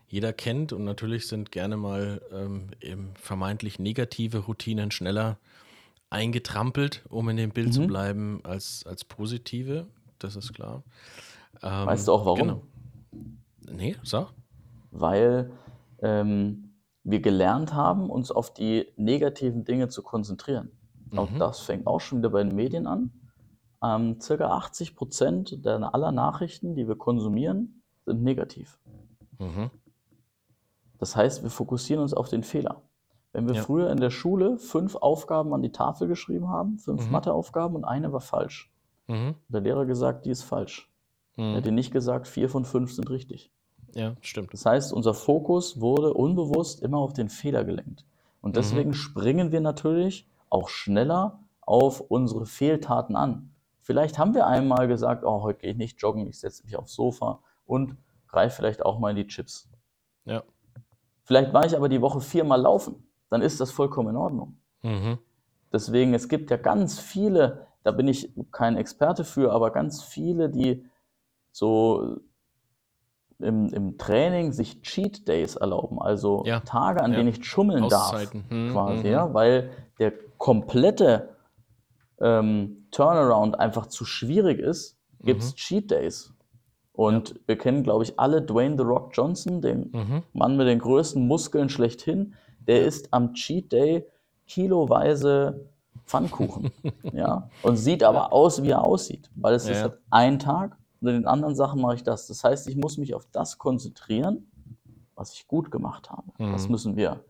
jeder 0.08 0.34
kennt. 0.34 0.74
Und 0.74 0.84
natürlich 0.86 1.28
sind 1.28 1.52
gerne 1.52 1.78
mal 1.78 2.22
ähm, 2.32 2.68
eben 2.82 3.14
vermeintlich 3.16 3.80
negative 3.80 4.40
Routinen 4.40 4.92
schneller 4.92 5.38
eingetrampelt, 6.10 7.04
um 7.10 7.30
in 7.30 7.38
dem 7.38 7.52
Bild 7.52 7.74
zu 7.74 7.82
Mhm. 7.82 7.88
bleiben, 7.88 8.40
als, 8.44 8.84
als 8.88 9.04
positive. 9.06 9.86
Das 10.18 10.36
ist 10.36 10.54
klar. 10.54 10.84
Ähm, 11.62 11.86
Weißt 11.86 12.08
du 12.08 12.14
auch 12.14 12.26
warum? 12.26 12.40
Genau. 12.40 12.62
Nee, 13.72 13.96
sag. 14.04 14.34
Weil 14.92 15.52
ähm, 16.02 16.69
wir 17.10 17.22
gelernt 17.22 17.74
haben, 17.74 18.10
uns 18.10 18.32
auf 18.32 18.54
die 18.54 18.88
negativen 18.98 19.64
Dinge 19.66 19.88
zu 19.90 20.04
konzentrieren. 20.04 20.72
Auch 21.16 21.30
Mhm. 21.32 21.40
das 21.40 21.60
fängt 21.62 21.88
auch 21.88 22.00
schon 22.02 22.20
wieder 22.20 22.30
bei 22.30 22.44
den 22.44 22.56
Medien 22.56 22.86
an. 22.88 23.12
Ähm, 23.84 24.20
circa 24.20 24.50
80 24.52 24.96
Prozent 24.96 25.66
aller 25.66 26.12
Nachrichten, 26.12 26.76
die 26.76 26.88
wir 26.88 26.96
konsumieren, 26.98 27.82
sind 28.06 28.22
negativ. 28.24 28.78
Mhm. 29.40 29.72
Das 30.98 31.16
heißt, 31.16 31.44
wir 31.44 31.50
fokussieren 31.50 32.02
uns 32.02 32.14
auf 32.14 32.30
den 32.30 32.44
Fehler. 32.44 32.82
Wenn 33.32 33.48
wir 33.48 33.56
Ja. 33.56 33.62
früher 33.62 33.90
in 33.90 34.00
der 34.00 34.10
Schule 34.10 34.58
fünf 34.58 34.96
Aufgaben 34.96 35.54
an 35.54 35.62
die 35.62 35.72
Tafel 35.72 36.08
geschrieben 36.08 36.50
haben, 36.50 36.78
fünf 36.78 37.06
Mhm. 37.06 37.12
Matheaufgaben 37.12 37.76
und 37.76 37.86
eine 37.86 38.12
war 38.12 38.22
falsch, 38.22 38.72
Mhm. 39.08 39.36
der 39.48 39.62
Lehrer 39.62 39.86
gesagt, 39.86 40.26
die 40.26 40.32
ist 40.32 40.44
falsch. 40.44 40.92
Er 41.38 41.44
Mhm. 41.44 41.56
hat 41.56 41.66
dir 41.66 41.72
nicht 41.72 41.92
gesagt, 41.92 42.28
vier 42.28 42.50
von 42.50 42.66
fünf 42.66 42.92
sind 42.92 43.10
richtig. 43.10 43.52
Ja, 43.96 44.16
stimmt. 44.22 44.54
Das 44.54 44.66
heißt, 44.66 44.94
unser 44.94 45.14
Fokus 45.14 45.80
wurde 45.80 46.14
unbewusst 46.14 46.82
immer 46.82 46.98
auf 46.98 47.14
den 47.14 47.30
Fehler 47.30 47.64
gelenkt. 47.64 48.06
Und 48.42 48.56
deswegen 48.56 48.94
springen 48.94 49.52
wir 49.52 49.62
natürlich 49.62 50.28
auch 50.50 50.70
schneller 50.70 51.40
auf 51.62 52.02
unsere 52.02 52.46
Fehltaten 52.46 53.16
an. 53.16 53.52
Vielleicht 53.82 54.18
haben 54.18 54.34
wir 54.34 54.48
einmal 54.48 54.88
gesagt, 54.88 55.24
oh, 55.24 55.42
heute 55.42 55.62
gehe 55.62 55.72
ich 55.72 55.78
nicht 55.78 56.02
joggen, 56.02 56.28
ich 56.28 56.40
setze 56.40 56.64
mich 56.64 56.78
aufs 56.78 56.94
Sofa 56.94 57.40
und 57.66 57.98
greife 58.28 58.56
vielleicht 58.56 58.86
auch 58.86 59.00
mal 59.00 59.10
in 59.10 59.16
die 59.18 59.28
Chips. 59.28 59.70
Ja. 60.26 60.44
Vielleicht 61.24 61.54
war 61.54 61.66
ich 61.66 61.76
aber 61.76 61.90
die 61.90 62.02
Woche 62.02 62.22
viermal 62.22 62.62
laufen, 62.62 63.08
dann 63.30 63.42
ist 63.42 63.60
das 63.60 63.72
vollkommen 63.72 64.10
in 64.10 64.16
Ordnung. 64.16 64.58
Mhm. 64.84 65.18
Deswegen, 65.72 66.14
es 66.14 66.28
gibt 66.28 66.50
ja 66.50 66.58
ganz 66.58 67.00
viele, 67.00 67.68
da 67.84 67.92
bin 67.92 68.08
ich 68.08 68.32
kein 68.52 68.78
Experte 68.78 69.24
für, 69.24 69.52
aber 69.52 69.72
ganz 69.72 70.02
viele, 70.02 70.50
die 70.50 70.86
so 71.52 72.18
im, 73.40 73.70
im 73.74 73.98
Training 73.98 74.52
sich 74.52 74.82
Cheat 74.82 75.28
Days 75.28 75.56
erlauben, 75.56 76.02
also 76.02 76.44
Ja, 76.46 76.60
Tage, 76.60 77.02
an 77.02 77.12
ja. 77.12 77.18
denen 77.18 77.30
ich 77.30 77.44
schummeln 77.46 77.84
Auszeiten. 77.84 78.44
darf, 78.48 78.50
Hm, 78.52 78.72
quasi, 78.72 79.08
mhm. 79.08 79.14
ja, 79.14 79.34
weil 79.34 79.70
der 80.00 80.14
komplette 80.38 81.30
ähm, 82.20 82.88
Turnaround 82.92 83.60
einfach 83.60 83.88
zu 83.88 84.04
schwierig 84.06 84.60
ist, 84.60 84.98
gibt 85.24 85.42
es 85.42 85.52
Mhm. 85.52 85.56
Cheat 85.56 85.92
Days. 85.92 86.34
Und 86.94 87.40
wir 87.46 87.58
kennen, 87.58 87.84
glaube 87.84 88.04
ich, 88.04 88.20
alle 88.20 88.42
Dwayne 88.42 88.76
The 88.78 88.84
Rock 88.84 89.12
Johnson, 89.14 89.62
den 89.62 89.90
Mhm. 89.94 90.24
Mann 90.34 90.58
mit 90.58 90.68
den 90.68 90.80
größten 90.80 91.26
Muskeln 91.26 91.70
schlechthin. 91.70 92.34
Der 92.68 92.84
isst 92.86 93.14
am 93.14 93.34
Cheat 93.34 93.72
Day 93.72 94.06
kiloweise 94.48 95.66
Pfannkuchen. 96.06 96.72
ja, 97.14 97.50
und 97.62 97.78
sieht 97.78 98.04
aber 98.04 98.34
aus, 98.34 98.64
wie 98.64 98.72
er 98.72 98.84
aussieht, 98.84 99.30
weil 99.36 99.54
es 99.54 99.66
Ja, 99.66 99.72
ist 99.72 99.78
ja. 99.78 99.84
halt 99.84 99.98
ein 100.10 100.40
Tag 100.40 100.76
und 101.02 101.08
in 101.08 101.16
den 101.16 101.28
anderen 101.28 101.56
Sachen 101.56 101.82
mache 101.82 101.96
ich 101.96 102.04
das. 102.04 102.28
Das 102.28 102.44
heißt, 102.44 102.68
ich 102.68 102.76
muss 102.76 102.98
mich 102.98 103.14
auf 103.16 103.26
das 103.32 103.58
konzentrieren, 103.58 104.52
was 105.16 105.34
ich 105.34 105.48
gut 105.48 105.72
gemacht 105.72 106.10
habe. 106.10 106.32
Das 106.38 106.66
Mhm. 106.66 106.72
müssen 106.72 106.96
wir 106.96 107.24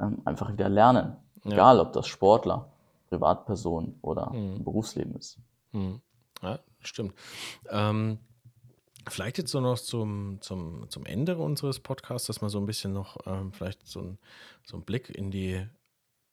ähm, 0.00 0.22
einfach 0.24 0.52
wieder 0.52 0.68
lernen. 0.68 1.16
Ja. 1.44 1.52
Egal, 1.52 1.80
ob 1.80 1.92
das 1.92 2.06
Sportler, 2.06 2.70
Privatperson 3.08 3.98
oder 4.02 4.30
Mhm. 4.32 4.62
Berufsleben 4.64 5.14
ist. 5.16 5.38
Hm. 5.72 6.00
Ja, 6.42 6.58
stimmt. 6.80 7.14
Ähm, 7.70 8.18
vielleicht 9.08 9.38
jetzt 9.38 9.50
so 9.50 9.60
noch 9.60 9.78
zum, 9.78 10.40
zum, 10.40 10.88
zum 10.88 11.04
Ende 11.06 11.36
unseres 11.38 11.80
Podcasts, 11.80 12.26
dass 12.26 12.40
man 12.40 12.50
so 12.50 12.58
ein 12.58 12.66
bisschen 12.66 12.92
noch 12.92 13.16
ähm, 13.26 13.52
vielleicht 13.52 13.86
so, 13.86 14.00
ein, 14.00 14.18
so 14.64 14.76
einen 14.76 14.84
Blick 14.84 15.10
in 15.10 15.30
die, 15.30 15.66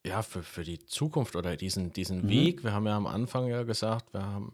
ja, 0.06 0.22
für, 0.22 0.43
für 0.43 0.64
die 0.64 0.80
Zukunft 0.86 1.36
oder 1.36 1.58
diesen, 1.58 1.91
diesen 1.91 2.24
Mhm. 2.26 2.30
Weg. 2.30 2.64
Wir 2.64 2.72
haben 2.74 2.86
ja 2.88 2.95
am 2.95 3.06
Anfang 3.08 3.47
ja 3.47 3.64
gesagt, 3.64 4.14
wir 4.14 4.22
haben 4.26 4.54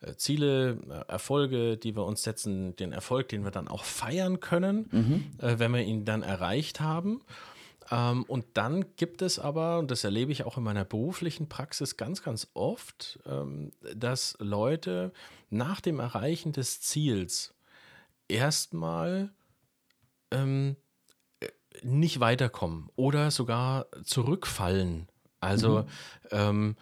äh, 0.00 0.14
Ziele, 0.14 0.78
äh, 0.88 1.10
Erfolge, 1.12 1.76
die 1.76 1.96
wir 1.96 2.04
uns 2.04 2.22
setzen, 2.22 2.76
den 2.76 2.92
Erfolg, 2.92 3.28
den 3.28 3.42
wir 3.44 3.50
dann 3.50 3.66
auch 3.68 3.82
feiern 3.84 4.38
können, 4.40 4.88
Mhm. 4.92 5.24
äh, 5.38 5.58
wenn 5.58 5.72
wir 5.72 5.82
ihn 5.82 6.04
dann 6.04 6.22
erreicht 6.22 6.80
haben. 6.80 7.22
Ähm, 7.90 8.22
und 8.28 8.46
dann 8.54 8.96
gibt 8.96 9.20
es 9.20 9.38
aber, 9.38 9.78
und 9.78 9.90
das 9.90 10.04
erlebe 10.04 10.32
ich 10.32 10.44
auch 10.44 10.56
in 10.56 10.62
meiner 10.62 10.84
beruflichen 10.84 11.48
Praxis 11.48 11.96
ganz, 11.96 12.22
ganz 12.22 12.48
oft, 12.54 13.18
ähm, 13.26 13.72
dass 13.94 14.36
Leute 14.38 15.12
nach 15.50 15.80
dem 15.82 15.98
Erreichen 16.00 16.52
des 16.52 16.80
Ziels 16.80 17.52
erstmal 18.28 19.30
ähm, 20.30 20.76
äh, 20.76 20.83
nicht 21.82 22.20
weiterkommen 22.20 22.88
oder 22.96 23.30
sogar 23.30 23.86
zurückfallen. 24.04 25.08
Also 25.40 25.80
Mhm. 25.80 25.86
ähm, 26.30 26.76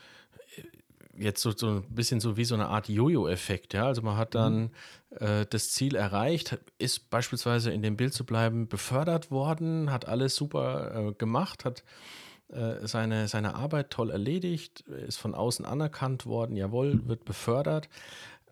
jetzt 1.17 1.43
so, 1.43 1.51
so 1.55 1.69
ein 1.69 1.95
bisschen 1.95 2.21
so 2.21 2.37
wie 2.37 2.45
so 2.45 2.55
eine 2.55 2.69
Art 2.69 2.89
Jojo-Effekt, 2.89 3.75
ja. 3.75 3.87
Also 3.87 4.03
man 4.03 4.17
hat 4.17 4.35
dann 4.35 4.71
äh, 5.11 5.45
das 5.49 5.71
Ziel 5.71 5.95
erreicht, 5.95 6.59
ist 6.79 7.11
beispielsweise 7.11 7.71
in 7.71 7.83
dem 7.83 7.97
Bild 7.97 8.15
zu 8.15 8.25
bleiben, 8.25 8.69
befördert 8.69 9.31
worden, 9.31 9.91
hat 9.91 10.07
alles 10.09 10.35
super 10.37 11.09
äh, 11.09 11.13
gemacht, 11.13 11.65
hat 11.65 11.85
äh, 12.49 12.87
seine, 12.87 13.29
seine 13.29 13.55
Arbeit 13.55 13.91
toll 13.91 14.11
erledigt, 14.11 14.81
ist 14.83 15.19
von 15.19 15.35
außen 15.35 15.65
anerkannt 15.65 16.25
worden, 16.27 16.57
jawohl, 16.57 17.07
wird 17.07 17.25
befördert. 17.25 17.89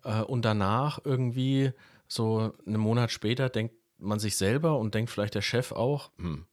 Äh, 0.03 0.21
und 0.21 0.43
danach 0.43 0.99
irgendwie 1.03 1.71
so 2.07 2.53
einen 2.65 2.79
Monat 2.79 3.11
später 3.11 3.49
denkt 3.49 3.75
man 4.01 4.19
sich 4.19 4.35
selber 4.35 4.77
und 4.77 4.93
denkt 4.95 5.11
vielleicht 5.11 5.35
der 5.35 5.41
Chef 5.41 5.71
auch, 5.71 6.11
hm, 6.17 6.45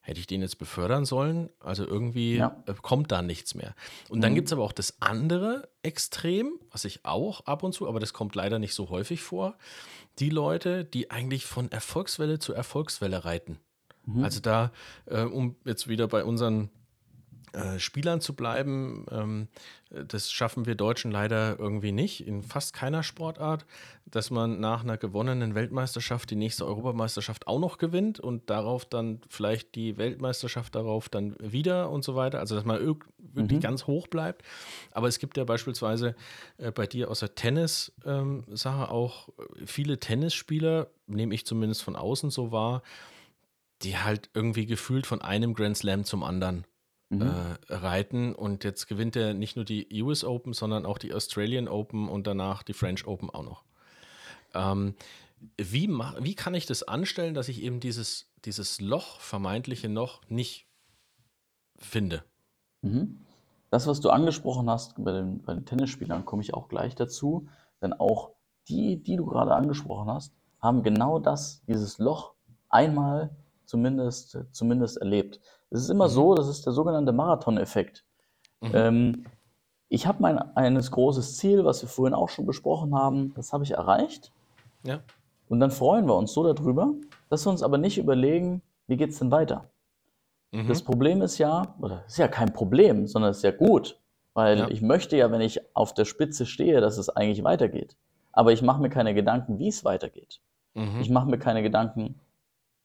hätte 0.00 0.18
ich 0.18 0.26
den 0.26 0.42
jetzt 0.42 0.58
befördern 0.58 1.04
sollen? 1.04 1.48
Also 1.60 1.86
irgendwie 1.86 2.36
Ja. 2.36 2.62
äh, 2.66 2.74
kommt 2.80 3.12
da 3.12 3.22
nichts 3.22 3.54
mehr. 3.54 3.74
Und 4.08 4.20
dann 4.22 4.32
Mhm. 4.32 4.36
gibt 4.36 4.48
es 4.48 4.52
aber 4.52 4.62
auch 4.64 4.72
das 4.72 5.00
andere 5.00 5.68
Extrem, 5.82 6.58
was 6.70 6.84
ich 6.84 7.04
auch 7.04 7.46
ab 7.46 7.62
und 7.62 7.72
zu, 7.72 7.86
aber 7.88 8.00
das 8.00 8.12
kommt 8.12 8.34
leider 8.34 8.58
nicht 8.58 8.74
so 8.74 8.88
häufig 8.90 9.22
vor, 9.22 9.56
die 10.18 10.30
Leute, 10.30 10.84
die 10.84 11.10
eigentlich 11.10 11.46
von 11.46 11.70
Erfolgswelle 11.70 12.38
zu 12.38 12.52
Erfolgswelle 12.52 13.24
reiten. 13.24 13.58
Mhm. 14.04 14.24
Also 14.24 14.40
da, 14.40 14.72
äh, 15.06 15.22
um 15.22 15.54
jetzt 15.64 15.86
wieder 15.88 16.08
bei 16.08 16.24
unseren 16.24 16.70
äh, 17.52 17.78
Spielern 17.78 18.20
zu 18.20 18.34
bleiben, 18.34 19.06
ähm, 19.10 19.48
äh, 19.90 20.04
das 20.04 20.32
schaffen 20.32 20.66
wir 20.66 20.74
Deutschen 20.74 21.10
leider 21.10 21.58
irgendwie 21.58 21.92
nicht, 21.92 22.26
in 22.26 22.42
fast 22.42 22.72
keiner 22.72 23.02
Sportart, 23.02 23.66
dass 24.06 24.30
man 24.30 24.58
nach 24.60 24.82
einer 24.82 24.96
gewonnenen 24.96 25.54
Weltmeisterschaft 25.54 26.30
die 26.30 26.36
nächste 26.36 26.66
Europameisterschaft 26.66 27.46
auch 27.46 27.58
noch 27.58 27.78
gewinnt 27.78 28.20
und 28.20 28.50
darauf 28.50 28.84
dann 28.84 29.20
vielleicht 29.28 29.74
die 29.74 29.96
Weltmeisterschaft 29.96 30.74
darauf 30.74 31.08
dann 31.08 31.36
wieder 31.40 31.90
und 31.90 32.04
so 32.04 32.14
weiter. 32.16 32.38
Also 32.40 32.54
dass 32.54 32.64
man 32.64 32.78
irg- 32.78 33.04
wirklich 33.18 33.58
Mhm. 33.58 33.62
ganz 33.62 33.86
hoch 33.86 34.08
bleibt. 34.08 34.42
Aber 34.90 35.08
es 35.08 35.18
gibt 35.18 35.36
ja 35.36 35.44
beispielsweise 35.44 36.14
äh, 36.58 36.70
bei 36.70 36.86
dir 36.86 37.10
aus 37.10 37.20
der 37.20 37.34
Tennis-Sache 37.34 38.90
auch 38.90 39.28
äh, 39.28 39.66
viele 39.66 39.98
Tennisspieler, 39.98 40.88
nehme 41.06 41.34
ich 41.34 41.46
zumindest 41.46 41.82
von 41.82 41.96
außen 41.96 42.30
so 42.30 42.52
wahr, 42.52 42.82
die 43.82 43.98
halt 43.98 44.30
irgendwie 44.34 44.66
gefühlt 44.66 45.06
von 45.06 45.22
einem 45.22 45.54
Grand 45.54 45.76
Slam 45.76 46.04
zum 46.04 46.22
anderen 46.22 46.64
Mhm. 47.12 47.20
äh, 47.68 47.74
reiten. 47.74 48.34
Und 48.34 48.64
jetzt 48.64 48.88
gewinnt 48.88 49.16
er 49.16 49.34
nicht 49.34 49.56
nur 49.56 49.64
die 49.64 50.02
US 50.02 50.24
Open, 50.24 50.54
sondern 50.54 50.86
auch 50.86 50.98
die 50.98 51.12
Australian 51.12 51.68
Open 51.68 52.08
und 52.08 52.26
danach 52.26 52.62
die 52.62 52.72
French 52.72 53.06
Open 53.06 53.30
auch 53.30 53.42
noch. 53.42 53.64
Ähm, 54.54 54.94
wie, 55.58 55.88
wie 55.88 56.34
kann 56.34 56.54
ich 56.54 56.66
das 56.66 56.82
anstellen, 56.82 57.34
dass 57.34 57.48
ich 57.48 57.62
eben 57.62 57.80
dieses, 57.80 58.30
dieses 58.44 58.80
Loch, 58.80 59.20
vermeintliche 59.20 59.88
Loch, 59.88 60.22
nicht 60.28 60.66
finde? 61.76 62.22
Mhm. 62.80 63.18
Das, 63.70 63.86
was 63.86 64.00
du 64.00 64.10
angesprochen 64.10 64.68
hast 64.70 65.02
bei 65.02 65.12
den, 65.12 65.42
bei 65.42 65.54
den 65.54 65.64
Tennisspielern, 65.64 66.24
komme 66.24 66.42
ich 66.42 66.54
auch 66.54 66.68
gleich 66.68 66.94
dazu. 66.94 67.48
Denn 67.80 67.92
auch 67.92 68.30
die, 68.68 69.02
die 69.02 69.16
du 69.16 69.26
gerade 69.26 69.54
angesprochen 69.54 70.08
hast, 70.10 70.32
haben 70.60 70.82
genau 70.82 71.18
das, 71.18 71.62
dieses 71.66 71.98
Loch, 71.98 72.34
einmal 72.68 73.30
zumindest, 73.64 74.38
zumindest 74.52 74.98
erlebt. 74.98 75.40
Es 75.72 75.80
ist 75.82 75.88
immer 75.90 76.06
Mhm. 76.08 76.12
so, 76.12 76.34
das 76.34 76.48
ist 76.48 76.66
der 76.66 76.72
sogenannte 76.72 77.12
Marathon-Effekt. 77.12 78.04
Mhm. 78.60 78.70
Ähm, 78.74 79.24
ich 79.88 80.06
habe 80.06 80.22
mein 80.22 80.38
eines 80.56 80.90
großes 80.90 81.36
Ziel, 81.36 81.64
was 81.64 81.82
wir 81.82 81.88
vorhin 81.88 82.14
auch 82.14 82.28
schon 82.28 82.46
besprochen 82.46 82.94
haben, 82.94 83.32
das 83.34 83.52
habe 83.52 83.64
ich 83.64 83.72
erreicht. 83.72 84.32
Ja. 84.84 85.00
Und 85.48 85.60
dann 85.60 85.70
freuen 85.70 86.06
wir 86.06 86.16
uns 86.16 86.32
so 86.32 86.50
darüber, 86.50 86.92
dass 87.28 87.44
wir 87.46 87.50
uns 87.50 87.62
aber 87.62 87.78
nicht 87.78 87.98
überlegen, 87.98 88.62
wie 88.86 88.96
geht 88.96 89.10
es 89.10 89.18
denn 89.18 89.30
weiter? 89.30 89.68
Mhm. 90.52 90.68
Das 90.68 90.82
Problem 90.82 91.20
ist 91.22 91.38
ja, 91.38 91.74
oder 91.80 92.04
ist 92.06 92.18
ja 92.18 92.28
kein 92.28 92.52
Problem, 92.52 93.06
sondern 93.06 93.30
es 93.30 93.38
ist 93.38 93.42
ja 93.44 93.50
gut, 93.50 93.98
weil 94.34 94.58
Ja. 94.60 94.68
ich 94.68 94.80
möchte 94.82 95.16
ja, 95.16 95.30
wenn 95.30 95.40
ich 95.42 95.60
auf 95.74 95.92
der 95.94 96.04
Spitze 96.06 96.46
stehe, 96.46 96.80
dass 96.80 96.96
es 96.98 97.08
eigentlich 97.10 97.44
weitergeht. 97.44 97.96
Aber 98.32 98.52
ich 98.52 98.62
mache 98.62 98.80
mir 98.80 98.88
keine 98.88 99.12
Gedanken, 99.14 99.58
wie 99.58 99.68
es 99.68 99.84
weitergeht. 99.84 100.40
Mhm. 100.74 101.00
Ich 101.00 101.10
mache 101.10 101.28
mir 101.28 101.38
keine 101.38 101.62
Gedanken, 101.62 102.18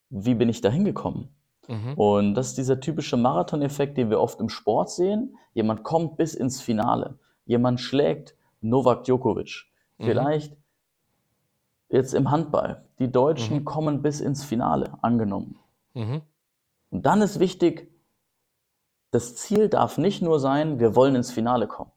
wie 0.10 0.34
bin 0.36 0.50
ich 0.50 0.60
da 0.60 0.70
hingekommen. 0.70 1.30
Mhm. 1.68 1.94
Und 1.96 2.34
das 2.36 2.50
ist 2.50 2.58
dieser 2.58 2.80
typische 2.80 3.18
Marathon-Effekt, 3.18 3.98
den 3.98 4.10
wir 4.10 4.20
oft 4.20 4.40
im 4.40 4.50
Sport 4.50 4.90
sehen. 4.90 5.38
Jemand 5.54 5.84
kommt 5.84 6.18
bis 6.18 6.34
ins 6.34 6.62
Finale. 6.62 7.20
Jemand 7.46 7.80
schlägt 7.80 8.36
Novak 8.62 9.04
Djokovic. 9.04 9.66
Mhm. 9.98 10.06
Vielleicht 10.06 10.58
jetzt 11.90 12.14
im 12.14 12.32
Handball. 12.32 12.86
Die 13.00 13.12
Deutschen 13.12 13.58
Mhm. 13.60 13.66
kommen 13.66 14.02
bis 14.02 14.20
ins 14.22 14.44
Finale, 14.44 14.92
angenommen. 15.02 15.60
Mhm. 15.94 16.22
Und 16.90 17.06
dann 17.06 17.22
ist 17.22 17.40
wichtig, 17.40 17.92
das 19.12 19.36
Ziel 19.36 19.70
darf 19.70 19.98
nicht 19.98 20.22
nur 20.22 20.40
sein, 20.40 20.80
wir 20.80 20.96
wollen 20.96 21.16
ins 21.16 21.32
Finale 21.32 21.68
kommen. 21.68 21.92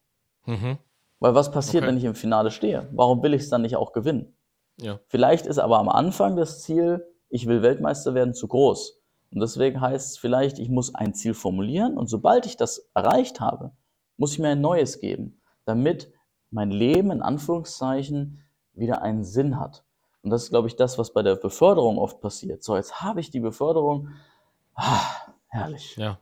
Mhm. 0.47 0.79
Weil 1.19 1.35
was 1.35 1.51
passiert, 1.51 1.83
Okay. 1.83 1.89
wenn 1.91 1.99
ich 1.99 2.05
im 2.05 2.15
Finale 2.15 2.51
stehe? 2.51 2.89
Warum 2.93 3.23
will 3.23 3.35
ich 3.35 3.43
es 3.43 3.51
dann 3.51 3.63
nicht 3.63 3.77
auch 3.77 3.93
gewinnen? 3.93 4.35
Ja. 4.79 5.01
Vielleicht 5.09 5.47
ist 5.47 5.59
aber 5.59 5.79
am 5.79 5.89
Anfang 5.89 6.37
das 6.37 6.63
Ziel, 6.63 7.05
ich 7.29 7.47
will 7.47 7.63
Weltmeister 7.63 8.15
werden, 8.15 8.33
zu 8.33 8.49
groß. 8.49 9.00
Und 9.33 9.41
deswegen 9.41 9.81
heißt 9.81 10.13
es 10.13 10.19
vielleicht, 10.19 10.59
ich 10.59 10.69
muss 10.69 10.95
ein 10.95 11.15
Ziel 11.15 11.35
formulieren 11.35 11.97
und 11.97 12.09
sobald 12.09 12.47
ich 12.47 12.57
das 12.57 12.91
erreicht 12.95 13.41
habe, 13.41 13.73
muss 14.17 14.33
ich 14.33 14.39
mir 14.39 14.49
ein 14.49 14.61
neues 14.61 14.99
geben, 15.01 15.41
damit 15.65 16.13
mein 16.51 16.71
Leben 16.71 17.11
in 17.13 17.23
Anführungszeichen 17.23 18.41
wieder 18.75 19.03
einen 19.03 19.25
Sinn 19.25 19.59
hat. 19.61 19.85
Und 20.23 20.31
das 20.31 20.45
ist, 20.45 20.51
glaube 20.51 20.69
ich, 20.69 20.77
das, 20.77 20.99
was 20.99 21.13
bei 21.13 21.23
der 21.23 21.37
Beförderung 21.37 21.97
oft 21.99 22.21
passiert. 22.21 22.63
So, 22.63 22.77
jetzt 22.77 23.01
habe 23.03 23.21
ich 23.21 23.31
die 23.31 23.41
Beförderung. 23.41 24.09
Ah, 24.75 25.01
herrlich. 25.47 25.97
Ja. 25.97 26.19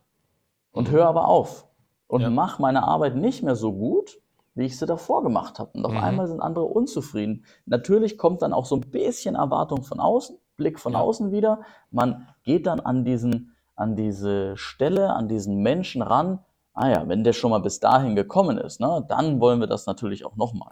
Und 0.73 0.91
höre 0.91 1.07
aber 1.07 1.29
auf 1.29 1.67
und 2.07 2.21
Ja. 2.21 2.31
mache 2.31 2.61
meine 2.63 2.85
Arbeit 2.85 3.17
nicht 3.17 3.43
mehr 3.43 3.57
so 3.57 3.73
gut, 3.73 4.21
wie 4.55 4.67
ich 4.67 4.79
sie 4.79 4.87
davor 4.87 5.23
gemacht 5.23 5.59
habe. 5.59 5.71
Und 5.75 5.85
auf 5.87 5.93
Mhm. 5.93 5.99
einmal 5.99 6.27
sind 6.29 6.41
andere 6.41 6.65
unzufrieden. 6.67 7.45
Natürlich 7.65 8.19
kommt 8.19 8.43
dann 8.43 8.53
auch 8.53 8.67
so 8.67 8.77
ein 8.77 8.83
bisschen 8.83 9.35
Erwartung 9.35 9.83
von 9.83 9.99
außen, 9.99 10.37
Blick 10.59 10.79
von 10.79 10.93
Ja. 10.93 11.01
außen 11.01 11.33
wieder. 11.33 11.61
Man 11.91 12.29
geht 12.43 12.67
dann 12.67 12.81
an 12.81 13.05
diesen, 13.07 13.57
an 13.77 13.97
diese 13.97 14.57
Stelle, 14.59 15.15
an 15.15 15.29
diesen 15.29 15.63
Menschen 15.63 16.03
ran. 16.03 16.41
Ah 16.75 16.91
ja, 16.91 17.09
wenn 17.09 17.25
der 17.25 17.33
schon 17.33 17.51
mal 17.51 17.61
bis 17.61 17.81
dahin 17.81 18.15
gekommen 18.15 18.59
ist, 18.59 18.81
ne, 18.81 19.05
dann 19.09 19.41
wollen 19.41 19.61
wir 19.61 19.67
das 19.67 19.87
natürlich 19.87 20.27
auch 20.27 20.37
nochmal. 20.37 20.69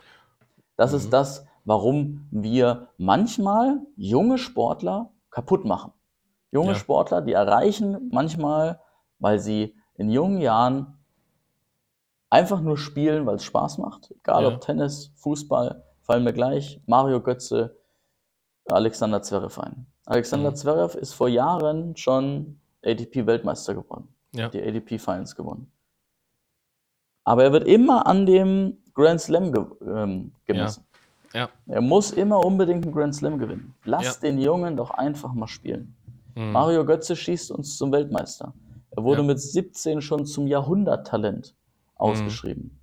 Das 0.76 0.91
Mhm. 0.93 0.97
ist 0.99 1.12
das, 1.12 1.47
warum 1.64 2.28
wir 2.30 2.89
manchmal 2.99 3.80
junge 3.97 4.37
Sportler 4.39 5.11
kaputt 5.30 5.64
machen. 5.64 5.93
Junge 6.53 6.68
Ja. 6.70 6.74
Sportler, 6.74 7.22
die 7.22 7.32
erreichen 7.32 8.09
manchmal, 8.12 8.80
weil 9.18 9.39
sie 9.39 9.74
in 9.95 10.11
jungen 10.11 10.41
Jahren 10.41 10.99
einfach 12.30 12.61
nur 12.61 12.76
spielen, 12.76 13.24
weil 13.26 13.37
es 13.37 13.45
Spaß 13.45 13.78
macht. 13.78 14.11
Egal 14.18 14.43
Ja. 14.43 14.49
ob 14.49 14.61
Tennis, 14.61 15.12
Fußball, 15.16 15.84
fallen 16.03 16.24
mir 16.24 16.32
gleich 16.32 16.80
Mario 16.87 17.20
Götze, 17.20 17.76
Alexander 18.69 19.23
Zverev 19.23 19.59
ein. 19.61 19.87
Alexander 20.07 20.51
Mhm. 20.51 20.57
Zverev 20.57 20.95
ist 20.99 21.12
vor 21.14 21.29
Jahren 21.29 21.97
schon 21.97 22.59
ATP-Weltmeister 22.85 23.75
geworden, 23.75 24.09
Ja. 24.33 24.49
die 24.49 24.61
ATP 24.62 24.99
Finals 24.99 25.35
gewonnen. 25.35 25.71
Aber 27.25 27.45
er 27.45 27.53
wird 27.53 27.64
immer 27.67 28.07
an 28.07 28.27
dem 28.27 28.79
Grand 28.95 29.21
Slam 29.21 29.53
ge 29.53 29.64
ähm, 29.87 30.33
gemessen. 30.45 30.85
Ja. 31.35 31.49
Er 31.67 31.81
muss 31.81 32.12
immer 32.12 32.45
unbedingt 32.45 32.85
einen 32.85 32.95
Grand 32.95 33.14
Slam 33.14 33.39
gewinnen. 33.39 33.75
Lass 33.85 34.05
Ja. 34.23 34.29
den 34.29 34.39
Jungen 34.39 34.77
doch 34.77 34.91
einfach 34.91 35.33
mal 35.35 35.49
spielen. 35.49 35.95
Mhm. 36.35 36.53
Mario 36.53 36.85
Götze 36.85 37.17
schießt 37.17 37.51
uns 37.51 37.77
zum 37.77 37.93
Weltmeister. 37.93 38.55
Er 38.91 39.03
wurde 39.03 39.21
Ja. 39.23 39.27
mit 39.27 39.41
17 39.41 40.01
schon 40.01 40.25
zum 40.25 40.47
Jahrhunderttalent 40.47 41.55
ausgeschrieben. 41.97 42.79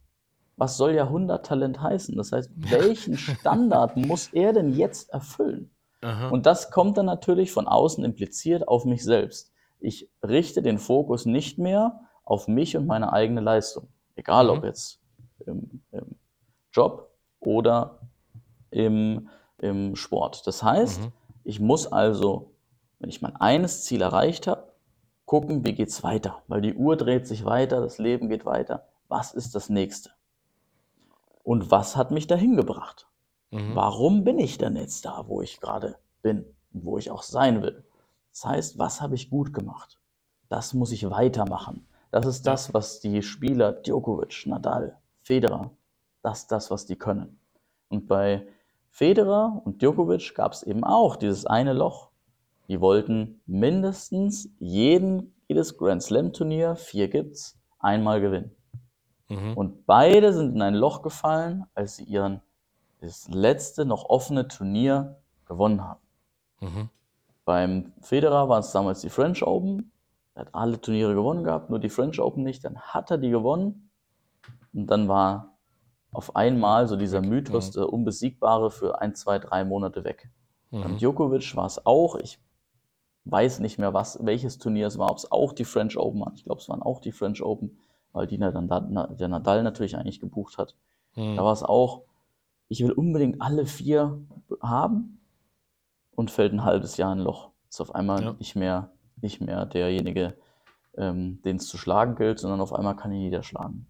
Was 0.58 0.78
soll 0.78 0.92
Jahrhunderttalent 0.94 1.82
heißen? 1.82 2.16
Das 2.16 2.32
heißt, 2.32 2.52
welchen 2.56 3.18
Standard 3.18 3.96
muss 3.98 4.28
er 4.34 4.54
denn 4.54 4.74
jetzt 4.74 5.10
erfüllen? 5.10 5.72
Aha. 6.04 6.30
Und 6.30 6.45
das 6.45 6.70
kommt 6.72 6.97
dann 6.97 7.06
natürlich 7.06 7.51
von 7.51 7.68
außen 7.68 8.04
impliziert 8.04 8.68
auf 8.68 8.86
mich 8.86 9.04
selbst. 9.04 9.51
Ich 9.80 10.10
richte 10.22 10.62
den 10.62 10.78
Fokus 10.78 11.26
nicht 11.26 11.58
mehr 11.58 12.01
auf 12.24 12.47
mich 12.47 12.78
und 12.78 12.86
meine 12.88 13.12
eigene 13.14 13.41
Leistung. 13.41 13.88
Egal 14.16 14.49
ob 14.49 14.60
Mhm. 14.60 14.66
jetzt 14.66 14.99
im, 15.45 15.82
im 15.91 16.16
Job 16.72 17.10
oder 17.39 17.99
im, 18.72 19.30
im 19.58 19.95
Sport. 19.95 20.45
Das 20.47 20.64
heißt, 20.64 21.01
Mhm. 21.01 21.12
ich 21.43 21.60
muss 21.60 21.91
also, 21.91 22.51
wenn 22.99 23.10
ich 23.10 23.22
mein 23.22 23.36
eines 23.36 23.84
Ziel 23.84 24.01
erreicht 24.01 24.47
habe, 24.47 24.72
gucken, 25.26 25.66
wie 25.66 25.74
geht's 25.74 26.04
weiter, 26.04 26.43
weil 26.47 26.62
die 26.62 26.74
Uhr 26.76 26.95
dreht 26.97 27.28
sich 27.28 27.43
weiter, 27.45 27.82
das 27.82 27.97
Leben 27.97 28.30
geht 28.30 28.45
weiter. 28.45 28.88
Was 29.08 29.34
ist 29.34 29.56
das 29.56 29.70
nächste? 29.70 30.12
Und 31.43 31.72
was 31.72 31.95
hat 31.97 32.12
mich 32.12 32.28
dahin 32.28 32.56
gebracht? 32.56 33.08
Mhm. 33.54 33.76
Warum 33.76 34.24
bin 34.24 34.39
ich 34.39 34.58
denn 34.58 34.76
jetzt 34.76 35.06
da, 35.06 35.26
wo 35.28 35.41
ich 35.41 35.62
gerade 35.62 35.95
bin 36.24 36.45
und 36.74 36.86
wo 36.86 36.97
ich 36.97 37.12
auch 37.12 37.22
sein 37.22 37.62
will? 37.62 37.84
Das 38.32 38.45
heißt, 38.45 38.80
was 38.80 38.99
habe 38.99 39.14
ich 39.14 39.30
gut 39.30 39.54
gemacht? 39.54 39.99
Das 40.49 40.74
muss 40.74 40.91
ich 40.91 41.08
weitermachen. 41.10 41.86
Das 42.10 42.26
ist 42.26 42.47
das, 42.47 42.74
was 42.74 42.99
die 42.99 43.22
Spieler 43.22 43.74
Djokovic, 43.74 44.45
Nadal, 44.47 44.97
Federer, 45.22 45.72
das 46.24 46.39
ist 46.39 46.51
das, 46.51 46.72
was 46.72 46.86
die 46.86 46.95
können. 46.95 47.39
Und 47.89 48.08
bei 48.08 48.47
Federer 48.89 49.62
und 49.66 49.82
Djokovic 49.82 50.34
gab 50.34 50.54
es 50.54 50.64
eben 50.64 50.84
auch 50.84 51.16
dieses 51.16 51.45
eine 51.45 51.74
Loch. 51.74 52.10
Die 52.70 52.82
wollten 52.82 53.41
mindestens 53.45 54.49
jeden, 54.60 55.36
jedes 55.47 55.78
Grand 55.78 56.01
Slam 56.01 56.34
Turnier, 56.34 56.76
vier 56.76 57.08
gibt's, 57.08 57.60
einmal 57.78 58.20
gewinnen. 58.22 58.56
Mhm. 59.30 59.54
Und 59.56 59.86
beide 59.86 60.34
sind 60.34 60.56
in 60.56 60.62
ein 60.62 60.76
Loch 60.76 61.04
gefallen, 61.04 61.66
als 61.76 61.97
sie 61.97 62.04
ihren 62.04 62.41
das 63.04 63.28
letzte 63.30 63.86
noch 63.86 64.06
offene 64.06 64.47
Turnier 64.47 65.18
gewonnen 65.45 65.84
haben. 65.84 65.99
Mhm. 66.62 66.89
Beim 67.45 67.93
Federer 68.01 68.47
waren 68.47 68.62
es 68.62 68.72
damals 68.72 69.01
die 69.01 69.10
French 69.10 69.43
Open. 69.45 69.91
Er 70.36 70.45
hat 70.45 70.56
alle 70.56 70.80
Turniere 70.80 71.14
gewonnen 71.14 71.43
gehabt, 71.43 71.70
nur 71.70 71.80
die 71.80 71.89
French 71.89 72.20
Open 72.20 72.43
nicht. 72.43 72.64
Dann 72.64 72.80
hat 72.80 73.12
er 73.12 73.18
die 73.18 73.30
gewonnen. 73.30 73.91
Und 74.74 74.88
dann 74.88 75.08
war 75.08 75.58
auf 76.12 76.36
einmal 76.36 76.88
so 76.88 76.95
dieser. 76.95 77.22
Mythos, 77.22 77.72
der 77.72 77.91
Unbesiegbare, 77.91 78.72
für 78.72 79.01
ein, 79.01 79.16
zwei, 79.16 79.38
drei 79.39 79.66
Monate 79.66 80.04
weg. 80.04 80.30
Beim 80.72 80.93
Mhm. 80.93 80.97
Djokovic 80.97 81.56
war 81.56 81.66
es 81.66 81.86
auch, 81.86 82.16
ich 82.16 82.39
weiß 83.26 83.60
nicht 83.60 83.78
mehr, 83.78 83.93
was, 83.93 84.18
welches 84.26 84.58
Turnier 84.58 84.88
es 84.88 84.97
war, 84.97 85.12
ob 85.12 85.18
es 85.18 85.32
auch 85.32 85.54
die 85.54 85.66
French 85.66 85.97
Open 85.97 86.22
waren. 86.22 86.34
Ich 86.36 86.45
glaube, 86.45 86.62
es 86.62 86.70
waren 86.70 86.82
auch 86.82 86.99
die 86.99 87.12
French 87.12 87.43
Open, 87.43 87.78
weil 88.12 88.28
die 88.28 88.38
dann 88.38 88.68
der 88.68 89.28
Nadal 89.28 89.64
natürlich 89.64 89.95
eigentlich 89.97 90.20
gebucht 90.20 90.58
hat. 90.58 90.76
Mhm. 91.16 91.36
Da 91.36 91.43
war 91.43 91.54
es 91.54 91.64
auch, 91.64 92.04
ich 92.74 92.84
will 92.84 92.91
unbedingt 92.91 93.39
alle 93.39 93.67
vier 93.67 94.19
haben 94.59 95.19
und 96.15 96.32
fällt 96.32 96.53
ein 96.53 96.63
halbes 96.63 96.97
Jahr 96.97 97.13
in 97.13 97.19
ein 97.19 97.24
Loch. 97.24 97.51
Ist 97.69 97.82
auf 97.82 97.93
einmal 97.93 98.24
Ja. 98.24 98.34
nicht 98.34 98.55
mehr, 98.55 98.91
nicht 99.21 99.41
mehr 99.41 99.67
derjenige, 99.67 100.36
ähm, 100.97 101.39
den 101.43 101.57
es 101.57 101.67
zu 101.67 101.78
schlagen 101.78 102.15
gilt, 102.15 102.39
sondern 102.39 102.61
auf 102.61 102.74
einmal 102.74 102.95
kann 102.95 103.11
ihn 103.11 103.21
jeder 103.21 103.43
schlagen. 103.43 103.86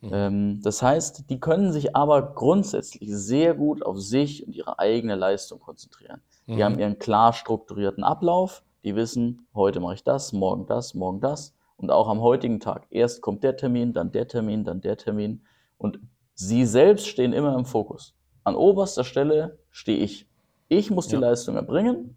Mhm. 0.00 0.08
Ähm, 0.12 0.60
das 0.62 0.82
heißt, 0.82 1.28
die 1.28 1.40
können 1.40 1.72
sich 1.72 1.94
aber 1.94 2.22
grundsätzlich 2.34 3.10
sehr 3.12 3.54
gut 3.54 3.84
auf 3.84 4.00
sich 4.00 4.46
und 4.46 4.54
ihre 4.54 4.78
eigene 4.78 5.14
Leistung 5.14 5.60
konzentrieren. 5.60 6.22
Die 6.46 6.52
Mhm. 6.54 6.62
haben 6.62 6.78
ihren 6.78 6.98
klar 6.98 7.34
strukturierten 7.34 8.02
Ablauf, 8.02 8.62
die 8.82 8.96
wissen, 8.96 9.46
heute 9.54 9.80
mache 9.80 9.94
ich 9.94 10.04
das, 10.04 10.32
morgen 10.32 10.64
das, 10.66 10.94
morgen 10.94 11.20
das. 11.20 11.54
Und 11.76 11.90
auch 11.90 12.08
am 12.08 12.22
heutigen 12.22 12.60
Tag. 12.60 12.86
Erst 12.88 13.20
kommt 13.20 13.42
der 13.44 13.58
Termin, 13.58 13.92
dann 13.92 14.10
der 14.10 14.26
Termin, 14.26 14.64
dann 14.64 14.80
der 14.80 14.96
Termin. 14.96 15.42
Und 15.76 16.00
sie 16.36 16.64
selbst 16.64 17.08
stehen 17.08 17.32
immer 17.32 17.56
im 17.56 17.64
Fokus. 17.64 18.14
An 18.44 18.54
oberster 18.54 19.02
Stelle 19.02 19.58
stehe 19.72 19.98
ich. 19.98 20.28
Ich 20.68 20.90
muss 20.92 21.08
die 21.08 21.14
Ja. 21.14 21.20
Leistung 21.20 21.56
erbringen, 21.56 22.16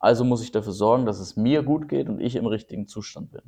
also 0.00 0.24
muss 0.24 0.42
ich 0.42 0.50
dafür 0.50 0.72
sorgen, 0.72 1.06
dass 1.06 1.20
es 1.20 1.36
mir 1.36 1.62
gut 1.62 1.88
geht 1.88 2.08
und 2.08 2.20
ich 2.20 2.34
im 2.34 2.46
richtigen 2.46 2.88
Zustand 2.88 3.30
bin. 3.30 3.42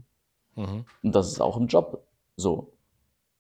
Mhm. 0.56 0.84
Und 1.02 1.14
das 1.14 1.28
ist 1.32 1.40
auch 1.40 1.56
im 1.56 1.66
Job 1.66 2.04
so. 2.36 2.72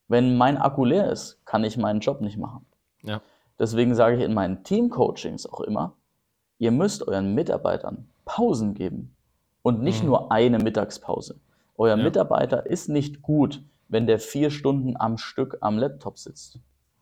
Wenn 0.08 0.36
mein 0.36 0.56
Akku 0.56 0.84
leer 0.84 1.10
ist, 1.12 1.44
kann 1.44 1.62
ich 1.62 1.76
meinen 1.76 2.00
Job 2.00 2.20
nicht 2.20 2.36
machen. 2.36 2.66
Ja. 3.02 3.20
Deswegen 3.58 3.94
sage 3.94 4.16
ich 4.16 4.22
in 4.22 4.34
meinen 4.34 4.64
Teamcoachings 4.64 5.46
auch 5.46 5.60
immer, 5.60 5.94
ihr 6.58 6.70
müsst 6.72 7.06
euren 7.06 7.34
Mitarbeitern 7.34 8.08
Pausen 8.24 8.74
geben 8.74 9.14
und 9.62 9.82
nicht 9.82 10.02
Mhm. 10.02 10.08
nur 10.08 10.32
eine 10.32 10.58
Mittagspause. 10.58 11.38
Euer 11.76 11.96
Ja. 11.96 12.02
Mitarbeiter 12.02 12.66
ist 12.66 12.88
nicht 12.88 13.22
gut, 13.22 13.62
wenn 13.88 14.06
der 14.06 14.18
vier 14.18 14.50
Stunden 14.50 14.96
am 14.96 15.18
Stück 15.18 15.58
am 15.60 15.78
Laptop 15.78 16.18
sitzt. 16.18 16.58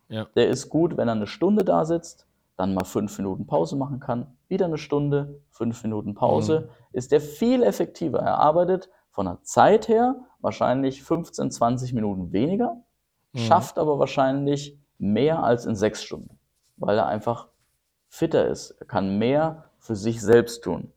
Ja. 0.09 0.26
Der 0.36 0.48
ist 0.48 0.68
gut, 0.68 0.96
wenn 0.96 1.09
er 1.09 1.12
eine 1.14 1.26
Stunde 1.26 1.64
da 1.64 1.84
sitzt, 1.84 2.26
dann 2.56 2.74
mal 2.74 2.84
fünf 2.84 3.16
Minuten 3.18 3.46
Pause 3.46 3.76
machen 3.76 4.00
kann, 4.00 4.26
wieder 4.48 4.66
eine 4.66 4.78
Stunde, 4.78 5.40
fünf 5.50 5.82
Minuten 5.84 6.14
Pause, 6.14 6.62
Mhm. 6.68 6.96
ist 6.96 7.12
der 7.12 7.20
viel 7.20 7.62
effektiver. 7.62 8.18
Er 8.18 8.38
arbeitet 8.38 8.88
von 9.11 9.26
der 9.26 9.38
Zeit 9.42 9.88
her 9.88 10.16
wahrscheinlich 10.40 11.02
15, 11.02 11.50
20 11.50 11.92
Minuten 11.92 12.32
weniger, 12.32 12.82
Mhm. 13.32 13.38
schafft 13.38 13.78
aber 13.78 13.98
wahrscheinlich 13.98 14.78
mehr 14.98 15.42
als 15.44 15.66
in 15.66 15.76
sechs 15.76 16.02
Stunden, 16.02 16.38
weil 16.76 16.96
er 16.98 17.06
einfach 17.06 17.48
fitter 18.09 18.46
ist. 18.48 18.70
Er 18.80 18.86
kann 18.86 19.18
mehr 19.18 19.64
für 19.78 19.94
sich 19.94 20.20
selbst 20.20 20.64
tun. 20.64 20.90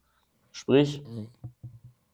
Sprich, 0.52 1.04
Mhm. 1.06 1.28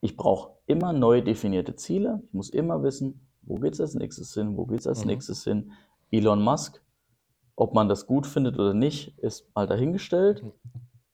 ich 0.02 0.18
brauche 0.18 0.52
immer 0.66 0.92
neu 0.94 1.22
definierte 1.22 1.76
Ziele. 1.76 2.22
Ich 2.28 2.34
muss 2.34 2.50
immer 2.50 2.84
wissen, 2.84 3.26
wo 3.44 3.56
geht 3.56 3.74
es 3.74 3.82
als 3.82 3.94
nächstes 3.96 4.34
hin, 4.34 4.58
wo 4.58 4.66
geht 4.66 4.80
es 4.82 4.88
als 4.88 5.02
Mhm. 5.02 5.08
nächstes 5.12 5.44
hin. 5.46 5.72
Elon 6.12 6.42
Musk, 6.42 6.82
ob 7.58 7.74
man 7.74 7.90
das 7.90 8.06
gut 8.08 8.26
findet 8.26 8.58
oder 8.58 8.74
nicht, 8.74 9.18
ist 9.18 9.46
mal 9.54 9.68
dahingestellt. 9.68 10.44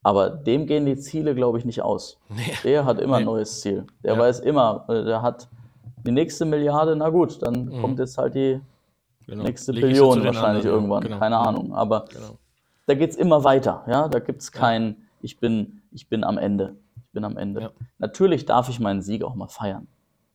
Aber 0.03 0.29
dem 0.29 0.67
gehen 0.67 0.85
die 0.85 0.97
Ziele, 0.97 1.33
glaube 1.33 1.57
ich, 1.57 1.65
nicht 1.65 1.81
aus. 1.81 2.19
Nee. 2.29 2.51
Der 2.65 2.85
hat 2.85 2.99
immer 2.99 3.15
ein 3.15 3.21
Nee. 3.23 3.25
neues 3.31 3.61
Ziel. 3.61 3.87
Der 4.03 4.13
Ja. 4.15 4.19
weiß 4.19 4.41
immer, 4.41 4.85
äh, 4.89 5.05
der 5.05 5.21
hat 5.21 5.47
die 6.05 6.11
nächste 6.11 6.43
Milliarde, 6.45 6.95
na 6.97 7.09
gut, 7.09 7.41
dann 7.41 7.65
Mhm. 7.67 7.81
kommt 7.81 7.99
jetzt 7.99 8.17
halt 8.17 8.35
die 8.35 8.59
Genau. 9.25 9.43
nächste 9.43 9.71
Leg 9.71 9.83
Billion 9.83 10.21
wahrscheinlich 10.25 10.65
anderen, 10.65 10.65
irgendwann. 10.65 11.03
Genau. 11.03 11.19
Keine. 11.19 11.37
Ahnung. 11.37 11.73
Aber 11.73 12.05
Genau. 12.11 12.37
da 12.87 12.93
geht 12.95 13.11
es 13.11 13.15
immer 13.15 13.45
weiter. 13.45 13.83
Ja? 13.87 14.09
Da 14.09 14.19
gibt 14.19 14.41
es 14.41 14.51
kein, 14.51 14.97
ich, 15.21 15.39
bin, 15.39 15.81
ich 15.91 16.09
bin 16.09 16.25
am 16.25 16.37
Ende. 16.37 16.75
Ich 16.97 17.11
bin 17.13 17.23
am 17.23 17.37
Ende. 17.37 17.61
Ja. 17.61 17.69
Natürlich 17.99 18.45
darf 18.45 18.67
ich 18.67 18.81
meinen 18.81 19.01
Sieg 19.01 19.23
auch 19.23 19.35
mal 19.35 19.47
feiern. 19.47 19.87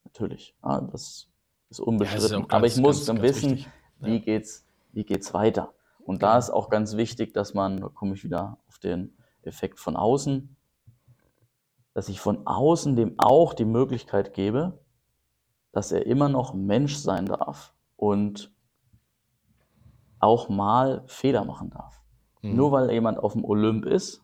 Natürlich. 0.05 0.55
Ja, 0.65 0.81
das 0.81 1.29
ist 1.69 1.81
unbestritten. 1.81 2.23
Das 2.23 2.31
ist 2.31 2.37
auch 2.37 2.49
Aber 2.49 2.61
ganz, 2.63 2.77
ich 2.77 2.81
muss 2.83 2.97
ganz, 2.97 3.07
dann 3.07 3.17
ganz 3.17 3.29
wissen, 3.29 3.51
wichtig. 3.51 3.69
wie 4.01 4.21
geht's, 4.21 4.65
wie 4.93 5.05
geht's 5.05 5.35
weiter. 5.35 5.75
Und 6.09 6.23
da 6.23 6.39
ist 6.39 6.49
auch 6.49 6.71
ganz 6.71 6.97
wichtig, 6.97 7.35
dass 7.35 7.53
man, 7.53 7.83
da 7.83 7.89
komme 7.91 8.15
ich 8.15 8.25
wieder 8.25 8.57
auf 8.67 8.79
den 8.79 9.13
Effekt 9.43 9.79
von 9.79 9.95
außen, 9.95 10.57
dass 11.93 12.09
ich 12.09 12.19
von 12.19 12.47
außen 12.47 12.97
dem 12.97 13.19
auch 13.19 13.53
die 13.53 13.67
Möglichkeit 13.67 14.33
gebe, 14.33 14.79
dass 15.71 15.93
er 15.93 16.07
immer 16.07 16.31
noch 16.31 16.55
Mensch 16.55 16.97
sein 16.97 17.27
darf 17.27 17.75
und 17.99 18.51
auch 20.19 20.49
mal 20.49 21.03
Fehler 21.09 21.45
machen 21.45 21.69
darf. 21.69 22.01
Mhm. 22.41 22.57
Nur 22.57 22.73
weil 22.73 22.91
jemand 22.91 23.19
auf 23.19 23.35
dem 23.35 23.45
Olymp 23.45 23.85
ist, 23.85 24.23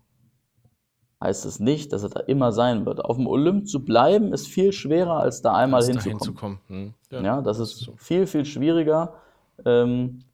heißt 1.23 1.45
es 1.45 1.61
nicht, 1.61 1.93
dass 1.93 2.03
er 2.03 2.09
da 2.09 2.21
immer 2.21 2.53
sein 2.53 2.87
wird. 2.87 3.05
Auf 3.05 3.19
dem 3.19 3.27
Olymp 3.27 3.69
zu 3.69 3.85
bleiben, 3.85 4.33
ist 4.33 4.49
viel 4.49 4.73
schwerer, 4.73 5.19
als 5.19 5.43
da 5.43 5.55
einmal 5.55 5.83
Als 5.83 5.89
da 5.89 6.01
hinzukommen. 6.01 6.59
hinzukommen. 6.71 6.95
Mhm. 7.11 7.25
Ja, 7.27 7.43
das 7.43 7.59
das 7.59 7.73
ist 7.73 7.91
viel, 7.97 8.27
viel 8.27 8.47
schwieriger. 8.47 9.17
Ähm, 9.67 10.25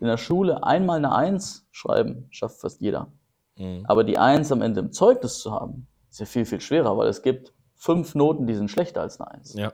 in 0.00 0.06
der 0.06 0.16
Schule 0.16 0.64
einmal 0.64 0.96
eine 0.96 1.14
Eins 1.14 1.68
schreiben, 1.70 2.26
schafft 2.30 2.60
fast 2.60 2.80
jeder. 2.80 3.08
Mhm. 3.56 3.84
Aber 3.86 4.02
die 4.04 4.18
Eins 4.18 4.50
am 4.50 4.62
Ende 4.62 4.80
im 4.80 4.92
Zeugnis 4.92 5.38
zu 5.38 5.52
haben, 5.52 5.86
ist 6.10 6.20
ja 6.20 6.26
viel, 6.26 6.44
viel 6.44 6.60
schwerer, 6.60 6.96
weil 6.96 7.08
es 7.08 7.22
gibt 7.22 7.52
fünf 7.76 8.14
Noten, 8.14 8.46
die 8.46 8.54
sind 8.54 8.70
schlechter 8.70 9.02
als 9.02 9.20
eine 9.20 9.30
Eins. 9.30 9.54
Ja. 9.54 9.72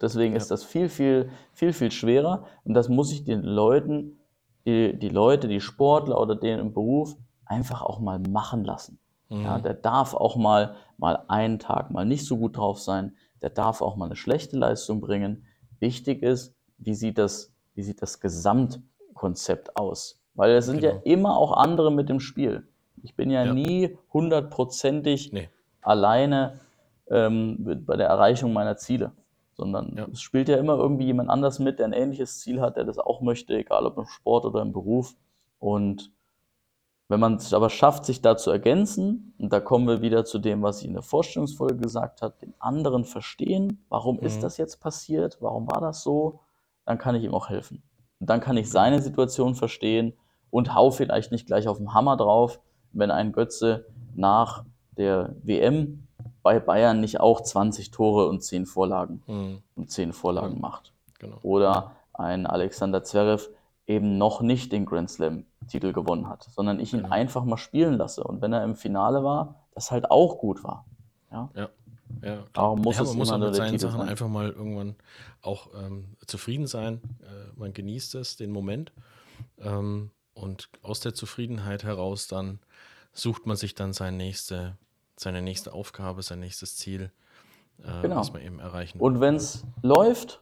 Deswegen 0.00 0.34
ist 0.34 0.50
das 0.50 0.64
viel, 0.64 0.88
viel, 0.88 1.30
viel, 1.52 1.72
viel 1.72 1.92
schwerer. 1.92 2.44
Und 2.64 2.74
das 2.74 2.88
muss 2.88 3.12
ich 3.12 3.24
den 3.24 3.42
Leuten, 3.42 4.18
die, 4.66 4.98
die 4.98 5.08
Leute, 5.08 5.46
die 5.46 5.60
Sportler 5.60 6.20
oder 6.20 6.34
denen 6.34 6.60
im 6.60 6.72
Beruf 6.72 7.16
einfach 7.44 7.82
auch 7.82 8.00
mal 8.00 8.18
machen 8.18 8.64
lassen. 8.64 8.98
Mhm. 9.28 9.42
Ja, 9.42 9.58
der 9.60 9.74
darf 9.74 10.14
auch 10.14 10.36
mal, 10.36 10.74
mal 10.98 11.24
einen 11.28 11.60
Tag 11.60 11.92
mal 11.92 12.04
nicht 12.04 12.26
so 12.26 12.36
gut 12.36 12.56
drauf 12.56 12.80
sein. 12.80 13.16
Der 13.40 13.50
darf 13.50 13.80
auch 13.80 13.96
mal 13.96 14.06
eine 14.06 14.16
schlechte 14.16 14.56
Leistung 14.56 15.00
bringen. 15.00 15.44
Wichtig 15.78 16.22
ist, 16.22 16.54
wie 16.78 16.94
sieht 16.94 17.18
das, 17.18 17.52
wie 17.74 17.82
sieht 17.82 18.02
das 18.02 18.20
Gesamtkonzept 19.32 19.76
aus? 19.76 20.20
Weil 20.34 20.52
es 20.52 20.66
sind 20.66 20.82
ja 20.82 20.90
Genau. 20.92 21.02
immer 21.04 21.36
auch 21.36 21.52
andere 21.52 21.92
mit 21.92 22.08
dem 22.08 22.20
Spiel. 22.20 22.66
Ich 23.02 23.14
bin 23.16 23.30
ja, 23.30 23.44
Ja. 23.44 23.52
nie 23.52 23.96
hundertprozentig 24.12 25.32
Nee. 25.32 25.48
alleine 25.82 26.60
ähm, 27.10 27.82
bei 27.84 27.96
der 27.96 28.08
Erreichung 28.08 28.52
meiner 28.54 28.76
Ziele, 28.76 29.12
sondern 29.54 29.94
Ja. 29.96 30.06
es 30.10 30.20
spielt 30.22 30.48
ja 30.48 30.56
immer 30.56 30.76
irgendwie 30.78 31.04
jemand 31.04 31.28
anders 31.28 31.58
mit, 31.58 31.78
der 31.78 31.86
ein 31.86 31.92
ähnliches 31.92 32.40
Ziel 32.40 32.60
hat, 32.60 32.76
der 32.76 32.84
das 32.84 32.98
auch 32.98 33.20
möchte, 33.20 33.54
egal 33.54 33.84
ob 33.86 33.98
im 33.98 34.06
Sport 34.06 34.46
oder 34.46 34.62
im 34.62 34.72
Beruf. 34.72 35.14
Und 35.58 36.10
wenn 37.08 37.20
man 37.20 37.34
es 37.34 37.52
aber 37.52 37.68
schafft, 37.68 38.06
sich 38.06 38.22
da 38.22 38.36
zu 38.38 38.50
ergänzen, 38.50 39.34
und 39.38 39.52
da 39.52 39.60
kommen 39.60 39.86
wir 39.86 40.00
wieder 40.00 40.24
zu 40.24 40.38
dem, 40.38 40.62
was 40.62 40.80
ich 40.80 40.86
in 40.86 40.94
der 40.94 41.02
Vorstellungsfolge 41.02 41.76
gesagt 41.76 42.22
habe, 42.22 42.34
den 42.40 42.54
anderen 42.58 43.04
verstehen, 43.04 43.84
warum 43.90 44.16
Mhm. 44.16 44.22
ist 44.22 44.42
das 44.42 44.56
jetzt 44.56 44.80
passiert, 44.80 45.36
warum 45.40 45.66
war 45.70 45.82
das 45.82 46.02
so, 46.02 46.40
dann 46.86 46.96
kann 46.96 47.14
ich 47.16 47.24
ihm 47.24 47.34
auch 47.34 47.50
helfen. 47.50 47.82
Und 48.22 48.30
dann 48.30 48.40
kann 48.40 48.56
ich 48.56 48.70
seine 48.70 49.02
Situation 49.02 49.56
verstehen 49.56 50.12
und 50.52 50.76
hau 50.76 50.92
vielleicht 50.92 51.32
nicht 51.32 51.44
gleich 51.48 51.66
auf 51.66 51.78
den 51.78 51.92
Hammer 51.92 52.16
drauf, 52.16 52.60
wenn 52.92 53.10
ein 53.10 53.32
Götze 53.32 53.84
nach 54.14 54.62
der 54.96 55.34
WM 55.42 56.06
bei 56.44 56.60
Bayern 56.60 57.00
nicht 57.00 57.18
auch 57.18 57.40
20 57.40 57.90
Tore 57.90 58.28
und 58.28 58.40
10 58.44 58.64
Vorlagen 58.66 59.22
Mhm. 59.26 59.58
und 59.74 59.90
10 59.90 60.12
Vorlagen 60.12 60.54
Ja. 60.54 60.60
macht. 60.60 60.92
Genau. 61.18 61.34
Oder 61.42 61.90
ein 62.14 62.46
Alexander 62.46 63.02
Zverev 63.02 63.48
eben 63.88 64.18
noch 64.18 64.40
nicht 64.40 64.70
den 64.70 64.86
Grand 64.86 65.10
Slam-Titel 65.10 65.92
gewonnen 65.92 66.28
hat, 66.28 66.44
sondern 66.44 66.78
ich 66.78 66.92
ihn 66.94 67.00
Genau. 67.02 67.12
einfach 67.12 67.42
mal 67.44 67.56
spielen 67.56 67.94
lasse. 67.98 68.22
Und 68.22 68.40
wenn 68.40 68.52
er 68.52 68.62
im 68.62 68.76
Finale 68.76 69.24
war, 69.24 69.56
das 69.74 69.90
halt 69.90 70.12
auch 70.12 70.38
gut 70.38 70.62
war. 70.62 70.84
Ja? 71.32 71.48
Ja, 71.56 71.68
klar. 72.20 72.46
Darum 72.52 72.80
muss 72.82 72.96
ja, 72.96 73.02
es 73.02 73.08
man 73.08 73.18
muss 73.18 73.28
immer 73.30 73.38
mit 73.38 73.54
seinen 73.54 73.78
Sachen 73.78 74.00
sein. 74.00 74.08
einfach 74.08 74.28
mal 74.28 74.50
irgendwann 74.50 74.96
auch 75.40 75.68
ähm, 75.74 76.16
zufrieden 76.26 76.66
sein. 76.66 77.00
Äh, 77.22 77.58
man 77.58 77.72
genießt 77.72 78.14
es, 78.16 78.36
den 78.36 78.50
Moment. 78.50 78.92
Ähm, 79.58 80.10
und 80.34 80.68
aus 80.82 81.00
der 81.00 81.14
Zufriedenheit 81.14 81.84
heraus 81.84 82.26
dann 82.28 82.58
sucht 83.12 83.46
man 83.46 83.56
sich 83.56 83.74
dann 83.74 83.92
seine 83.92 84.16
nächste, 84.16 84.76
seine 85.16 85.42
nächste 85.42 85.72
Aufgabe, 85.72 86.22
sein 86.22 86.40
nächstes 86.40 86.76
Ziel, 86.76 87.10
äh, 87.82 88.02
Genau. 88.02 88.16
was 88.16 88.32
man 88.32 88.42
eben 88.42 88.58
erreichen. 88.58 88.98
Und 89.00 89.20
wenn 89.20 89.34
es 89.36 89.64
läuft, 89.82 90.40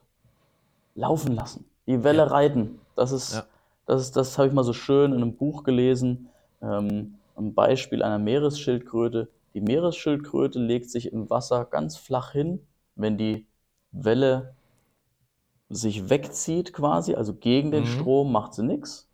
laufen 0.95 1.35
lassen. 1.35 1.65
Die 1.87 2.05
Welle 2.05 2.19
Ja. 2.19 2.25
reiten. 2.29 2.79
Das 2.95 3.11
ist, 3.13 3.35
Ja. 3.35 3.47
das 3.87 4.03
ist, 4.03 4.17
das 4.17 4.39
habe 4.39 4.49
ich 4.49 4.55
mal 4.55 4.65
so 4.65 4.73
schön 4.73 5.13
in 5.13 5.23
einem 5.23 5.35
Buch 5.35 5.65
gelesen. 5.65 6.29
Ähm, 6.63 7.15
ein 7.37 7.55
Beispiel 7.55 8.03
einer 8.03 8.19
Meeresschildkröte. 8.19 9.29
Die 9.55 9.61
Meeresschildkröte 9.61 10.59
legt 10.59 10.91
sich 10.91 11.13
im 11.13 11.31
Wasser 11.31 11.65
ganz 11.65 11.97
flach 11.97 12.33
hin, 12.33 12.67
wenn 12.95 13.19
die 13.19 13.47
Welle 13.93 14.55
sich 15.69 16.11
wegzieht 16.11 16.73
quasi, 16.73 17.15
also 17.15 17.35
gegen 17.35 17.71
den 17.71 17.85
Mhm. 17.85 17.89
Strom 17.89 18.33
macht 18.33 18.55
sie 18.55 18.63
nichts. 18.65 19.09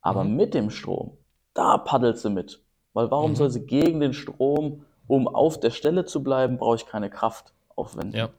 Aber 0.00 0.24
Mhm. 0.24 0.36
mit 0.36 0.54
dem 0.54 0.70
Strom, 0.70 1.18
da 1.54 1.78
paddelt 1.78 2.18
sie 2.18 2.30
mit. 2.30 2.62
Weil 2.92 3.10
waum 3.10 3.32
Mhm. 3.32 3.36
soll 3.36 3.50
sie 3.50 3.66
gegen 3.66 4.00
den 4.00 4.12
Strom, 4.12 4.84
um 5.08 5.28
auf 5.28 5.60
der 5.60 5.70
Stelle 5.70 6.04
zu 6.04 6.22
bleiben, 6.22 6.58
brauche 6.58 6.76
ich 6.76 6.86
keine 6.86 7.10
Kraft 7.10 7.52
aufwenden. 7.76 8.14
Ja, 8.16 8.30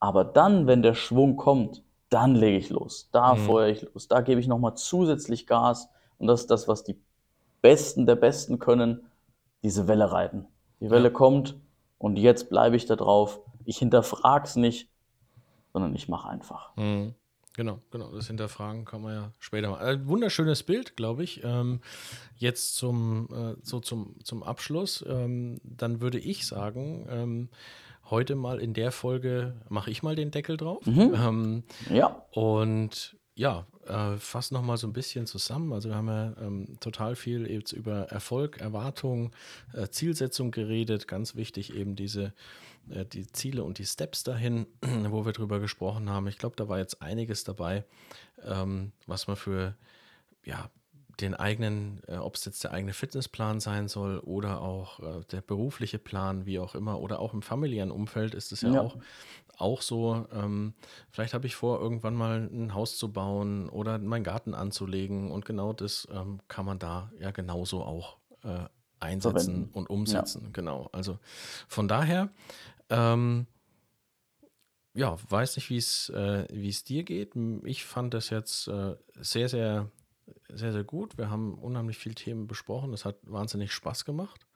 Aber 0.00 0.24
dann, 0.24 0.66
wenn 0.66 0.82
der 0.82 0.94
Schwung 0.94 1.36
kommt, 1.36 1.82
dann 2.10 2.34
lege 2.34 2.56
ich 2.56 2.70
los. 2.70 3.08
Da 3.12 3.34
Mhm. 3.34 3.40
feuere 3.40 3.68
ich 3.68 3.82
los. 3.82 4.08
Da 4.08 4.20
gebe 4.20 4.40
ich 4.40 4.46
nochmal 4.46 4.76
zusätzlich 4.76 5.46
Gas. 5.46 5.88
Und 6.18 6.26
das 6.26 6.42
ist 6.42 6.50
das, 6.50 6.68
was 6.68 6.84
die 6.84 6.98
Besten 7.62 8.06
der 8.06 8.16
Besten 8.16 8.58
können, 8.58 9.07
diese 9.62 9.88
Welle 9.88 10.10
reiten. 10.12 10.46
Die 10.80 10.90
Welle 10.90 11.08
Ja. 11.08 11.14
kommt 11.14 11.56
und 11.98 12.16
jetzt 12.16 12.48
bleibe 12.50 12.76
ich 12.76 12.86
da 12.86 12.96
drauf. 12.96 13.40
Ich 13.64 13.78
hinterfrage 13.78 14.44
es 14.44 14.56
nicht, 14.56 14.88
sondern 15.72 15.94
ich 15.94 16.08
mache 16.08 16.28
einfach. 16.28 16.74
Mhm. 16.76 17.14
Genau, 17.56 17.80
genau. 17.90 18.12
Das 18.12 18.28
Hinterfragen 18.28 18.84
kann 18.84 19.02
man 19.02 19.14
ja 19.14 19.32
später 19.40 19.70
mal. 19.70 19.78
Ein 19.80 20.06
wunderschönes 20.06 20.62
Bild, 20.62 20.96
glaube 20.96 21.24
ich. 21.24 21.42
Ähm, 21.42 21.80
jetzt 22.36 22.76
zum, 22.76 23.28
äh, 23.32 23.56
so 23.64 23.80
zum, 23.80 24.14
zum 24.22 24.44
Abschluss. 24.44 25.04
Ähm, 25.08 25.60
dann 25.64 26.00
würde 26.00 26.20
ich 26.20 26.46
sagen, 26.46 27.06
ähm, 27.10 27.48
heute 28.10 28.36
mal 28.36 28.60
in 28.60 28.74
der 28.74 28.92
Folge 28.92 29.54
mache 29.68 29.90
ich 29.90 30.04
mal 30.04 30.14
den 30.14 30.30
Deckel 30.30 30.56
drauf. 30.56 30.86
Mhm. 30.86 31.14
Ähm, 31.16 31.62
Ja, 31.90 32.22
und 32.30 33.16
ja, 33.38 33.68
äh, 33.86 34.16
fass 34.16 34.50
noch 34.50 34.62
mal 34.62 34.76
so 34.76 34.88
ein 34.88 34.92
bisschen 34.92 35.26
zusammen. 35.26 35.72
Also 35.72 35.90
wir 35.90 35.94
haben 35.94 36.08
ja 36.08 36.34
ähm, 36.40 36.76
total 36.80 37.14
viel 37.14 37.48
jetzt 37.48 37.70
über 37.70 38.10
Erfolg, 38.10 38.58
Erwartung, 38.58 39.30
äh, 39.74 39.86
Zielsetzung 39.90 40.50
geredet. 40.50 41.06
Ganz 41.06 41.36
wichtig 41.36 41.72
eben 41.72 41.94
diese 41.94 42.32
äh, 42.90 43.04
die 43.04 43.28
Ziele 43.28 43.62
und 43.62 43.78
die 43.78 43.86
Steps 43.86 44.24
dahin, 44.24 44.66
wo 44.82 45.24
wir 45.24 45.32
drüber 45.32 45.60
gesprochen 45.60 46.10
haben. 46.10 46.26
Ich 46.26 46.36
glaube, 46.36 46.56
da 46.56 46.68
war 46.68 46.78
jetzt 46.78 47.00
einiges 47.00 47.44
dabei, 47.44 47.84
ähm, 48.44 48.90
was 49.06 49.28
man 49.28 49.36
für 49.36 49.76
ja 50.44 50.68
den 51.20 51.34
eigenen, 51.34 52.00
äh, 52.06 52.16
ob 52.16 52.36
es 52.36 52.44
jetzt 52.44 52.62
der 52.64 52.72
eigene 52.72 52.92
Fitnessplan 52.92 53.60
sein 53.60 53.88
soll 53.88 54.18
oder 54.20 54.60
auch 54.60 55.00
äh, 55.00 55.24
der 55.32 55.40
berufliche 55.40 55.98
Plan, 55.98 56.46
wie 56.46 56.58
auch 56.58 56.74
immer, 56.74 57.00
oder 57.00 57.18
auch 57.20 57.34
im 57.34 57.42
familiären 57.42 57.90
Umfeld 57.90 58.34
ist 58.34 58.52
es 58.52 58.62
ja, 58.62 58.72
Ja. 58.74 58.80
auch 58.82 58.96
auch 59.58 59.82
so, 59.82 60.26
ähm, 60.32 60.74
vielleicht 61.10 61.34
habe 61.34 61.46
ich 61.48 61.56
vor, 61.56 61.80
irgendwann 61.80 62.14
mal 62.14 62.48
ein 62.48 62.74
Haus 62.74 62.96
zu 62.96 63.12
bauen 63.12 63.68
oder 63.68 63.98
meinen 63.98 64.22
Garten 64.22 64.54
anzulegen 64.54 65.32
und 65.32 65.44
genau 65.44 65.72
das 65.72 66.06
ähm, 66.12 66.38
kann 66.46 66.64
man 66.64 66.78
da 66.78 67.10
ja 67.18 67.32
genauso 67.32 67.82
auch 67.82 68.18
äh, 68.44 68.66
einsetzen 69.00 69.32
Verwenden. 69.54 69.70
und 69.72 69.90
umsetzen. 69.90 70.52
Genau. 70.52 70.88
Also 70.92 71.18
von 71.66 71.88
daher, 71.88 72.30
ähm, 72.88 73.46
ja, 74.94 75.16
weiß 75.28 75.56
nicht, 75.56 75.70
wie 75.70 75.76
es 75.76 76.08
äh, 76.14 76.46
es 76.66 76.84
dir 76.84 77.02
geht. 77.04 77.34
Ich 77.64 77.84
fand 77.84 78.14
das 78.14 78.30
jetzt 78.30 78.68
äh, 78.68 78.96
sehr, 79.20 79.48
sehr, 79.48 79.90
sehr, 80.52 80.72
sehr 80.72 80.84
gut. 80.84 81.18
Wir 81.18 81.30
haben 81.30 81.54
unheimlich 81.54 81.98
viele 81.98 82.14
Themen 82.14 82.46
besprochen. 82.46 82.92
Es 82.92 83.04
hat 83.04 83.16
wahnsinnig 83.22 83.72
Spaß 83.72 84.04
gemacht. 84.04 84.46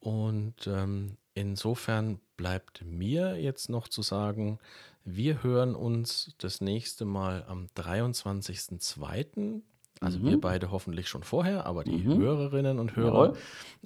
Und 0.00 0.66
ähm, 0.66 1.16
insofern 1.34 2.20
bleibt 2.36 2.84
mir 2.84 3.40
jetzt 3.40 3.68
noch 3.70 3.88
zu 3.88 4.02
sagen, 4.02 4.58
wir 5.04 5.42
hören 5.42 5.74
uns 5.74 6.34
das 6.38 6.60
nächste 6.60 7.04
Mal 7.04 7.44
am 7.48 7.68
23.02. 7.76 9.62
Also 10.00 10.18
Mhm. 10.18 10.26
wir 10.26 10.40
beide 10.40 10.70
hoffentlich 10.70 11.08
schon 11.08 11.22
vorher, 11.22 11.64
aber 11.66 11.84
die 11.84 11.92
Mhm. 12.04 12.18
Hörerinnen 12.18 12.78
und 12.78 12.96
Hörer 12.96 13.34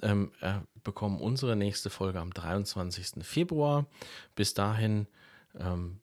ähm, 0.01 0.31
äh, 0.41 0.55
bekommen 0.83 1.21
unsere 1.21 1.55
nächste 1.55 1.89
Folge 1.89 2.19
am 2.19 2.33
23. 2.33 3.23
Februar. 3.23 3.85
Bis 4.35 4.53
dahin 4.53 5.07
ähm, 5.57 5.99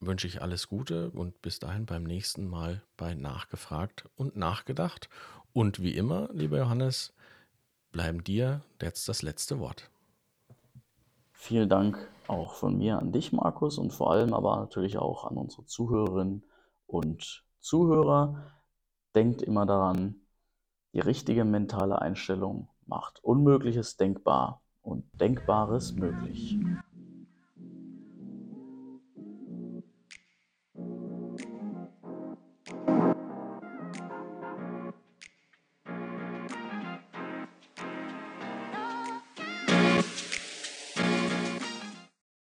wünsche 0.00 0.26
ich 0.26 0.42
alles 0.42 0.68
Gute 0.68 1.10
und 1.10 1.40
bis 1.42 1.58
dahin 1.58 1.86
beim 1.86 2.04
nächsten 2.04 2.48
Mal 2.48 2.82
bei 2.96 3.14
Nachgefragt 3.14 4.08
und 4.16 4.36
Nachgedacht. 4.36 5.08
Und 5.52 5.80
wie 5.80 5.96
immer, 5.96 6.28
lieber 6.32 6.58
Johannes, 6.58 7.14
bleiben 7.92 8.22
dir 8.22 8.62
jetzt 8.80 9.08
das 9.08 9.22
letzte 9.22 9.58
Wort. 9.58 9.90
Vielen 11.32 11.68
Dank 11.68 12.08
auch 12.28 12.54
von 12.54 12.76
mir 12.76 12.98
an 12.98 13.12
dich, 13.12 13.32
Markus, 13.32 13.78
und 13.78 13.92
vor 13.92 14.10
allem 14.10 14.34
aber 14.34 14.56
natürlich 14.56 14.98
auch 14.98 15.24
an 15.24 15.36
unsere 15.36 15.64
Zuhörerinnen 15.64 16.44
und 16.86 17.44
Zuhörer. 17.60 18.42
Denkt 19.14 19.42
immer 19.42 19.64
daran, 19.64 20.16
die 20.92 21.00
richtige 21.00 21.44
mentale 21.44 22.00
Einstellung 22.00 22.68
macht 22.86 23.22
Unmögliches 23.22 23.96
denkbar 23.96 24.62
und 24.82 25.04
Denkbares 25.20 25.92
möglich. 25.92 26.58